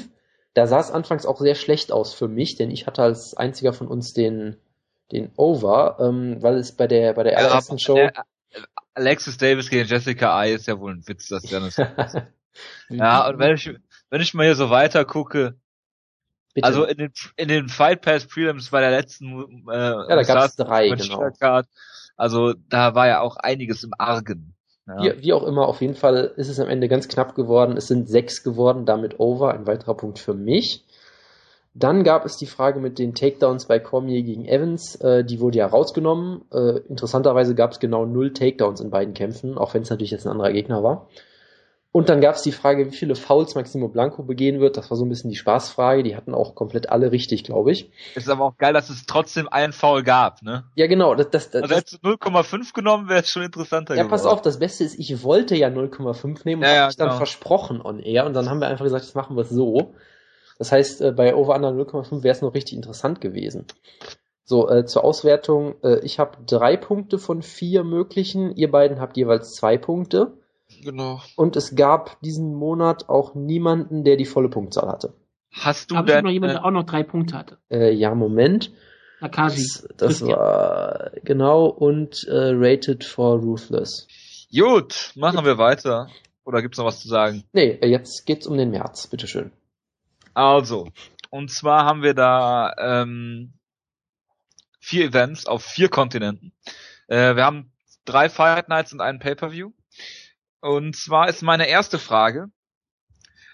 [0.54, 3.72] Da sah es anfangs auch sehr schlecht aus für mich, denn ich hatte als einziger
[3.72, 4.58] von uns den,
[5.10, 7.96] den Over, ähm, weil es bei der, bei der ja, allerersten Show...
[7.96, 8.12] Der,
[8.94, 11.76] Alexis Davis gegen Jessica I ist ja wohl ein Witz, dass der das
[12.90, 13.70] Ja, und wenn ich,
[14.08, 15.56] wenn ich mal hier so weiter gucke,
[16.60, 16.66] Bitte.
[16.66, 20.44] Also in den, in den Fight Pass Prelims bei der letzten äh, ja, da gab
[20.44, 21.30] es drei, genau.
[22.16, 24.54] Also da war ja auch einiges im Argen.
[24.88, 25.02] Ja.
[25.02, 27.76] Wie, wie, auch immer, auf jeden Fall ist es am Ende ganz knapp geworden.
[27.76, 30.84] Es sind sechs geworden, damit over, ein weiterer Punkt für mich.
[31.74, 34.96] Dann gab es die Frage mit den Takedowns bei Cormier gegen Evans.
[34.96, 36.42] Äh, die wurde ja rausgenommen.
[36.50, 40.26] Äh, interessanterweise gab es genau null Takedowns in beiden Kämpfen, auch wenn es natürlich jetzt
[40.26, 41.08] ein anderer Gegner war.
[41.90, 44.76] Und dann gab es die Frage, wie viele Fouls Maximo Blanco begehen wird.
[44.76, 46.02] Das war so ein bisschen die Spaßfrage.
[46.02, 47.90] Die hatten auch komplett alle richtig, glaube ich.
[48.14, 50.64] Es ist aber auch geil, dass es trotzdem einen Foul gab, ne?
[50.74, 51.14] Ja, genau.
[51.14, 54.10] Das, das, das, Also hättest du 0,5 genommen, wäre es schon interessanter ja, geworden.
[54.10, 56.90] pass auf, das Beste ist, ich wollte ja 0,5 nehmen und Ja, ja, ja, habe
[56.90, 57.16] ich dann genau.
[57.16, 59.94] versprochen on air und dann haben wir einfach gesagt, das machen wir so.
[60.58, 63.64] Das heißt, äh, bei Over Under 0,5 wäre es noch richtig interessant gewesen.
[64.44, 69.16] So, äh, zur Auswertung, äh, ich habe drei Punkte von vier möglichen, ihr beiden habt
[69.16, 70.32] jeweils zwei Punkte.
[70.82, 71.20] Genau.
[71.36, 75.14] Und es gab diesen Monat auch niemanden, der die volle Punktzahl hatte.
[75.52, 77.58] Hast du Gab es denn, noch jemand, äh, der auch noch drei Punkte hatte?
[77.70, 78.70] Äh, ja, Moment.
[79.20, 79.62] Nakasi.
[79.96, 84.06] Das, das war genau und äh, Rated for Ruthless.
[84.54, 86.08] Gut, machen wir weiter.
[86.44, 87.44] Oder gibt's noch was zu sagen?
[87.52, 89.52] Nee, äh, jetzt geht's um den März, bitteschön.
[90.34, 90.88] Also,
[91.30, 93.52] und zwar haben wir da ähm,
[94.80, 96.52] vier Events auf vier Kontinenten.
[97.08, 97.72] Äh, wir haben
[98.04, 99.72] drei Fight Nights und einen Pay-per-View.
[100.60, 102.46] Und zwar ist meine erste Frage: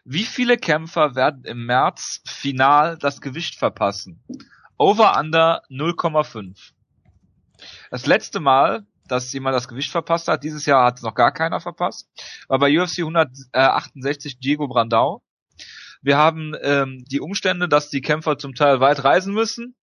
[0.05, 4.23] Wie viele Kämpfer werden im März final das Gewicht verpassen?
[4.79, 6.73] Over Under 0,5.
[7.91, 11.33] Das letzte Mal, dass jemand das Gewicht verpasst hat, dieses Jahr hat es noch gar
[11.33, 12.09] keiner verpasst,
[12.49, 15.23] war bei UFC 168 Diego Brandao.
[16.03, 19.75] Wir haben ähm, die Umstände, dass die Kämpfer zum Teil weit reisen müssen.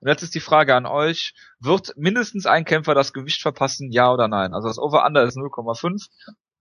[0.00, 4.12] Und jetzt ist die Frage an euch, wird mindestens ein Kämpfer das Gewicht verpassen, ja
[4.12, 4.52] oder nein?
[4.52, 6.08] Also das Over-Under ist 0,5.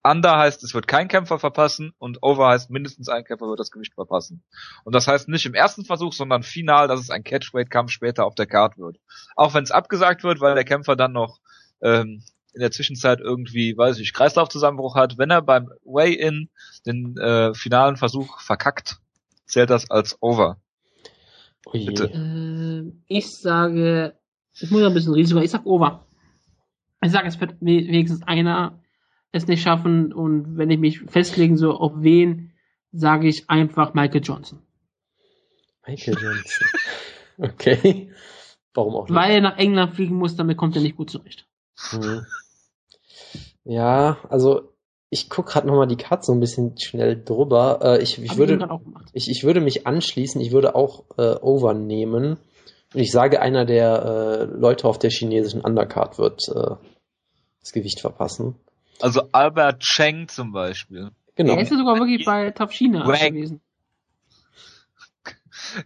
[0.04, 3.70] Under heißt, es wird kein Kämpfer verpassen und Over heißt, mindestens ein Kämpfer wird das
[3.72, 4.44] Gewicht verpassen.
[4.84, 8.34] Und das heißt nicht im ersten Versuch, sondern final, dass es ein Catchweight-Kampf später auf
[8.34, 8.98] der Card wird.
[9.36, 11.40] Auch wenn es abgesagt wird, weil der Kämpfer dann noch
[11.82, 12.24] ähm,
[12.54, 15.18] in der Zwischenzeit irgendwie, weiß ich, Kreislaufzusammenbruch hat.
[15.18, 16.50] Wenn er beim Weigh-In
[16.86, 18.98] den äh, finalen Versuch verkackt,
[19.46, 20.60] zählt das als Over.
[21.66, 21.72] Oh.
[21.74, 22.06] Bitte.
[22.06, 24.18] Äh, ich sage,
[24.54, 26.08] ich muss ein bisschen Risiko, ich sag Over.
[27.04, 28.81] Ich sage, es wird we- wenigstens einer
[29.32, 32.52] es nicht schaffen und wenn ich mich festlegen soll, auf wen,
[32.92, 34.60] sage ich einfach Michael Johnson.
[35.88, 36.68] Michael Johnson.
[37.38, 38.12] okay.
[38.74, 39.16] Warum auch nicht?
[39.16, 41.46] Weil er nach England fliegen muss, damit kommt er nicht gut zurecht.
[41.92, 42.26] Hm.
[43.64, 44.72] Ja, also
[45.10, 47.80] ich guck gerade nochmal die Karte so ein bisschen schnell drüber.
[47.82, 48.80] Äh, ich, ich, Hab würde,
[49.14, 52.38] ich, ich würde mich anschließen, ich würde auch äh, Over nehmen.
[52.94, 56.76] Und ich sage, einer der äh, Leute auf der chinesischen Undercard wird äh,
[57.60, 58.56] das Gewicht verpassen.
[59.02, 61.12] Also Albert Cheng zum Beispiel.
[61.36, 61.54] Genau.
[61.54, 63.34] Er ist ja sogar wirklich bei Top China Wang.
[63.34, 63.62] gewesen.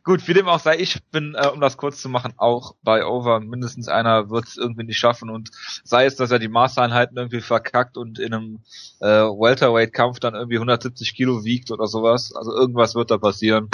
[0.04, 3.06] Gut, wie dem auch sei, ich bin, äh, um das kurz zu machen, auch bei
[3.06, 3.40] Over.
[3.40, 5.52] Mindestens einer wird es irgendwie nicht schaffen und
[5.84, 8.60] sei es, dass er die Maßeinheiten irgendwie verkackt und in einem
[9.00, 12.34] äh, Welterweight-Kampf dann irgendwie 170 Kilo wiegt oder sowas.
[12.36, 13.70] Also irgendwas wird da passieren.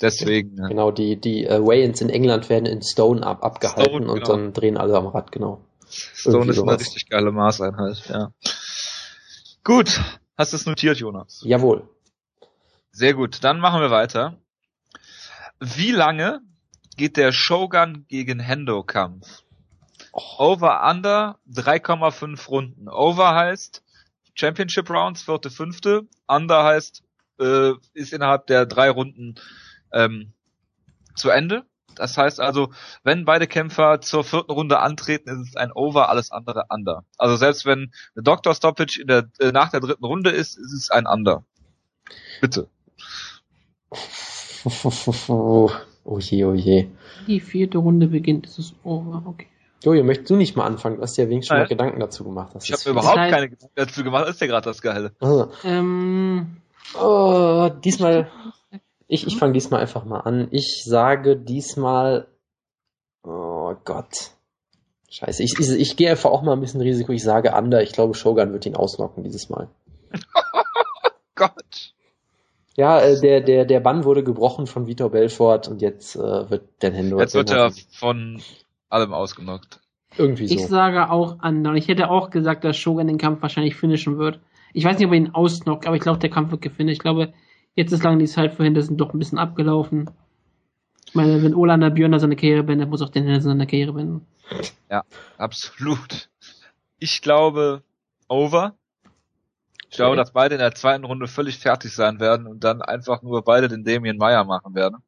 [0.00, 0.56] Deswegen.
[0.58, 0.68] Ja.
[0.68, 4.28] Genau, die, die äh, Weigh-ins in England werden in Stone ab, abgehalten Stone, und genau.
[4.28, 5.60] dann drehen alle am Rad, genau.
[6.14, 8.32] Stone ist eine richtig geile Maßeinheit, ja.
[9.62, 10.00] Gut,
[10.36, 11.42] hast du es notiert, Jonas?
[11.44, 11.88] Jawohl.
[12.92, 14.38] Sehr gut, dann machen wir weiter.
[15.60, 16.40] Wie lange
[16.96, 19.42] geht der Shogun gegen Hendo Kampf?
[20.12, 22.88] Over Under 3,5 Runden.
[22.88, 23.82] Over heißt
[24.34, 26.06] Championship Rounds, vierte, fünfte.
[26.26, 27.02] Under heißt,
[27.40, 29.36] äh, ist innerhalb der drei Runden
[29.92, 30.32] ähm,
[31.14, 31.64] zu Ende.
[31.96, 32.70] Das heißt also,
[33.02, 37.04] wenn beide Kämpfer zur vierten Runde antreten, ist es ein Over, alles andere Under.
[37.18, 40.72] Also selbst wenn eine Doctor Stoppage in der, äh, nach der dritten Runde ist, ist
[40.72, 41.44] es ein Under.
[42.40, 42.68] Bitte.
[45.28, 45.70] oh
[46.18, 46.88] je, oh je.
[47.26, 49.46] Die vierte Runde beginnt, ist es over, okay.
[49.82, 50.96] Jojo, möchtest du nicht mal anfangen?
[50.96, 51.68] Du hast ja wenigstens schon mal.
[51.68, 52.54] Gedanken dazu gemacht.
[52.54, 55.12] Das Ich habe überhaupt heißt- keine Gedanken dazu gemacht, das ist ja gerade das Geile.
[55.20, 56.56] Also, Ähm,
[56.98, 58.28] oh, diesmal,
[59.06, 60.48] ich, ich fange diesmal einfach mal an.
[60.50, 62.26] Ich sage diesmal,
[63.22, 64.30] oh Gott.
[65.10, 67.12] Scheiße, ich, ich, ich gehe einfach auch mal ein bisschen Risiko.
[67.12, 67.82] Ich sage Under.
[67.82, 69.68] Ich glaube, Shogun wird ihn auslocken dieses Mal.
[71.36, 71.92] Gott.
[72.76, 76.64] Ja, äh, der, der, der Bann wurde gebrochen von Vitor Belfort und jetzt äh, wird
[76.80, 78.42] Dan Hendo Jetzt wird er von
[78.88, 79.80] allem ausgenockt.
[80.16, 80.68] irgendwie ich so.
[80.68, 81.74] sage auch Under.
[81.74, 84.40] Ich hätte auch gesagt, dass Shogun den Kampf wahrscheinlich finishen wird.
[84.72, 86.94] Ich weiß nicht, ob er ihn ausnockt, aber ich glaube, der Kampf wird gefinisht.
[86.94, 87.32] Ich glaube,
[87.74, 90.10] jetzt ist lange die Zeit für Henderson doch ein bisschen abgelaufen.
[91.06, 94.26] Ich meine, wenn Olander Björner seine Karriere beendet, muss auch den Henderson seine Karriere beenden.
[95.38, 96.28] Absolut.
[96.98, 97.82] Ich glaube,
[98.28, 98.74] over.
[99.90, 103.22] Ich glaube, dass beide in der zweiten Runde völlig fertig sein werden und dann einfach
[103.22, 104.98] nur beide den Damien Meyer machen werden.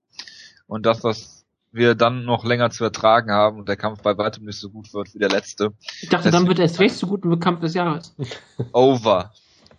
[0.69, 4.45] Und dass das wir dann noch länger zu ertragen haben und der Kampf bei weitem
[4.45, 5.73] nicht so gut wird wie der letzte.
[6.01, 8.15] Ich dachte, Das- dann wird er erst recht so gut wird Kampf des Jahres.
[8.73, 9.33] Over.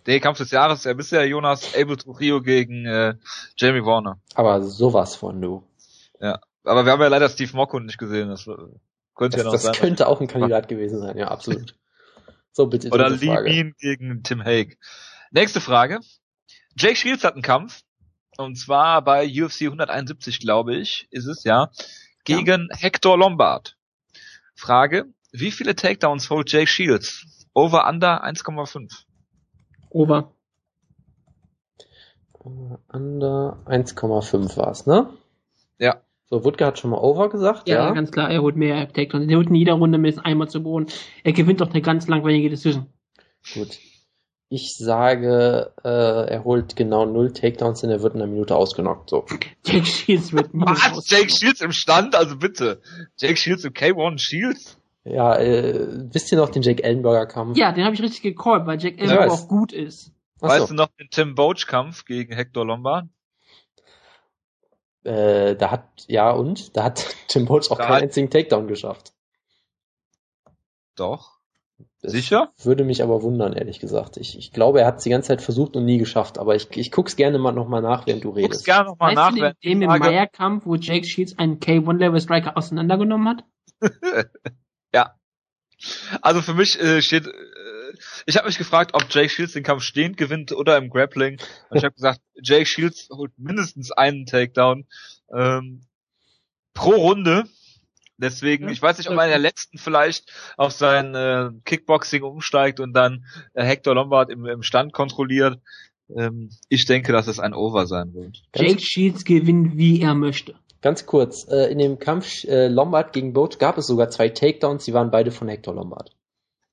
[0.08, 3.14] Der Kampf des Jahres ja bisher Jonas Abel Trujillo gegen äh,
[3.58, 4.18] Jamie Warner.
[4.34, 5.62] Aber sowas von du.
[6.18, 6.40] Ja.
[6.64, 8.30] Aber wir haben ja leider Steve Mockhund nicht gesehen.
[8.30, 8.54] Das äh,
[9.14, 9.74] könnte Das, ja noch das sein.
[9.74, 11.74] könnte auch ein Kandidat gewesen sein, ja, absolut.
[12.52, 12.88] So, bitte.
[12.88, 13.50] Oder Lee Frage.
[13.50, 14.76] Mean gegen Tim Hague.
[15.30, 16.00] Nächste Frage.
[16.74, 17.82] Jake Shields hat einen Kampf.
[18.38, 21.70] Und zwar bei UFC 171, glaube ich, ist es, ja.
[22.24, 23.76] Gegen Hector Lombard.
[24.54, 25.04] Frage.
[25.32, 27.26] Wie viele Takedowns holt Jake Shields?
[27.52, 29.04] Over under 1,5.
[29.90, 30.32] Over.
[32.92, 35.08] Under 1,5 war's, ne?
[35.78, 36.00] Ja.
[36.30, 37.92] So, Wutke hat schon mal Over gesagt, Ja, ja.
[37.92, 39.30] ganz klar, er holt mehr Takedowns.
[39.30, 40.86] Er holt in jeder Runde mindestens einmal zu Boden.
[41.24, 42.86] Er gewinnt doch eine ganz langweilige Decision.
[43.54, 43.78] Gut.
[44.50, 45.88] Ich sage, äh,
[46.30, 49.10] er holt genau null Takedowns, denn er wird in einer Minute ausgenockt.
[49.10, 49.26] So.
[49.66, 51.06] Jake Shields wird Was?
[51.08, 52.14] Jake Shields im Stand?
[52.14, 52.80] Also bitte.
[53.18, 54.77] Jake Shields im K1 Shields?
[55.10, 57.56] Ja, äh, wisst ihr noch den Jake Ellenberger Kampf?
[57.56, 60.12] Ja, den habe ich richtig gecallt, weil Jack Ellenberger auch gut ist.
[60.40, 63.06] Weißt Achso, du noch den Tim Boach Kampf gegen Hector Lombard?
[65.04, 66.76] äh, da hat, ja und?
[66.76, 69.12] Da hat Tim Boach auch Da keinen hat- einzigen Takedown geschafft.
[70.96, 71.38] Doch.
[72.02, 72.52] Das Sicher?
[72.62, 74.16] Würde mich aber wundern, ehrlich gesagt.
[74.16, 76.68] Ich, ich glaube, er hat es die ganze Zeit versucht und nie geschafft, aber ich,
[76.76, 78.64] ich guck's gerne mal nochmal nach, während du Guck's redest.
[78.64, 83.28] gerne nochmal Weißt nach, du den im Frage- Meyer-Kampf, wo Jake Shields einen K1-Level-Striker auseinandergenommen
[83.28, 83.44] hat?
[84.94, 85.14] Ja.
[86.22, 87.32] Also für mich äh, steht, äh,
[88.26, 91.40] ich habe mich gefragt, ob Jake Shields den Kampf stehend gewinnt oder im Grappling.
[91.70, 94.86] Und ich habe gesagt, Jake Shields holt mindestens einen Takedown
[95.32, 95.82] ähm,
[96.74, 97.44] pro Runde.
[98.20, 102.22] Deswegen, Ja, ich weiß nicht, ob er in der letzten vielleicht auf sein äh, Kickboxing
[102.22, 103.24] umsteigt und dann
[103.54, 105.60] äh, Hector Lombard im, im Stand kontrolliert.
[106.16, 108.42] Ähm, ich denke, dass es ein Over sein wird.
[108.56, 110.56] Jake Shields gewinnt, wie er möchte.
[110.80, 114.84] Ganz kurz, äh, in dem Kampf äh, Lombard gegen Boach gab es sogar zwei Takedowns,
[114.84, 116.14] die waren beide von Hector Lombard.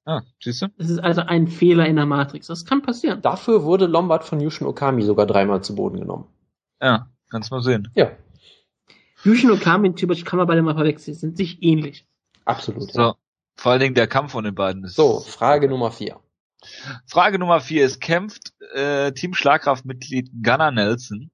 [0.06, 0.68] Ah, siehst du?
[0.78, 2.46] Das ist also ein Fehler in der Matrix.
[2.48, 3.24] Das kann passieren.
[3.24, 6.28] Dafür wurde Lombard von Yushin Okami sogar dreimal zu Boden genommen.
[6.80, 7.92] Ja, kannst mal sehen.
[7.96, 8.12] Ja,
[9.24, 11.16] Yushin Okami und Tiboc kann man beide mal verwechseln.
[11.18, 12.08] Sind sich ähnlich.
[12.46, 12.92] absolut.
[12.92, 13.02] So.
[13.02, 13.16] Ja.
[13.58, 14.96] Vor allen Dingen der Kampf von den beiden ist.
[14.96, 16.20] So, Frage Nummer vier.
[17.08, 17.86] Frage Nummer vier.
[17.86, 21.32] Es kämpft äh, Team Schlagkraftmitglied Gunnar Nelson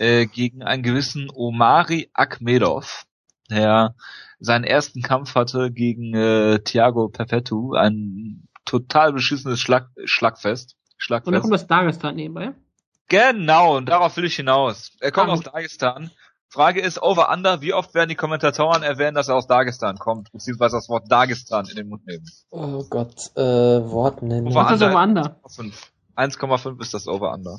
[0.00, 3.04] äh, gegen einen gewissen Omari Akmedov,
[3.50, 3.94] der
[4.38, 10.72] seinen ersten Kampf hatte gegen äh, Thiago Perpetu, ein total beschissenes Schlag Schlagfest.
[10.72, 11.40] Und dann Schlagfest.
[11.42, 12.52] kommt das Dagestan nebenbei.
[13.08, 14.92] Genau, und darauf will ich hinaus.
[15.00, 16.10] Er kommt Ah, aus Dagestan.
[16.48, 20.32] Frage ist, over under, wie oft werden die Kommentatoren erwähnen, dass er aus Dagestan kommt,
[20.32, 22.24] beziehungsweise das Wort Dagestan in den Mund nehmen?
[22.50, 23.40] Oh Gott, äh.
[23.78, 24.96] Over Was ist das under.
[24.96, 25.40] aber under?
[25.44, 25.74] 1,5.
[26.16, 27.58] 1,5 ist das over under.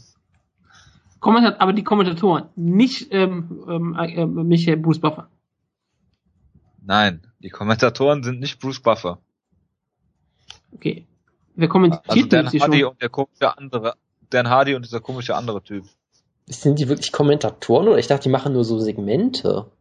[1.21, 5.29] Kommentat, aber die Kommentatoren, nicht ähm, ähm, äh, Michael Bruce Buffer.
[6.83, 9.19] Nein, die Kommentatoren sind nicht Bruce Buffer.
[10.73, 11.07] Okay.
[11.55, 12.89] Wer kommentiert Also denn Dan Hardy schon?
[12.89, 13.95] und der komische andere,
[14.29, 15.85] Dan Hardy und dieser komische andere Typ.
[16.47, 19.71] Sind die wirklich Kommentatoren oder ich dachte, die machen nur so Segmente?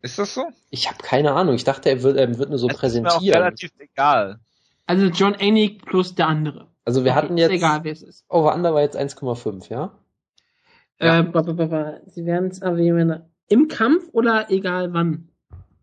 [0.00, 0.44] Ist das so?
[0.70, 1.54] Ich habe keine Ahnung.
[1.54, 3.42] Ich dachte, er wird, er wird nur so Es ist mir auch präsentieren.
[3.42, 4.40] relativ egal.
[4.86, 6.68] Also John Anik plus der andere.
[6.84, 8.24] Also wir Okay, hatten ist jetzt egal, wer es ist.
[8.28, 9.92] Over Under war jetzt 1,5, ja?
[11.02, 11.20] Ja.
[11.20, 12.00] Äh, ba, ba, ba.
[12.06, 13.22] Sie werden es erwähnen.
[13.48, 15.28] Im Kampf oder egal wann?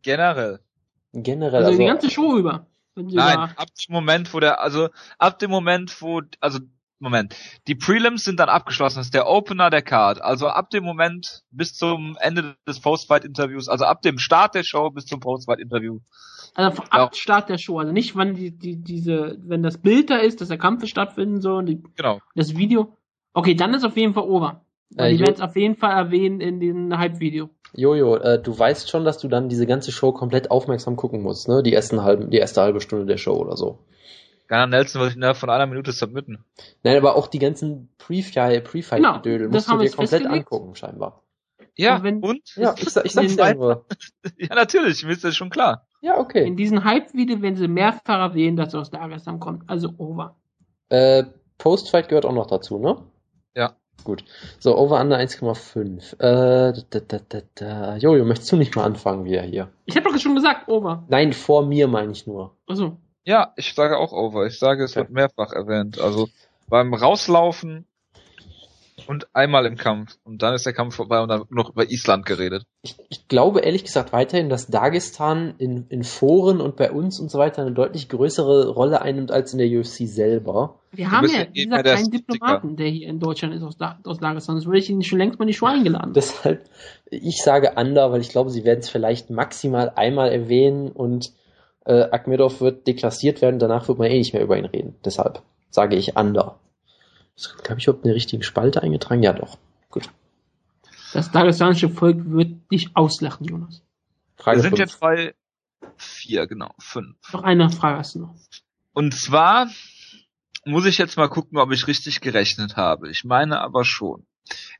[0.02, 0.60] Generell.
[1.14, 1.56] Generell.
[1.56, 2.66] Also, Also, die ganze Show über.
[2.96, 6.60] Nein, über- ab dem Moment, wo der, also ab dem Moment, wo, also
[7.02, 7.34] Moment,
[7.68, 10.22] die Prelims sind dann abgeschlossen, das ist der Opener der Card.
[10.22, 14.90] Also ab dem Moment bis zum Ende des Post-Fight-Interviews, also ab dem Start der Show
[14.90, 16.00] bis zum Post-Fight-Interview.
[16.56, 16.88] Also Ja.
[16.90, 17.80] ab Start der Show.
[17.80, 21.40] Also nicht, wann die, die, diese, wenn das Bild da ist, dass der Kampf stattfinden
[21.40, 22.20] soll und die, Genau.
[22.36, 22.98] das Video.
[23.34, 24.66] Okay, dann ist auf jeden Fall over.
[24.98, 27.50] Äh, die Jo- werden es auf jeden Fall erwähnen in dem Hype-Video.
[27.74, 31.48] Jojo, äh, du weißt schon, dass du dann diese ganze Show komplett aufmerksam gucken musst,
[31.48, 31.62] ne?
[31.62, 33.80] Die ersten halben, die erste halbe Stunde der Show oder so.
[34.48, 36.44] Gunnar Nelson wird innerhalb von einer Minute submitten.
[36.84, 40.74] Nein, aber auch die ganzen Pre-Fight, Pre-Fight-Gedödel Genau, das musst du dir jetzt komplett angucken,
[40.76, 41.22] scheinbar.
[41.78, 42.56] Ja, Und wenn- und?
[42.56, 43.86] Ja, ich, ich sag's dir nur.
[44.38, 45.86] Ja, natürlich, mir ist das schon klar.
[46.02, 46.48] Ja, okay.
[46.48, 49.70] In diesem Hype-Video werden sie mehrfach erwähnen, dass er aus Dagestan kommt.
[49.70, 50.36] Also over.
[50.90, 51.26] Äh,
[51.60, 52.98] Post-Fight gehört auch noch dazu, ne?
[53.56, 53.76] Ja.
[54.04, 54.24] Gut.
[54.60, 56.14] So, Over Under 1,5.
[56.20, 57.98] Äh, da, da, da, da.
[57.98, 59.70] Jojo, möchtest du nicht mal anfangen wieder hier?
[59.86, 61.04] Ich habe doch schon gesagt, over.
[61.10, 62.56] Nein, vor mir meine ich nur.
[62.68, 64.46] Also, Ja, ich sage auch over.
[64.48, 65.02] Ich sage, es Okay.
[65.02, 66.00] wird mehrfach erwähnt.
[66.00, 66.30] Also
[66.68, 67.86] beim Rauslaufen
[69.10, 70.20] und einmal im Kampf.
[70.24, 72.68] Und dann ist der Kampf vorbei und dann wird noch über Island geredet.
[72.84, 77.32] Ich, ich glaube ehrlich gesagt weiterhin, dass Dagestan in, in Foren und bei uns und
[77.32, 80.76] so weiter eine deutlich größere Rolle einnimmt als in der UFC selber.
[80.92, 82.34] wir haben ja, wie gesagt, keinen Skeptiker.
[82.34, 84.58] Diplomaten, der hier in Deutschland ist aus, da aus Dagestan.
[84.58, 86.14] Das würde ich ihn schon längst mal in die Show eingeladen.
[86.16, 86.70] Deshalb,
[87.10, 91.34] ich sage Under, weil ich glaube, sie werden es vielleicht maximal einmal erwähnen und
[91.86, 94.98] äh, Akmedov wird deklassiert werden, danach wird man eh nicht mehr über ihn reden.
[95.04, 95.42] Deshalb
[95.72, 96.60] sage ich Under.
[97.68, 99.24] Habe ich überhaupt eine richtige Spalte eingetragen?
[99.24, 99.58] Ja, doch.
[99.90, 100.10] Gut.
[101.14, 103.82] Das dagestanische Volk wird dich auslachen, Jonas.
[104.38, 104.80] Frage Wir sind fünf.
[104.80, 105.36] jetzt bei
[105.98, 107.18] vier, genau, fünf.
[107.34, 108.36] Noch eine Frage hast du noch.
[108.94, 109.70] Und zwar
[110.66, 113.10] muss ich jetzt mal gucken, ob ich richtig gerechnet habe.
[113.10, 114.26] Ich meine aber schon.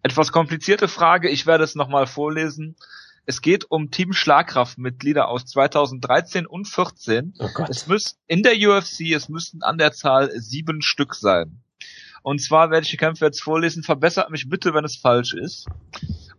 [0.02, 2.76] Etwas komplizierte Frage, ich werde es nochmal vorlesen.
[3.26, 7.36] Es geht um Team Schlagkraftmitglieder aus 2013 und 14.
[7.40, 7.70] Oh Gott.
[7.70, 11.62] Es müssen in der UFC, es müssten an der Zahl sieben Stück sein.
[12.22, 13.84] Und zwar werde ich die Kämpfe jetzt vorlesen.
[13.84, 15.68] Verbessert mich bitte, wenn es falsch ist.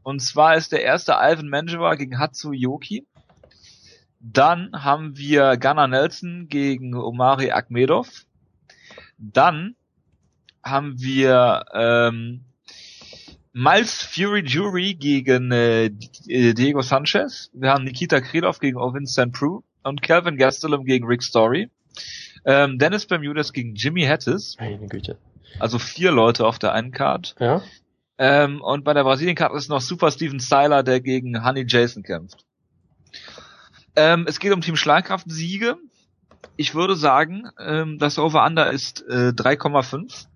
[0.02, 3.06] Und zwar ist der erste Ivan Manjiva gegen Hatsu Yoki.
[4.20, 8.26] Dann haben wir Gunnar Nelson gegen Omari Akmedov.
[9.18, 9.76] Dann
[10.62, 12.44] haben wir ähm,
[13.52, 17.50] Miles Fury Jury gegen äh, Diego Sanchez.
[17.52, 19.32] Wir haben Nikita Krylov gegen Ovin St.
[19.32, 21.70] Prue und Calvin Gastelum gegen Rick Story.
[22.44, 24.56] Ähm, Dennis Bermudez gegen Jimmy Hattis.
[24.58, 25.18] Meine Güte.
[25.58, 27.34] Also vier Leute auf der einen Card.
[27.38, 27.62] Ja.
[28.18, 32.44] Ähm, und bei der Brasilien-Card ist noch Super Steven Styler, der gegen Honey Jason kämpft.
[33.96, 35.76] Ähm, es geht um Team Schlagkraft-Siege
[36.56, 40.26] ich würde sagen, ähm, das Over-Under ist äh, 3,5.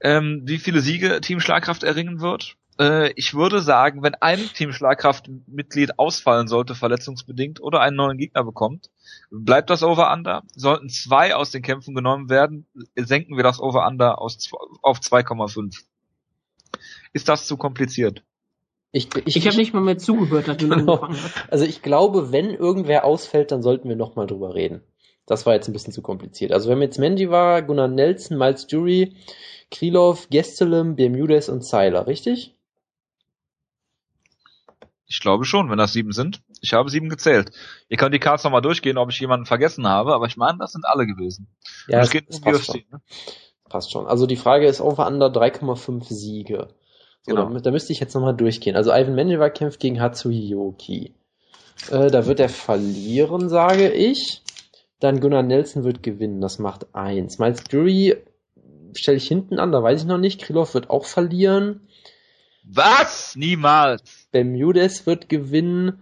[0.00, 2.56] Ähm, wie viele Siege Team Schlagkraft erringen wird?
[2.78, 8.44] Äh, ich würde sagen, wenn ein Team Schlagkraft-Mitglied ausfallen sollte, verletzungsbedingt, oder einen neuen Gegner
[8.44, 8.90] bekommt,
[9.30, 10.42] bleibt das Over-Under.
[10.54, 12.66] Sollten zwei aus den Kämpfen genommen werden,
[12.96, 14.32] senken wir das Over-Under auf
[14.98, 15.84] 2,5.
[17.12, 18.22] Ist das zu kompliziert?
[18.94, 20.96] Ich, ich, ich habe nicht mal mehr zugehört, als du genau.
[20.96, 21.50] angefangen hast.
[21.50, 24.82] Also ich glaube, wenn irgendwer ausfällt, dann sollten wir nochmal drüber reden.
[25.26, 26.52] Das war jetzt ein bisschen zu kompliziert.
[26.52, 29.16] Also wir haben jetzt Mendivar, Gunnar Nelson, Miles Jury,
[29.70, 32.54] Krylov, Gestelem, Bermudez und Seiler, richtig?
[35.12, 36.40] Ich glaube schon, wenn das sieben sind.
[36.62, 37.52] Ich habe sieben gezählt.
[37.90, 40.72] Ihr könnt die Cards nochmal durchgehen, ob ich jemanden vergessen habe, aber ich meine, das
[40.72, 41.48] sind alle gewesen.
[41.86, 42.82] Ja, das, geht um passt, schon.
[42.90, 43.00] Ne?
[43.68, 44.06] passt schon.
[44.06, 46.68] Also die Frage ist over under 3,5 Siege.
[47.26, 47.50] So, genau.
[47.50, 48.74] da, da, müsste ich jetzt nochmal durchgehen.
[48.74, 51.12] Also Ivan Menjiva kämpft gegen Hatsuyoki.
[51.90, 54.40] Äh, da wird er verlieren, sage ich.
[54.98, 57.38] Dann Gunnar Nelson wird gewinnen, das macht eins.
[57.38, 58.16] Miles Jury
[58.94, 60.40] stelle ich hinten an, da weiß ich noch nicht.
[60.40, 61.86] Krylov wird auch verlieren.
[62.64, 63.34] Was?
[63.36, 64.02] Niemals.
[64.30, 66.00] Bermudez wird gewinnen.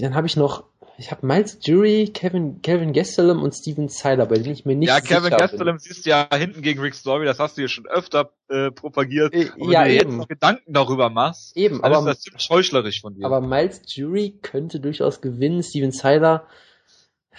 [0.00, 0.70] Dann habe ich noch
[1.00, 4.90] ich habe Miles Jury, Kevin, Kevin Gastelum und Steven Seiler, bei denen ich mir nicht
[4.90, 7.86] Ja, Kevin Gastelum siehst du ja hinten gegen Rick Story, das hast du ja schon
[7.86, 9.32] öfter äh, propagiert.
[9.32, 10.18] Äh, und ja, wenn du eben.
[10.18, 13.24] jetzt Gedanken darüber machst, eben, dann aber, ist das ziemlich heuchlerisch von dir.
[13.24, 16.46] Aber Miles Jury könnte durchaus gewinnen, Steven Seiler,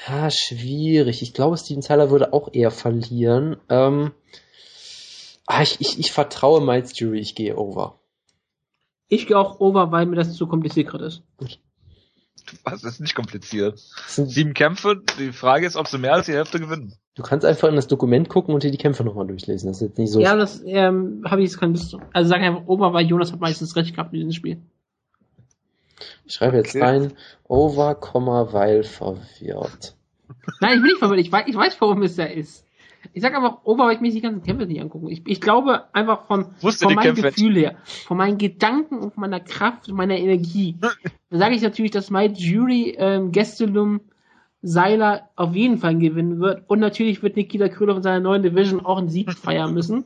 [0.07, 1.21] ja, schwierig.
[1.21, 3.57] Ich glaube, Steven Seiler würde auch eher verlieren.
[3.69, 4.11] Ähm,
[5.51, 7.99] ah, ich, ich, ich vertraue Miles Jury, ich gehe over.
[9.07, 11.23] Ich gehe auch over, weil mir das zu kompliziert gerade ist.
[12.63, 13.79] Was ist nicht kompliziert?
[14.07, 16.93] Sieben Kämpfe, die Frage ist, ob sie mehr als die Hälfte gewinnen.
[17.15, 19.67] Du kannst einfach in das Dokument gucken und dir die Kämpfe nochmal durchlesen.
[19.67, 20.21] Das ist jetzt nicht so.
[20.21, 21.95] Ja, das ähm, habe ich jetzt keine Lust.
[22.13, 24.61] Also sag einfach Over, weil Jonas hat meistens recht gehabt in diesem Spiel.
[26.25, 26.83] Ich schreibe jetzt okay.
[26.83, 27.13] rein,
[27.43, 27.97] Over,
[28.53, 29.95] weil verwirrt.
[30.61, 31.19] Nein, ich bin nicht verwirrt.
[31.19, 32.65] Ich weiß, ich weiß, warum es da ist.
[33.13, 35.09] Ich sag einfach Over, weil ich mir die ganzen Kämpfe nicht angucken.
[35.09, 39.39] Ich, ich glaube einfach von, von meinem Gefühl her, von meinen Gedanken und von meiner
[39.39, 40.77] Kraft und meiner Energie.
[41.29, 44.01] sage ich natürlich, dass My Jury ähm, Gestelum
[44.61, 46.63] Seiler auf jeden Fall gewinnen wird.
[46.67, 50.05] Und natürlich wird Nikita Krylov in seiner neuen Division auch einen Sieg feiern müssen.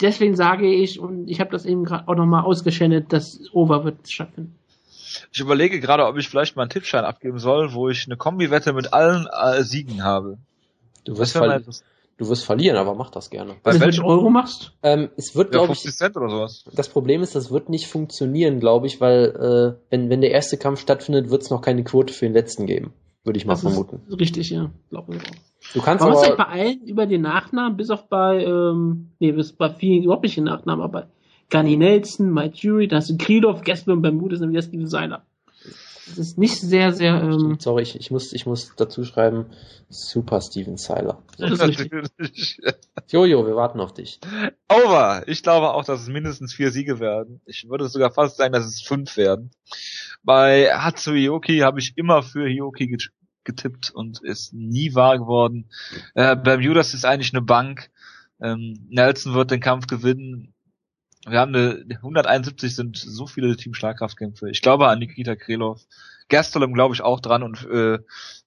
[0.00, 4.08] Deswegen sage ich, und ich habe das eben gerade auch nochmal ausgeschändet, dass Over wird
[4.08, 4.56] stattfinden.
[5.32, 8.72] Ich überlege gerade, ob ich vielleicht mal einen Tippschein abgeben soll, wo ich eine Kombi-Wette
[8.72, 10.38] mit allen äh, Siegen habe.
[11.04, 11.64] Du wirst, verli
[12.18, 13.56] du wirst verlieren, aber mach das gerne.
[13.62, 14.72] Bei welchem Euro machst?
[14.82, 15.80] Ähm, es wird, ja, glaube ich.
[15.80, 16.64] Cent oder sowas.
[16.74, 20.56] Das Problem ist, das wird nicht funktionieren, glaube ich, weil äh, wenn, wenn der erste
[20.56, 22.92] Kampf stattfindet, wird es noch keine Quote für den letzten geben.
[23.24, 24.00] Würde ich mal das vermuten.
[24.18, 24.70] richtig, ja.
[24.90, 25.74] Glaube ich auch.
[25.74, 29.30] Du kannst Man aber, muss bei allen über den Nachnamen, bis auf bei, ähm, nee,
[29.30, 31.06] bis bei vielen überhaupt nicht den Nachnamen, aber bei
[31.48, 35.24] Gani Nelson, Mike Jury, da hast du Krylov, Gasper und Bermudez und wieder Steven Seiler.
[36.06, 37.22] Das ist nicht sehr, sehr.
[37.22, 39.46] Ähm, Sorry, ich, ich, muss, ich muss dazu schreiben,
[39.88, 41.22] Super Steven Seiler.
[43.08, 44.20] Jojo, wir warten auf dich.
[44.68, 45.24] Over.
[45.26, 47.40] Ich glaube auch, dass es mindestens vier Siege werden.
[47.46, 49.50] Ich würde sogar fast sagen, dass es fünf werden.
[50.22, 52.96] Bei Hatsuyoki habe ich immer für Hioki
[53.44, 55.68] getippt und ist nie wahr geworden.
[56.14, 57.90] Äh, Bermudas ist eigentlich eine Bank.
[58.40, 60.51] Ähm, Nelson wird den Kampf gewinnen.
[61.26, 64.50] Wir haben eine 171 sind so viele Team Schlagkraftkämpfe.
[64.50, 65.80] Ich glaube an Nikita Krylov.
[66.28, 67.98] Gastelum glaube ich auch dran und äh,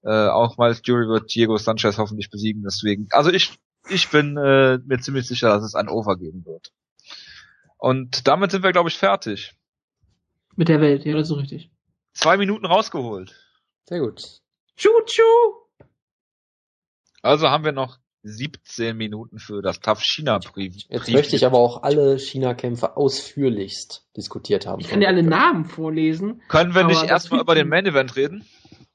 [0.04, 2.64] äh, auch Miles Jury wird Diego Sanchez hoffentlich besiegen.
[2.64, 3.58] Deswegen, also ich
[3.88, 6.74] ich bin äh, mir ziemlich sicher, dass es ein Over geben wird.
[7.78, 9.54] Und damit sind wir glaube ich fertig.
[10.56, 11.70] Mit der Welt, ja, das ist richtig.
[12.14, 13.36] Zwei Minuten rausgeholt.
[13.88, 14.42] Sehr gut.
[14.78, 15.22] Tschu, tschu.
[17.22, 20.76] Also haben wir noch 17 Minuten für das Tough China Brief.
[20.90, 24.82] Jetzt möchte ich aber auch alle China-Kämpfe ausführlichst diskutiert haben.
[24.82, 26.42] Ich kann dir alle Namen vorlesen.
[26.48, 28.44] Können wir nicht erstmal über den Main Event reden?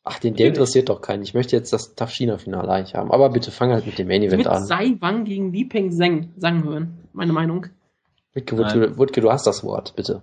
[0.03, 1.23] Ach, den, der interessiert doch keinen.
[1.23, 3.13] Ich möchte jetzt das Tough China-Finale eigentlich haben.
[3.13, 4.65] Aber bitte fang halt mit dem Main Ich Event an.
[4.65, 6.99] Sai Wang gegen Li Peng Zhang sagen hören.
[7.13, 7.67] Meine Meinung.
[8.35, 10.23] Wutke, Wutke, Wutke, du hast das Wort, bitte.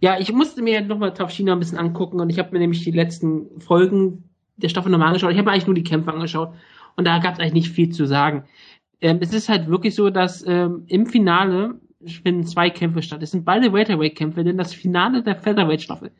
[0.00, 2.84] Ja, ich musste mir nochmal Tough China ein bisschen angucken und ich habe mir nämlich
[2.84, 5.30] die letzten Folgen der Staffel nochmal angeschaut.
[5.30, 6.52] Ich habe mir eigentlich nur die Kämpfe angeschaut
[6.96, 8.44] und da gab es eigentlich nicht viel zu sagen.
[9.00, 13.22] Ähm, es ist halt wirklich so, dass ähm, im Finale finden zwei Kämpfe statt.
[13.22, 16.12] Es sind beide Welterweight-Kämpfe, denn das Finale der Featherweight-Staffel,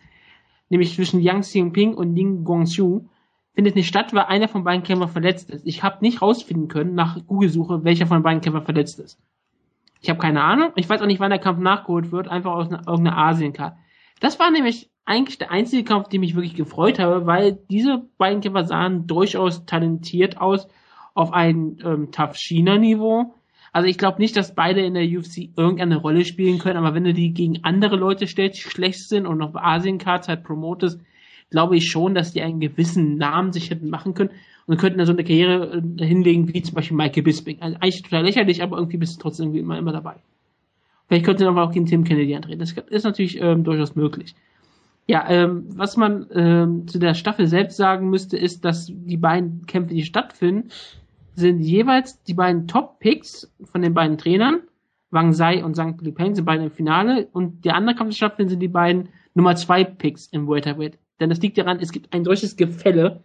[0.71, 3.09] nämlich zwischen Yang Xiangping und Ling Guangxiu,
[3.55, 5.67] findet nicht statt, weil einer von beiden Kämpfern verletzt ist.
[5.67, 9.19] Ich habe nicht rausfinden können nach Google-Suche, welcher von beiden Kämpfern verletzt ist.
[10.01, 10.73] Ich habe keine Ahnung.
[10.77, 13.77] Ich weiß auch nicht, wann der Kampf nachgeholt wird, einfach aus einer, irgendeiner Asien-Card.
[14.21, 18.41] Das war nämlich eigentlich der einzige Kampf, den mich wirklich gefreut habe, weil diese beiden
[18.41, 20.69] Kämpfer sahen durchaus talentiert aus
[21.15, 23.35] auf ein ähm, Tough China Niveau.
[23.73, 27.05] Also ich glaube nicht, dass beide in der UFC irgendeine Rolle spielen können, aber wenn
[27.05, 31.01] du die gegen andere Leute stellst, die schlecht sind und auf Asien Cards halt promotest,
[31.51, 34.31] glaube ich schon, dass die einen gewissen Namen sich hätten machen können
[34.67, 37.61] und könnten da so eine Karriere äh, hinlegen, wie zum Beispiel Michael Bisping.
[37.61, 40.17] Also eigentlich total lächerlich, aber irgendwie bist du trotzdem immer, immer dabei.
[41.09, 42.61] Vielleicht könnte er aber auch gegen Tim Kennedy antreten.
[42.61, 44.35] Das ist natürlich ähm, durchaus möglich.
[45.07, 49.67] Ja, ähm, was man ähm, zu der Staffel selbst sagen müsste, ist, dass die beiden
[49.67, 50.71] Kämpfe, die stattfinden,
[51.35, 54.63] sind jeweils die beiden Top-Picks von den beiden Trainern.
[55.11, 58.51] Wang Sai und Zhang Lipeng sind beide im Finale und der andere Kampf, der stattfindet,
[58.53, 60.99] sind die beiden Nummer zwei Picks im Welterweight.
[61.21, 63.23] Denn das liegt daran, es gibt ein solches Gefälle.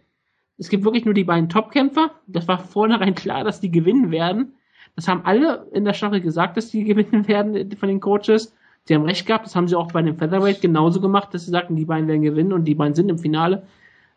[0.58, 2.12] Es gibt wirklich nur die beiden Top-Kämpfer.
[2.26, 4.54] Das war vornherein klar, dass die gewinnen werden.
[4.96, 8.54] Das haben alle in der Staffel gesagt, dass die gewinnen werden von den Coaches.
[8.84, 11.50] Sie haben recht gehabt, das haben sie auch bei dem Featherweight genauso gemacht, dass sie
[11.50, 13.66] sagten, die beiden werden gewinnen und die beiden sind im Finale.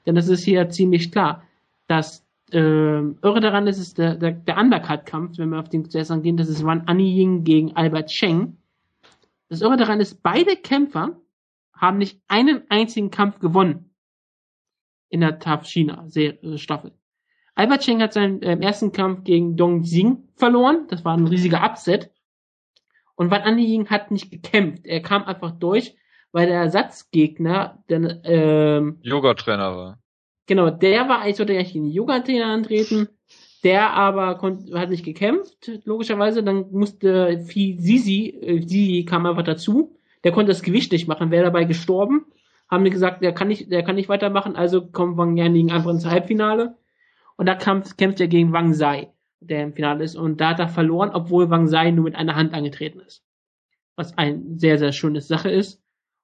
[0.06, 1.44] Denn das ist hier ziemlich klar.
[1.88, 6.12] Das ähm, Irre daran ist, ist der, der, der Undercut-Kampf, wenn wir auf den zuerst
[6.12, 8.58] angehen, das ist Wan Anni Ying gegen Albert Cheng.
[9.50, 11.18] Das Irre daran ist, beide Kämpfer
[11.76, 13.90] haben nicht einen einzigen Kampf gewonnen
[15.10, 16.92] in der Tough China Serie, Staffel.
[17.56, 20.88] Albert Cheng hat seinen ähm, ersten Kampf gegen Dong Xing verloren.
[20.88, 22.10] Das war ein riesiger Upset.
[23.16, 24.86] Und Van Ying hat nicht gekämpft.
[24.86, 25.96] Er kam einfach durch,
[26.32, 30.00] weil der Ersatzgegner, der, ähm, Yoga-Trainer war.
[30.48, 33.08] genau, der war eigentlich, sollte eigentlich gegen den Yoga-Trainer antreten.
[33.64, 36.44] Der aber konnte, hat nicht gekämpft, logischerweise.
[36.44, 39.96] Dann musste Fi Sisi, äh, Sisi kam einfach dazu.
[40.26, 42.26] Der konnte das Gewicht nicht machen, wäre dabei gestorben.
[42.70, 45.92] Haben die gesagt, der kann nicht, der kann nicht weitermachen, also kommt Wang Yanning einfach
[45.92, 46.76] ins Halbfinale.
[47.38, 49.13] Und da kämpft, kämpft er gegen Wang Sai,
[49.50, 50.16] der im Finale ist.
[50.16, 53.24] Und da hat er verloren, obwohl Wang Sai nur mit einer Hand angetreten ist.
[53.96, 55.84] Was ein sehr, sehr schönes Sache ist.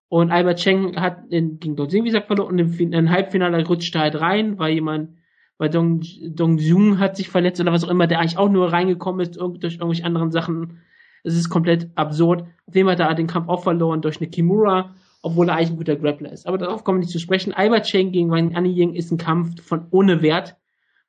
[0.09, 2.59] Und Albert Cheng hat in, gegen Dong Xing, wie gesagt, verloren.
[2.59, 5.11] Und im, im Halbfinale rutscht er halt rein, weil jemand,
[5.59, 8.73] weil Dong, Dong Jung hat sich verletzt oder was auch immer, der eigentlich auch nur
[8.73, 10.79] reingekommen ist durch irgendwelche anderen Sachen.
[11.23, 12.43] Es ist komplett absurd.
[12.65, 15.71] Auf jeden Fall hat er den Kampf auch verloren durch eine Kimura, obwohl er eigentlich
[15.71, 16.47] ein guter Grappler ist.
[16.47, 17.53] Aber darauf kommen wir nicht zu sprechen.
[17.53, 20.55] Albert Cheng gegen Wang Anni Ying ist ein Kampf von ohne Wert,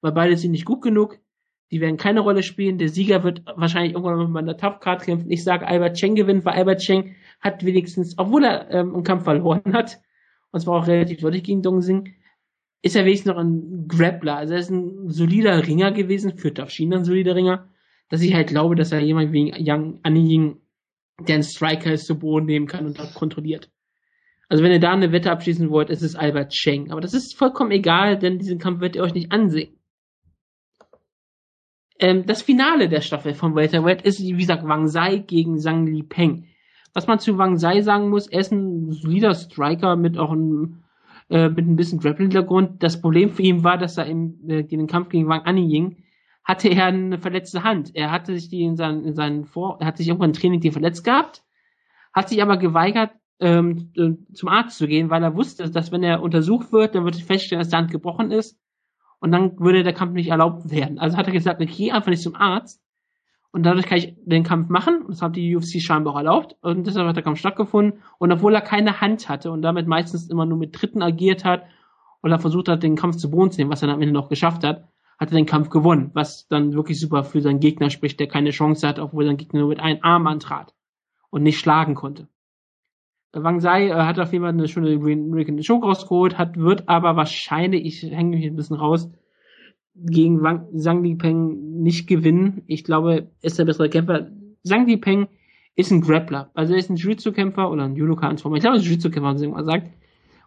[0.03, 1.19] weil beide sind nicht gut genug.
[1.71, 2.79] Die werden keine Rolle spielen.
[2.79, 5.31] Der Sieger wird wahrscheinlich irgendwann mal bei einer Tough Card kämpfen.
[5.31, 9.25] Ich sage, Albert Cheng gewinnt, weil Albert Cheng hat wenigstens, obwohl er ähm, einen Kampf
[9.25, 10.01] verloren hat,
[10.51, 12.15] und zwar auch relativ deutlich gegen Dong Xing,
[12.83, 14.37] ist er wenigstens noch ein Grappler.
[14.37, 17.69] Also er ist ein solider Ringer gewesen, für China ein solider Ringer,
[18.09, 20.57] dass ich halt glaube, dass er jemand wie Yang Anni Ying,
[21.21, 23.71] der ein Striker ist, zu Boden nehmen kann und das kontrolliert.
[24.49, 26.91] Also wenn ihr da eine Wette abschließen wollt, ist es Albert Cheng.
[26.91, 29.80] Aber das ist vollkommen egal, denn diesen Kampf werdet ihr euch nicht ansehen.
[32.01, 36.03] Ähm, das Finale der Staffel von Welterweight ist, wie gesagt, Wang Sai gegen Zhang Li
[36.03, 36.47] Peng.
[36.95, 40.83] Was man zu Wang Sai sagen muss, er ist ein solider Striker mit auch einem,
[41.29, 42.83] äh, mit ein bisschen Grappling-Hintergrund.
[42.83, 45.99] Das Problem für ihn war, dass er im, äh, den Kampf gegen Wang Anni Ying
[46.43, 47.95] hatte er eine verletzte Hand.
[47.95, 50.61] Er hatte sich die in seinen, in seinen Vor, er hat sich irgendwann im Training
[50.61, 51.45] die verletzt gehabt,
[52.15, 53.11] hat sich aber geweigert,
[53.41, 57.05] ähm, äh, zum Arzt zu gehen, weil er wusste, dass wenn er untersucht wird, dann
[57.05, 58.60] wird feststellen, dass die Hand gebrochen ist
[59.21, 60.99] und dann würde der Kampf nicht erlaubt werden.
[60.99, 62.83] Also hat er gesagt, ich gehe einfach nicht zum Arzt
[63.53, 65.05] und dadurch kann ich den Kampf machen.
[65.09, 68.55] Das hat die UFC scheinbar auch erlaubt und deshalb hat der Kampf stattgefunden und obwohl
[68.55, 71.65] er keine Hand hatte und damit meistens immer nur mit Tritten agiert hat
[72.23, 74.29] oder versucht hat, den Kampf zu Boden zu nehmen, was er dann am Ende noch
[74.29, 74.89] geschafft hat,
[75.19, 78.51] hat er den Kampf gewonnen, was dann wirklich super für seinen Gegner spricht, der keine
[78.51, 80.75] Chance hat, obwohl sein Gegner nur mit einem Arm antrat
[81.29, 82.29] und nicht schlagen konnte.
[83.33, 87.17] Wang Sai äh, hat auf jeden Fall eine schöne American Show rausgeholt, hat, wird aber
[87.17, 89.11] wahrscheinlich, ich hänge mich ein bisschen raus,
[89.95, 92.63] gegen Wang, Zhang Lipeng nicht gewinnen.
[92.67, 94.31] Ich glaube, ist der bessere Kämpfer.
[94.65, 95.29] Zhang Lipeng
[95.77, 96.51] ist ein Grappler.
[96.55, 98.57] Also er ist ein Jiu-Jitsu-Kämpfer oder ein Judoka-Transformer.
[98.57, 99.91] Ich glaube, er ist ein Jiu-Jitsu-Kämpfer, wie man sagt.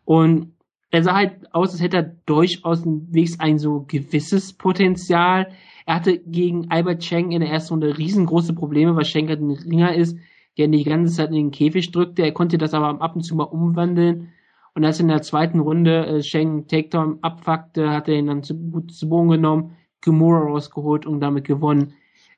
[0.05, 0.53] Und
[0.91, 5.51] er sah halt aus, als hätte er durchaus ein, ein so gewisses Potenzial.
[5.85, 9.51] Er hatte gegen Albert Cheng in der ersten Runde riesengroße Probleme, weil Schenk halt ein
[9.51, 10.17] Ringer ist,
[10.57, 12.23] der die ganze Zeit in den Käfig drückte.
[12.23, 14.29] Er konnte das aber ab und zu mal umwandeln.
[14.75, 18.55] Und als in der zweiten Runde äh, Sheng Takedown abfuckte, hat er ihn dann zu,
[18.55, 21.93] gut zu Boden genommen, Kimura rausgeholt und damit gewonnen.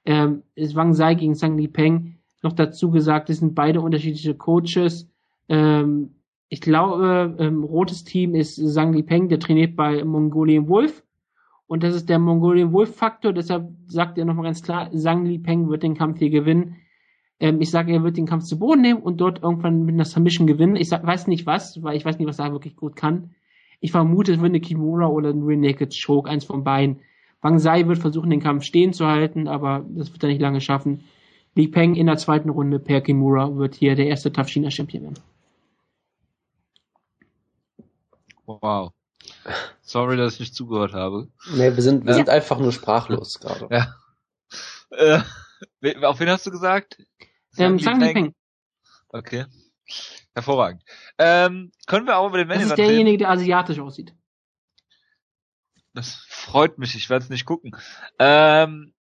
[0.05, 2.17] Ähm, es Wang Sai gegen Sang Li Peng.
[2.43, 5.09] Noch dazu gesagt, es sind beide unterschiedliche Coaches.
[5.49, 6.15] Ähm,
[6.49, 11.03] ich glaube, ähm, rotes Team ist Sang Li Peng, der trainiert bei Mongolian Wolf.
[11.67, 13.33] Und das ist der Mongolian Wolf Faktor.
[13.33, 16.75] Deshalb sagt er nochmal ganz klar, Sang Li Peng wird den Kampf hier gewinnen.
[17.39, 20.05] Ähm, ich sage, er wird den Kampf zu Boden nehmen und dort irgendwann mit einer
[20.05, 20.75] Submission gewinnen.
[20.75, 23.35] Ich sag, weiß nicht was, weil ich weiß nicht, was er wirklich gut kann.
[23.79, 27.01] Ich vermute, es wird eine Kimura oder ein Rear Naked Choke, eins von beiden.
[27.41, 30.61] Wang Sai wird versuchen, den Kampf stehen zu halten, aber das wird er nicht lange
[30.61, 31.03] schaffen.
[31.53, 35.03] Li Peng in der zweiten Runde per Kimura wird hier der erste Tough China Champion
[35.03, 35.19] werden.
[38.45, 38.91] Wow.
[39.81, 41.27] Sorry, dass ich nicht zugehört habe.
[41.55, 42.17] Nee, wir sind, wir ja.
[42.17, 43.67] sind einfach nur sprachlos gerade.
[43.71, 43.95] Ja.
[44.91, 45.19] Äh,
[46.03, 46.97] auf wen hast du gesagt?
[47.57, 48.33] Ähm, Sang Peng.
[49.09, 49.45] Okay.
[50.33, 50.83] Hervorragend.
[51.17, 53.19] Ähm, können wir auch über den Manager Das ist derjenige, reden?
[53.19, 54.13] der asiatisch aussieht.
[55.93, 57.75] Das freut mich, ich werde es nicht gucken.
[58.19, 58.93] Ähm,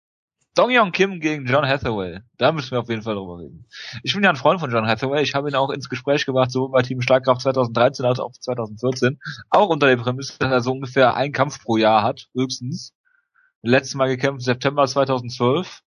[0.55, 2.21] Dong Yong Kim gegen John Hathaway.
[2.39, 3.67] Da müssen wir auf jeden Fall drüber reden.
[4.05, 5.23] Ich bin ja ein Freund von John Hathaway.
[5.23, 9.19] Ich habe ihn auch ins Gespräch gebracht, sowohl bei Team Schlagkraft 2013 als auch 2014.
[9.51, 12.95] Auch unter der Prämisse, dass er so ungefähr einen Kampf pro Jahr hat, höchstens.
[13.63, 15.81] Letztes Mal gekämpft September 2012.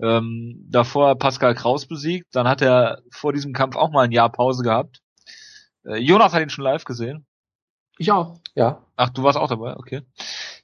[0.00, 2.34] Ähm, davor Pascal Kraus besiegt.
[2.34, 5.00] Dann hat er vor diesem Kampf auch mal ein Jahr Pause gehabt.
[5.84, 7.26] Äh, Jonas hat ihn schon live gesehen.
[7.98, 8.40] Ich auch.
[8.54, 8.84] Ja.
[8.96, 10.02] Ach, du warst auch dabei, okay.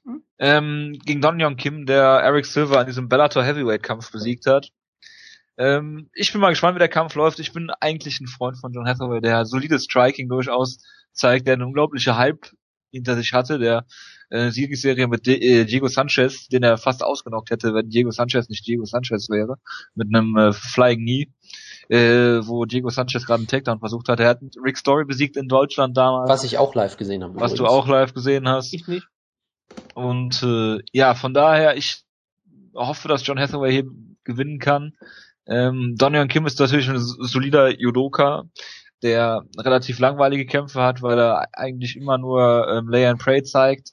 [0.05, 0.23] Hm?
[0.39, 4.71] Ähm, gegen Don Young Kim, der Eric Silver in diesem Bellator Heavyweight Kampf besiegt hat.
[5.57, 7.39] Ähm, ich bin mal gespannt, wie der Kampf läuft.
[7.39, 10.79] Ich bin eigentlich ein Freund von John Hathaway, der solides Striking durchaus
[11.13, 12.51] zeigt, der eine unglaubliche Hype
[12.91, 13.87] hinter sich hatte, der
[14.31, 18.49] äh, Siegesserie mit De äh, Diego Sanchez, den er fast ausgenockt hätte, wenn Diego Sanchez
[18.49, 19.57] nicht Diego Sanchez wäre,
[19.95, 21.29] mit einem äh, Flying Knee,
[21.89, 24.21] äh, wo Diego Sanchez gerade einen Takedown versucht hat.
[24.21, 26.31] Er hat Rick Story besiegt in Deutschland damals.
[26.31, 27.35] Was ich auch live gesehen habe.
[27.35, 27.59] Was übrigens.
[27.59, 28.73] du auch live gesehen hast.
[28.73, 29.07] Ich nicht.
[29.95, 32.03] Und äh, ja, von daher, ich
[32.75, 33.85] hoffe, dass John Hathaway hier
[34.25, 34.95] gewinnen kann.
[35.47, 38.45] Ähm, Donion Kim ist natürlich ein solider Judoka,
[39.03, 43.93] der relativ langweilige Kämpfe hat, weil er eigentlich immer nur ähm, Lay and Pray zeigt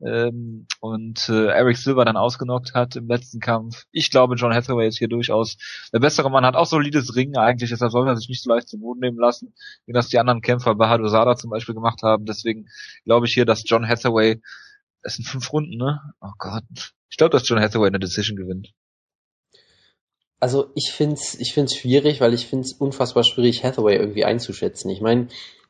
[0.00, 3.86] ähm, und äh, Eric Silver dann ausgenockt hat im letzten Kampf.
[3.90, 5.56] Ich glaube, John Hathaway ist hier durchaus
[5.92, 8.68] der bessere Mann, hat auch solides Ringen eigentlich, deshalb soll er sich nicht so leicht
[8.68, 9.54] zu Boden nehmen lassen,
[9.86, 12.26] wie das die anderen Kämpfer bei Hadosada zum Beispiel gemacht haben.
[12.26, 12.68] Deswegen
[13.04, 14.40] glaube ich hier, dass John Hathaway,
[15.02, 16.00] es sind fünf Runden, ne?
[16.20, 16.92] Oh Gott.
[17.10, 18.72] Ich glaube, dass John Hathaway eine Decision gewinnt.
[20.40, 24.90] Also ich find's, ich find's schwierig, weil ich find's unfassbar schwierig, Hathaway irgendwie einzuschätzen.
[24.90, 25.28] Ich meine,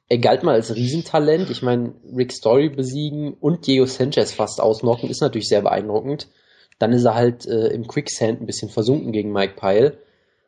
[0.09, 1.51] er galt mal als Riesentalent.
[1.51, 6.29] Ich meine, Rick Story besiegen und Diego Sanchez fast ausnocken ist natürlich sehr beeindruckend.
[6.79, 9.99] Dann ist er halt äh, im Quicksand ein bisschen versunken gegen Mike Pyle.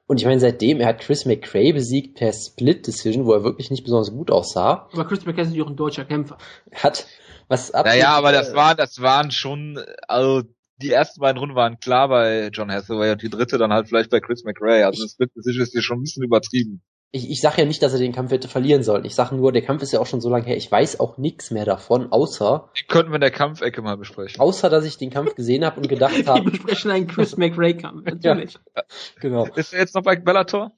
[0.07, 3.71] Und ich meine, seitdem, er hat Chris McRae besiegt per Split Decision, wo er wirklich
[3.71, 4.89] nicht besonders gut aussah.
[4.93, 6.37] Aber Chris McRae ist natürlich auch ein deutscher Kämpfer.
[6.75, 7.07] Hat
[7.49, 7.87] was ab.
[7.87, 9.79] Naja, aber das war, das waren schon,
[10.09, 10.43] also
[10.83, 14.11] die ersten beiden Runden waren klar bei John Hathaway und die dritte dann halt vielleicht
[14.11, 14.85] bei Chris McRae.
[14.85, 16.83] Also das Split Decision ist hier schon ein bisschen übertrieben
[17.13, 19.05] ich, ich sage ja nicht, dass er den Kampf hätte verlieren sollen.
[19.05, 20.57] Ich sage nur, der Kampf ist ja auch schon so lange her.
[20.57, 22.71] Ich weiß auch nichts mehr davon, außer.
[22.79, 24.41] Die könnten wir in der Kampfecke mal besprechen.
[24.41, 26.45] Außer, dass ich den Kampf gesehen habe und gedacht habe.
[26.45, 28.55] Wir besprechen einen Chris McRae-Kampf, natürlich.
[28.77, 28.83] Ja,
[29.21, 29.47] genau.
[29.57, 30.73] Ist er jetzt noch bei Bellator?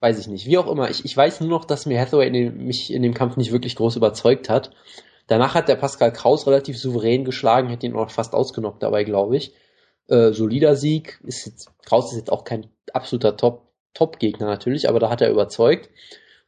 [0.00, 0.46] Weiß ich nicht.
[0.46, 0.90] Wie auch immer.
[0.90, 3.50] Ich, ich weiß nur noch, dass mir Hathaway in dem, mich in dem Kampf nicht
[3.50, 4.70] wirklich groß überzeugt hat.
[5.28, 9.36] Danach hat der Pascal Kraus relativ souverän geschlagen, hätte ihn auch fast ausgenockt dabei, glaube
[9.36, 9.54] ich.
[10.08, 11.20] Äh, solider Sieg.
[11.22, 15.30] Ist jetzt, Kraus ist jetzt auch kein absoluter Top Top-Gegner natürlich, aber da hat er
[15.30, 15.90] überzeugt.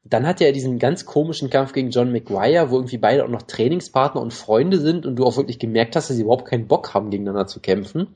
[0.04, 3.42] Dann hatte er diesen ganz komischen Kampf gegen John McGuire, wo irgendwie beide auch noch
[3.42, 6.94] Trainingspartner und Freunde sind und du auch wirklich gemerkt hast, dass sie überhaupt keinen Bock
[6.94, 8.14] haben, gegeneinander zu kämpfen.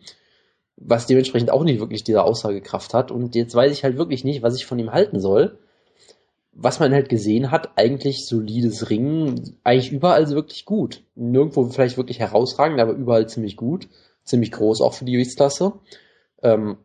[0.76, 3.10] Was dementsprechend auch nicht wirklich diese Aussagekraft hat.
[3.10, 5.58] Und jetzt weiß ich halt wirklich nicht, was ich von ihm halten soll.
[6.56, 11.02] Was man halt gesehen hat, eigentlich solides Ringen, eigentlich überall wirklich gut.
[11.14, 13.88] Nirgendwo vielleicht wirklich herausragend, aber überall ziemlich gut.
[14.22, 15.72] Ziemlich groß auch für die Gewichtsklasse.
[16.42, 16.78] Ähm,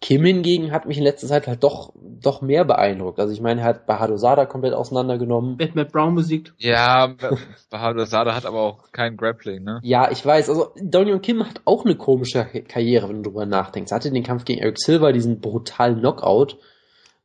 [0.00, 3.20] Kim hingegen hat mich in letzter Zeit halt doch, doch mehr beeindruckt.
[3.20, 5.58] Also ich meine, er hat Bahadur Sada komplett auseinandergenommen.
[5.60, 6.54] Hat Matt Brown besiegt.
[6.58, 7.14] Ja,
[7.70, 9.80] Bahadur Sada hat aber auch kein Grappling, ne?
[9.84, 10.48] Ja, ich weiß.
[10.48, 13.92] Also Donion Kim hat auch eine komische Karriere, wenn du drüber nachdenkst.
[13.92, 16.58] Er hatte den Kampf gegen Eric Silver, diesen brutalen Knockout,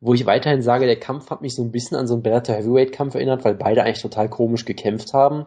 [0.02, 2.56] wo ich weiterhin sage, der Kampf hat mich so ein bisschen an so einen Bellator
[2.56, 5.46] Heavyweight Kampf erinnert, weil beide eigentlich total komisch gekämpft haben.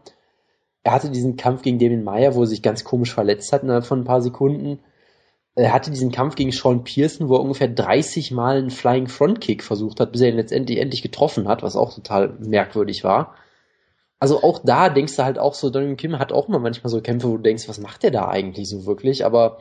[0.83, 3.85] Er hatte diesen Kampf gegen Damien Meyer, wo er sich ganz komisch verletzt hat innerhalb
[3.85, 4.79] von ein paar Sekunden
[5.57, 9.41] er hatte diesen Kampf gegen Sean Pearson, wo er ungefähr 30 Mal einen Flying Front
[9.41, 13.37] Kick versucht hat, bis er ihn letztendlich endlich getroffen hat, was auch total merkwürdig war.
[14.19, 17.01] Also auch da denkst du halt auch so, Daniel Kim hat auch mal manchmal so
[17.01, 19.25] Kämpfe, wo du denkst, was macht der da eigentlich so wirklich?
[19.25, 19.59] Aber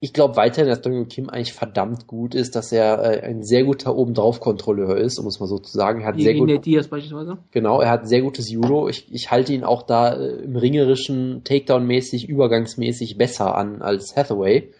[0.00, 3.64] ich glaube weiterhin, dass Daniel Kim eigentlich verdammt gut ist, dass er äh, ein sehr
[3.64, 6.02] guter Obendrauf-Kontrolleur ist, um es mal so zu sagen.
[6.02, 7.38] Er hat Wie sehr gut, der Diaz beispielsweise.
[7.52, 8.88] genau, er hat sehr gutes Judo.
[8.88, 14.72] Ich, ich halte ihn auch da äh, im ringerischen, Takedown-mäßig, übergangsmäßig besser an als Hathaway.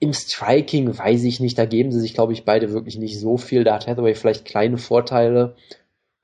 [0.00, 3.36] Im Striking weiß ich nicht, da geben sie sich, glaube ich, beide wirklich nicht so
[3.36, 3.62] viel.
[3.62, 5.54] Da hat Hathaway vielleicht kleine Vorteile.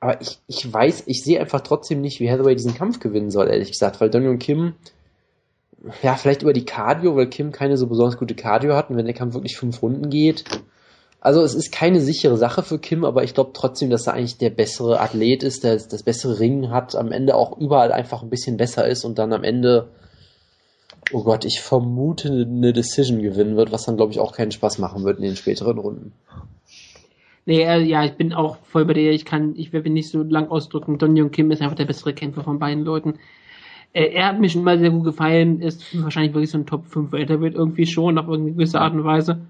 [0.00, 3.48] Aber ich, ich weiß, ich sehe einfach trotzdem nicht, wie Hathaway diesen Kampf gewinnen soll,
[3.48, 4.74] ehrlich gesagt, weil Daniel Kim,
[6.02, 9.06] ja, vielleicht über die Cardio, weil Kim keine so besonders gute Cardio hat und wenn
[9.06, 10.44] der Kampf wirklich fünf Runden geht.
[11.20, 14.36] Also es ist keine sichere Sache für Kim, aber ich glaube trotzdem, dass er eigentlich
[14.36, 18.28] der bessere Athlet ist, der das bessere Ringen hat, am Ende auch überall einfach ein
[18.28, 19.88] bisschen besser ist und dann am Ende,
[21.12, 24.78] oh Gott, ich vermute eine Decision gewinnen wird, was dann glaube ich auch keinen Spaß
[24.78, 26.12] machen wird in den späteren Runden.
[27.46, 29.10] Nee, äh, ja, ich bin auch voll bei dir.
[29.12, 30.98] Ich kann, ich werde mich nicht so lang ausdrücken.
[30.98, 33.18] Don Jung Kim ist einfach der bessere Kämpfer von beiden Leuten.
[33.94, 36.84] Äh, er hat mir schon mal sehr gut gefallen, ist wahrscheinlich wirklich so ein Top
[36.86, 39.40] 5 Welterweight irgendwie schon, auf irgendeine gewisse Art und Weise.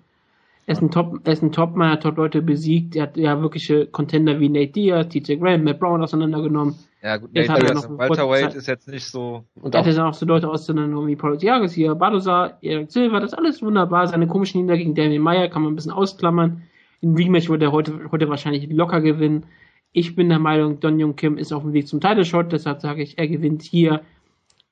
[0.66, 3.86] Er ist ein Top, er ist ein Topmann, hat Top-Leute besiegt, er hat ja wirkliche
[3.86, 6.74] Contender wie Nate Diaz, TJ Graham, Matt Brown auseinandergenommen.
[7.02, 8.54] Ja, gut, Jetzt Nate hat er Diaz Welterweight Zeit.
[8.54, 9.44] ist jetzt nicht so.
[9.60, 12.90] Und Er auch, hatte dann auch so Leute auseinandergenommen wie Paulo Thiago, hier Badosa, Eric
[12.90, 14.06] Silva, das ist alles wunderbar.
[14.08, 16.62] Seine komischen Nieder gegen Daniel Meyer kann man ein bisschen ausklammern.
[17.02, 19.44] Im Rematch würde er heute, heute wahrscheinlich locker gewinnen.
[19.92, 22.80] Ich bin der Meinung, Don Jung Kim ist auf dem Weg zum Title Shot, deshalb
[22.80, 24.00] sage ich, er gewinnt hier.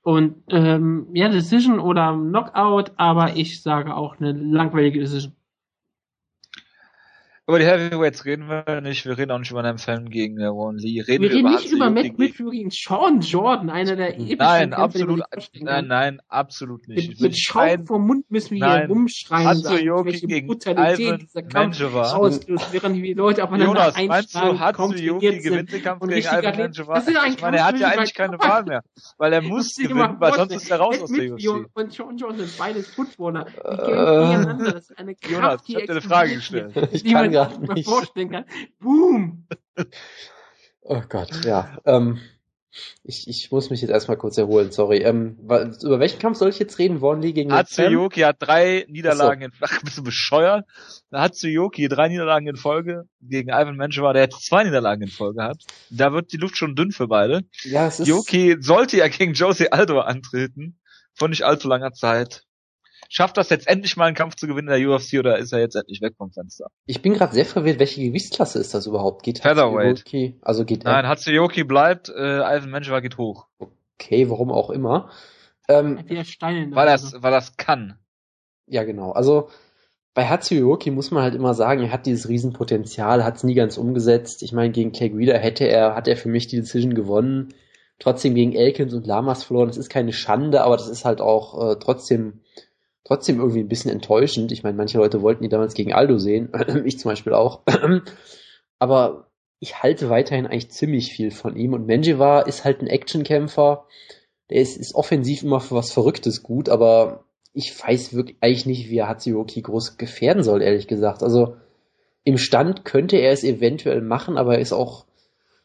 [0.03, 5.35] Und ähm, ja, Decision oder Knockout, aber ich sage auch eine langweilige Decision.
[7.48, 9.05] Über die Heavyweights reden wir nicht.
[9.05, 11.01] Wir reden auch nicht über einen Fan gegen äh, Ron Lee.
[11.01, 14.70] Reden Wir reden nicht Hatsuki über Matt Mitchell gegen Sean Jordan, einer der epischen Nein,
[14.70, 15.23] man absolut.
[15.60, 17.09] Nein, nein, absolut nicht.
[17.09, 18.81] Mit, mit Schaum vom Mund müssen wir Nein.
[18.82, 23.97] hier rumschreien sagen, Hatsuyoki welche gegen Brutalität dieser Kampf auslöst, während die Leute aufeinander Jonas,
[24.06, 28.14] meinst du, Hatsuyoki gewinnt den Kampf gegen ist ein Ich meine, er hat ja eigentlich
[28.14, 28.85] keine Wahl mehr,
[29.19, 31.66] weil er Muss gewinnen, weil sonst ist er raus aus der UFC.
[31.74, 33.47] Und Sean Johnson sind beides Footballer.
[33.47, 33.77] Die Äh.
[33.77, 34.73] kämpfen gegeneinander.
[34.74, 36.77] Das ist eine Kraft, Jonas, ich hab dir eine Frage gestellt.
[37.61, 37.89] mal nicht.
[37.89, 38.45] vorstellen kann.
[38.81, 39.47] Boom!
[40.83, 41.79] oh Gott, ja.
[41.85, 42.21] Ähm,
[43.05, 44.99] ich, ich muss mich jetzt erstmal kurz erholen, sorry.
[44.99, 47.01] Ähm, über welchen Kampf soll ich jetzt reden?
[47.21, 47.53] Lee gegen?
[47.53, 50.65] Hatsuyoki hat drei Niederlagen in Ach, bist du bescheuert?
[51.13, 55.63] Hatsuyoki drei Niederlagen in Folge gegen Ivan Menjivar, der jetzt zwei Niederlagen in Folge hat.
[55.91, 57.43] Da wird die Luft schon dünn für beide.
[57.65, 58.09] Ja, es ist.
[58.09, 60.79] Yoki sollte ja gegen Jose Aldo antreten.
[61.15, 62.45] Vor nicht allzu langer Zeit.
[63.14, 65.60] Schafft das jetzt endlich mal einen Kampf zu gewinnen in der UFC oder ist er
[65.60, 66.68] jetzt endlich weg vom Fenster?
[66.86, 69.22] Ich bin gerade sehr verwirrt, welche Gewichtsklasse ist das überhaupt?
[69.22, 69.98] Geht Featherweight.
[70.06, 73.48] Hatsuyoki- Also geht Nein, Hatsuyoki bleibt, äh, Ivan Menjivar geht hoch.
[73.59, 75.10] okay, warum auch immer.
[75.68, 77.98] Ähm, Hat wieder Steine in der Weil das, weil das kann.
[78.66, 79.12] Ja, genau.
[79.12, 79.51] Also
[80.14, 83.76] bei Hatsuyoki muss man halt immer sagen, er hat dieses Riesenpotenzial, hat es nie ganz
[83.76, 84.43] umgesetzt.
[84.43, 87.52] Ich meine, gegen Clay Guida hätte er, hat er für mich die Decision gewonnen.
[87.98, 89.68] Trotzdem gegen Elkins und Lamas verloren.
[89.68, 92.40] Das ist keine Schande, aber das ist halt auch äh, trotzdem,
[93.05, 94.53] trotzdem irgendwie ein bisschen enttäuschend.
[94.53, 96.53] Ich meine, manche Leute wollten die damals gegen Aldo sehen.
[96.85, 97.62] ich zum Beispiel auch.
[98.79, 101.73] aber ich halte weiterhin eigentlich ziemlich viel von ihm.
[101.73, 103.87] Und Menjivar ist halt ein Actionkämpfer.
[104.51, 107.24] Der ist, ist offensiv immer für was Verrücktes gut, aber
[107.55, 111.23] ich weiß wirklich eigentlich nicht, wie er Hatsuyoki groß gefährden soll, ehrlich gesagt.
[111.23, 111.57] Also
[112.24, 115.07] im Stand könnte er es eventuell machen, aber er ist auch,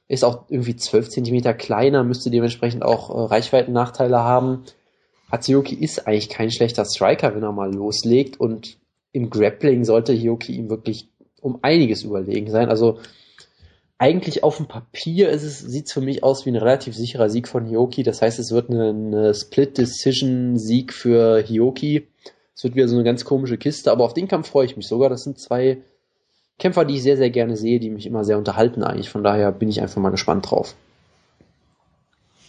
[0.08, 4.64] ist auch irgendwie 12 Zentimeter kleiner, müsste dementsprechend auch äh, Reichweitennachteile haben.
[5.32, 8.78] Hatsuyoki ist eigentlich kein schlechter Striker, wenn er mal loslegt und
[9.12, 11.10] im Grappling sollte Hioki ihm wirklich
[11.42, 12.70] um einiges überlegen sein.
[12.70, 13.00] Also
[13.98, 17.48] eigentlich auf dem Papier ist es, sieht's für mich aus wie ein relativ sicherer Sieg
[17.48, 18.04] von Hioki.
[18.04, 22.08] Das heißt, es wird eine Split-Decision-Sieg für Hioki.
[22.56, 24.88] Es wird wieder so eine ganz komische Kiste, aber auf den Kampf freue ich mich
[24.88, 25.10] sogar.
[25.10, 25.80] Das sind zwei
[26.60, 29.10] Kämpfer, die ich sehr, sehr gerne sehe, die mich immer sehr unterhalten eigentlich.
[29.10, 30.76] Von daher bin ich einfach mal gespannt drauf.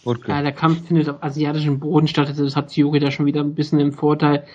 [0.03, 3.25] Gut, Ja, der Kampf findet auf asiatischem Boden statt, also das hat Yuri da schon
[3.25, 4.45] wieder ein bisschen im Vorteil.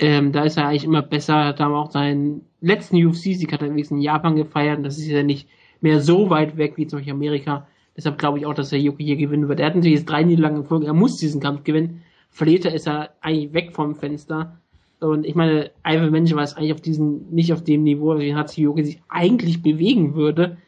[0.00, 3.70] Ähm, da ist er eigentlich immer besser, hat da auch seinen letzten UFC-Sieg hat er
[3.70, 5.48] wenigstens in Japan gefeiert und das ist ja nicht
[5.80, 7.66] mehr so weit weg wie zum Beispiel Amerika.
[7.96, 9.60] Deshalb glaube ich auch, dass der Yuki hier gewinnen wird.
[9.60, 12.02] Er hat natürlich jetzt drei Niederlagen in Folge, er muss diesen Kampf gewinnen.
[12.30, 14.58] Verliert er, ist er eigentlich weg vom Fenster.
[15.00, 18.34] Und ich meine, Ivan Mensch war es eigentlich auf diesem, nicht auf dem Niveau, wie
[18.34, 20.58] Hatsuyoki sich eigentlich bewegen würde.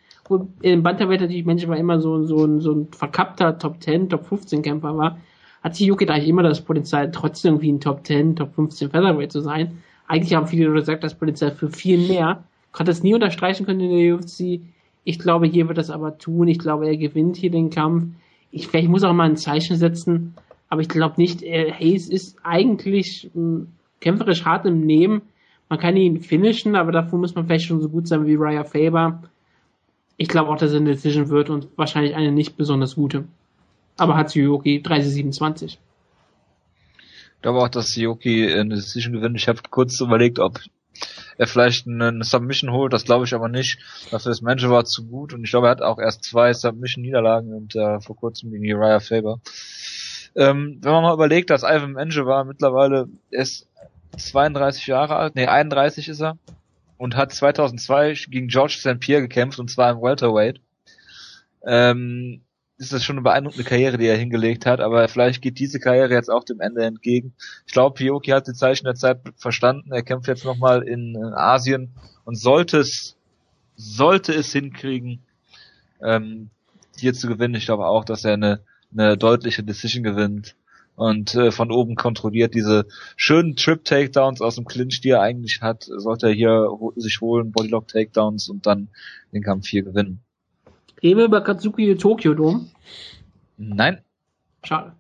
[0.62, 4.26] Im Bantamweight natürlich Mensch war immer so, so, ein, so ein verkappter Top 10, Top
[4.26, 5.18] 15 Kämpfer war.
[5.62, 9.78] Hat eigentlich immer das Potenzial, trotzdem irgendwie ein Top 10, Top 15 Featherweight zu sein.
[10.06, 12.44] Eigentlich haben viele gesagt, das Potenzial für viel mehr.
[12.72, 14.60] Hat das nie unterstreichen können in der UFC.
[15.05, 16.48] Ich glaube, hier wird das aber tun.
[16.48, 18.14] Ich glaube, er gewinnt hier den Kampf.
[18.50, 20.34] Ich, vielleicht muss auch mal ein Zeichen setzen,
[20.68, 23.66] aber ich glaube nicht, er, Hayes ist eigentlich mh,
[24.00, 25.22] kämpferisch hart im Nehmen.
[25.68, 28.64] Man kann ihn finishen, aber dafür muss man vielleicht schon so gut sein wie Raya
[28.64, 29.22] Faber.
[30.20, 33.24] Ich glaube auch, dass er eine Decision wird und wahrscheinlich eine nicht besonders gute.
[33.96, 35.78] Aber hat Suzuki 3027.
[37.36, 39.36] Ich glaube auch, dass Yoki eine Decision gewinnt.
[39.36, 40.58] Ich habe kurz überlegt, ob
[41.36, 42.92] er vielleicht eine Submission holt.
[42.92, 43.78] Das glaube ich aber nicht.
[44.10, 47.54] Dafür ist Manager war zu gut und ich glaube, er hat auch erst zwei Submission-Niederlagen
[47.54, 49.38] und äh, vor kurzem gegen Uriah Faber.
[50.34, 53.68] Ähm, wenn man mal überlegt, dass Ivan Menge war mittlerweile ist
[54.16, 56.36] 32 Jahre alt, nee 31 ist er
[56.98, 59.00] und hat 2002 gegen George St.
[59.00, 60.60] Pierre gekämpft und zwar im Welterweight.
[61.64, 62.42] Ähm,
[62.76, 66.12] ist das schon eine beeindruckende Karriere, die er hingelegt hat, aber vielleicht geht diese Karriere
[66.12, 67.34] jetzt auch dem Ende entgegen.
[67.66, 69.90] Ich glaube, Pioki hat die Zeichen der Zeit verstanden.
[69.90, 71.92] Er kämpft jetzt nochmal in, in Asien
[72.24, 73.16] und sollte es,
[73.74, 75.22] sollte es hinkriegen,
[76.00, 76.50] ähm,
[76.96, 77.56] hier zu gewinnen.
[77.56, 78.60] Ich glaube auch, dass er eine,
[78.92, 80.54] eine deutliche Decision gewinnt
[80.98, 85.84] und äh, von oben kontrolliert diese schönen Trip-Takedowns aus dem Clinch, die er eigentlich hat,
[85.84, 88.88] sollte er hier sich holen, Bodylock-Takedowns und dann
[89.32, 90.20] den Kampf hier gewinnen.
[91.00, 92.66] Reden wir über Katsuki Tokyo Dome?
[93.56, 94.00] Nein.
[94.64, 94.92] Schade.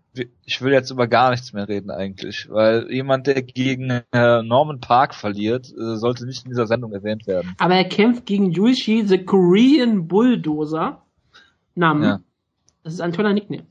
[0.44, 4.80] Ich will jetzt über gar nichts mehr reden eigentlich, weil jemand, der gegen äh, Norman
[4.80, 7.54] Park verliert, äh, sollte nicht in dieser Sendung erwähnt werden.
[7.58, 11.02] Aber er kämpft gegen Yuichi, the Korean Bulldozer.
[11.74, 12.02] Namen.
[12.04, 12.20] Ja.
[12.84, 13.64] Das ist ein toller Nickname.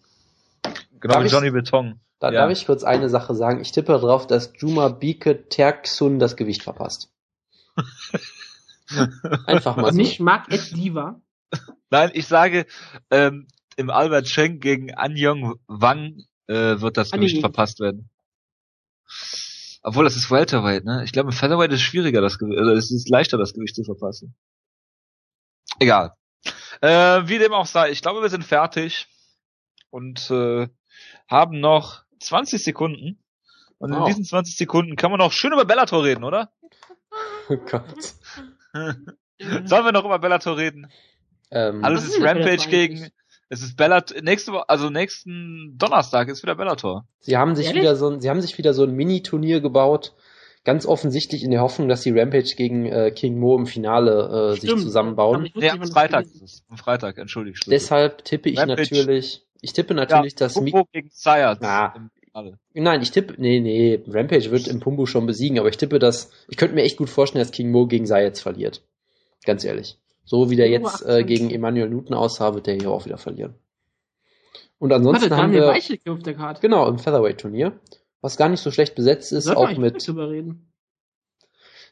[0.99, 1.99] Genau darf wie Johnny Beton.
[2.19, 2.41] Da ja.
[2.41, 3.61] darf ich kurz eine Sache sagen.
[3.61, 7.11] Ich tippe darauf, dass Juma Bike Terksun das Gewicht verpasst.
[9.45, 9.98] Einfach mal so.
[9.98, 11.22] Nicht Mark Ed Diva.
[11.89, 12.65] Nein, ich sage,
[13.11, 18.10] ähm, im Albert Schenk gegen Anyong Wang äh, wird das Gewicht verpasst werden.
[19.84, 21.03] Obwohl, das ist Welterweight, ne?
[21.06, 23.76] Ich glaube, im Featherweight ist es schwieriger, das Gewicht, also es ist leichter, das Gewicht
[23.76, 24.35] zu verpassen.
[25.80, 26.14] Egal.
[26.81, 29.07] Äh, wie dem auch sei, ich glaube, wir sind fertig
[29.89, 30.68] und äh,
[31.30, 33.19] haben noch 20 Sekunden.
[33.80, 33.99] Und wow.
[33.99, 36.52] in diesen 20 Sekunden kann man noch schön über Bellator reden, oder?
[37.49, 38.15] Oh Gott.
[39.39, 40.91] Sollen wir noch über Bellator reden?
[41.52, 43.10] Ähm, also es ist Rampage gegen,
[43.49, 47.07] es ist Bellator, nächste Woche, also nächsten Donnerstag ist wieder Bellator.
[47.19, 47.84] Sie haben sich Ehrlich?
[47.84, 50.14] wieder so ein, sie haben sich wieder so ein Mini-Turnier gebaut,
[50.65, 54.60] ganz offensichtlich in der Hoffnung, dass sie Rampage gegen äh, King Mo im Finale äh,
[54.60, 55.49] sich zusammenbauen.
[55.56, 56.64] Nee, am Freitag ist es.
[56.68, 57.64] Am Freitag, entschuldigt.
[57.68, 58.81] Deshalb tippe ich Rampage.
[58.81, 61.93] natürlich, ich tippe natürlich, ja, dass Pumbo gegen Sayat ah.
[62.73, 66.31] Nein, ich tippe, nee, nee, Rampage wird im Pumbu schon besiegen, aber ich tippe, dass,
[66.47, 68.84] ich könnte mir echt gut vorstellen, dass King Mo gegen Sayat verliert.
[69.43, 69.97] Ganz ehrlich.
[70.23, 73.55] So wie der jetzt äh, gegen Emmanuel Newton aussah, wird der hier auch wieder verlieren.
[74.77, 75.73] Und ansonsten Warte, haben wir
[76.11, 76.61] auf der Karte.
[76.61, 77.79] genau im Featherweight Turnier,
[78.21, 80.05] was gar nicht so schlecht besetzt ist, auch mit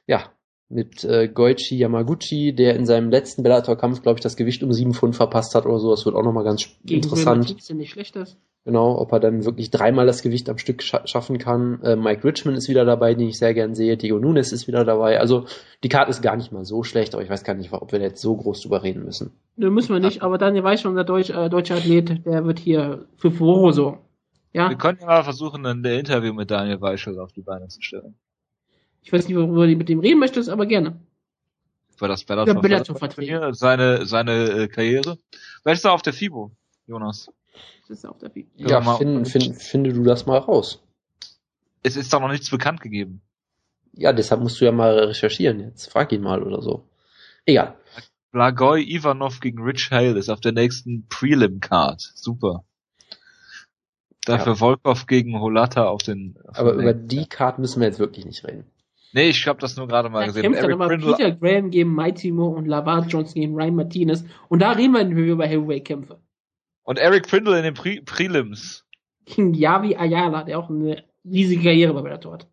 [0.05, 0.31] ja
[0.69, 4.93] mit äh, Goichi Yamaguchi, der in seinem letzten Bellator-Kampf, glaube ich, das Gewicht um sieben
[4.93, 5.91] Pfund verpasst hat oder so.
[5.91, 7.55] Das wird auch nochmal ganz Gegen interessant.
[7.73, 8.37] Nicht schlecht ist.
[8.65, 11.81] Genau, ob er dann wirklich dreimal das Gewicht am Stück scha schaffen kann.
[11.83, 13.95] Äh, Mike Richmond ist wieder dabei, den ich sehr gern sehe.
[13.95, 15.19] Diego Nunes ist wieder dabei.
[15.19, 15.45] Also
[15.83, 18.01] die Karte ist gar nicht mal so schlecht, aber ich weiß gar nicht, ob wir
[18.01, 19.33] jetzt so groß drüber reden müssen.
[19.55, 22.57] Ne, müssen wir nicht, aber Daniel weiß schon, unser Deutsch, äh, deutsche Athlet, der wird
[22.57, 23.99] hier für Furore so.
[24.51, 24.69] Ja?
[24.69, 28.15] Wir können ja mal versuchen, ein Interview mit Daniel Weichel auf die Beine zu stellen.
[29.05, 30.99] Ich weiß nicht, worüber du mit dem reden möchtest, aber gerne.
[31.99, 33.53] War das Bellator, ja, Bellator vertreten.
[33.53, 35.19] Seine, seine äh, Karriere.
[35.63, 36.51] Wer ist da auf der FIBO,
[36.87, 37.31] Jonas?
[37.87, 38.49] Das ist auf der FIBO.
[38.57, 40.83] Ja, ja find, find, finde du das mal raus.
[41.83, 43.21] Es ist doch noch nichts bekannt gegeben.
[43.93, 45.91] Ja, deshalb musst du ja mal recherchieren jetzt.
[45.91, 46.89] Frag ihn mal oder so.
[47.45, 47.75] Egal.
[48.31, 52.01] Blagoy Ivanov gegen Rich Hale ist auf der nächsten Prelim-Card.
[52.15, 52.65] Super.
[54.25, 54.55] Dafür ja.
[54.55, 56.37] Volkov gegen Holata auf den.
[56.47, 58.65] Auf Aber über die Card müssen wir jetzt wirklich nicht reden.
[59.15, 60.41] Nee, ich habe das nur gerade mal er gesehen.
[60.41, 64.25] Kämpft dann immer Peter Graham gegen Mighty Mo und Lavar Johnson gegen Ryan Martinez.
[64.49, 66.19] Und da reden wir über Heavyweight-Kämpfe.
[66.83, 68.83] Und Eric Prindle in den Pre Prelims.
[69.23, 72.47] Gegen Yavi Ayala, der auch eine riesige Karriere bei Bellator hat.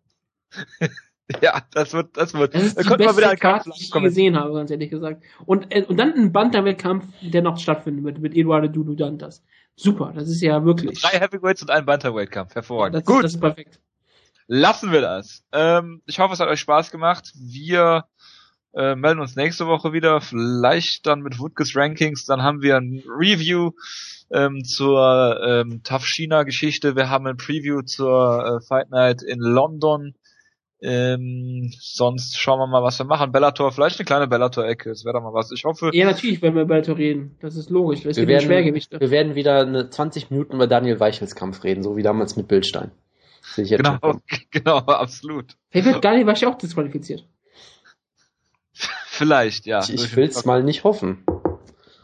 [1.41, 2.55] ja, das wird, das wird.
[2.55, 5.21] Das ist die beste wieder Karte, die ich gesehen habe, ganz ehrlich gesagt.
[5.45, 9.43] Und, äh, und dann ein Bantamweight-Kampf, der noch stattfindet mit, mit Eduardo Dudu Dantas.
[9.75, 11.01] Super, das ist ja wirklich.
[11.01, 12.95] Drei Heavyweights und ein Bantamweight-Kampf, hervorragend.
[12.95, 13.17] Das Gut.
[13.17, 13.79] Ist, das ist perfekt
[14.47, 15.43] lassen wir das.
[15.51, 17.31] Ähm, ich hoffe, es hat euch Spaß gemacht.
[17.35, 18.05] Wir
[18.73, 22.25] äh, melden uns nächste Woche wieder, vielleicht dann mit Woodkes Rankings.
[22.25, 23.71] Dann haben wir ein Review
[24.31, 26.95] ähm, zur ähm, Tough China Geschichte.
[26.95, 30.15] Wir haben ein Preview zur äh, Fight Night in London.
[30.85, 33.31] Ähm, sonst schauen wir mal, was wir machen.
[33.31, 35.51] Bellator, vielleicht eine kleine Bellator-Ecke, das wäre doch mal was.
[35.53, 35.91] Ich hoffe.
[35.93, 37.37] Ja, natürlich, wenn wir Bellator reden.
[37.39, 38.05] Das ist logisch.
[38.05, 41.95] Es wir, werden, wir werden wieder eine 20 Minuten über Daniel Weichels Kampf reden, so
[41.95, 42.91] wie damals mit Bildstein.
[43.55, 44.21] Jetzt genau,
[44.51, 45.57] genau, absolut.
[45.69, 47.27] Hey, wird Daniel Waschi auch disqualifiziert?
[49.05, 49.81] Vielleicht, ja.
[49.83, 51.23] Ich, ich will es mal nicht hoffen.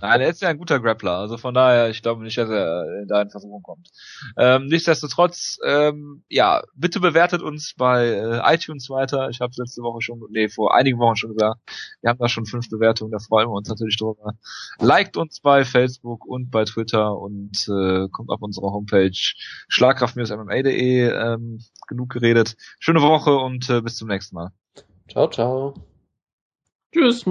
[0.02, 3.06] Nein, er ist ja ein guter Grappler, also von daher, ich glaube nicht, dass er
[3.08, 3.90] da in Versuchung kommt.
[4.38, 9.30] Ähm, nichtsdestotrotz, ähm, ja, bitte bewertet uns bei äh, iTunes weiter.
[9.30, 11.60] Ich habe letzte Woche schon, nee, vor einigen Wochen schon gesagt,
[12.02, 14.34] wir haben da schon fünf Bewertungen, da freuen wir uns natürlich drüber.
[14.80, 19.12] Liked uns bei Facebook und bei Twitter und äh, kommt auf unsere Homepage
[19.68, 21.10] schlagkraft-mma.de.
[21.10, 21.60] Ähm,
[21.90, 22.56] genug geredet.
[22.80, 24.52] Schöne Woche und äh, bis zum nächsten Mal.
[25.10, 25.74] Ciao, ciao.
[26.94, 27.26] Tschüss.